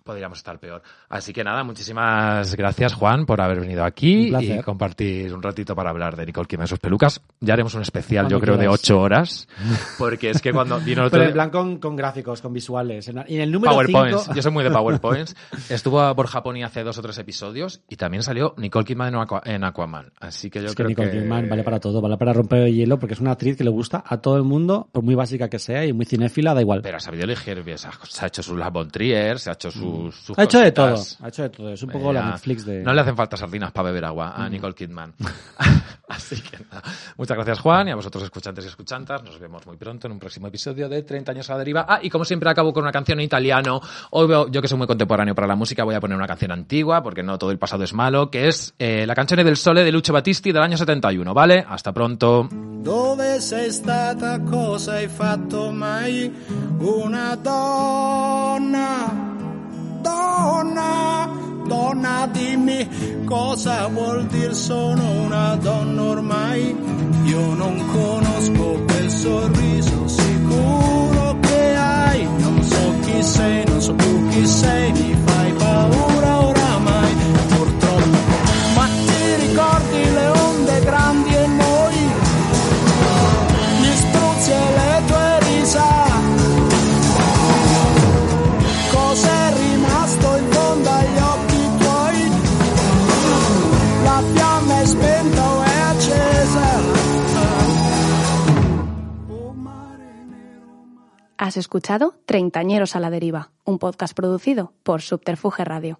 [0.07, 0.81] podríamos estar peor.
[1.09, 5.91] Así que nada, muchísimas gracias Juan por haber venido aquí y compartir un ratito para
[5.91, 7.21] hablar de Nicole Kidman y sus pelucas.
[7.41, 9.47] Ya haremos un especial, yo creo, de ocho horas,
[9.99, 13.11] porque es que cuando vino el otro Pero en plan con, gráficos, con visuales.
[13.27, 15.35] Y en el número PowerPoints, yo soy muy de PowerPoints.
[15.69, 19.13] Estuvo por Japón y hace dos o tres episodios y también salió Nicole Kidman
[19.43, 20.13] en, Aquaman.
[20.19, 22.97] Así que yo creo que Nicole Kidman vale para todo, vale para romper el hielo
[22.97, 25.59] porque es una actriz que le gusta a todo el mundo, por muy básica que
[25.59, 26.81] sea y muy cinéfila, da igual.
[26.81, 29.71] Pero ha sabido elegir, se ha hecho sus Labon Trier, se ha hecho
[30.11, 31.69] sus, ha hecho de todo, ha hecho de todo.
[31.72, 32.84] Es un poco la Netflix de...
[32.84, 35.14] No le hacen falta sardinas para beber agua a Nicole Kidman.
[36.07, 36.82] Así que nada.
[37.18, 39.24] Muchas gracias Juan y a vosotros escuchantes y escuchantas.
[39.24, 41.86] Nos vemos muy pronto en un próximo episodio de 30 años a la deriva.
[41.88, 43.82] Ah, y como siempre acabo con una canción en italiano.
[44.11, 47.03] Hoy yo que soy muy contemporáneo para la música voy a poner una canción antigua
[47.03, 49.91] porque no todo el pasado es malo, que es eh, la canción del Sole de
[49.91, 51.65] Lucio Battisti del año 71, ¿vale?
[51.68, 52.48] Hasta pronto.
[52.88, 54.40] Dove sei stata?
[54.40, 56.32] Cosa hai fatto mai?
[56.80, 59.47] Una donna
[60.07, 61.29] donna,
[61.67, 66.75] donna dimmi cosa vuol dire sono una donna ormai.
[67.25, 74.27] Io non conosco quel sorriso sicuro che hai, non so chi sei, non so più
[74.29, 75.36] chi sei, mi fai
[101.39, 105.99] Has escuchado Treintañeros a la Deriva, un podcast producido por Subterfuge Radio.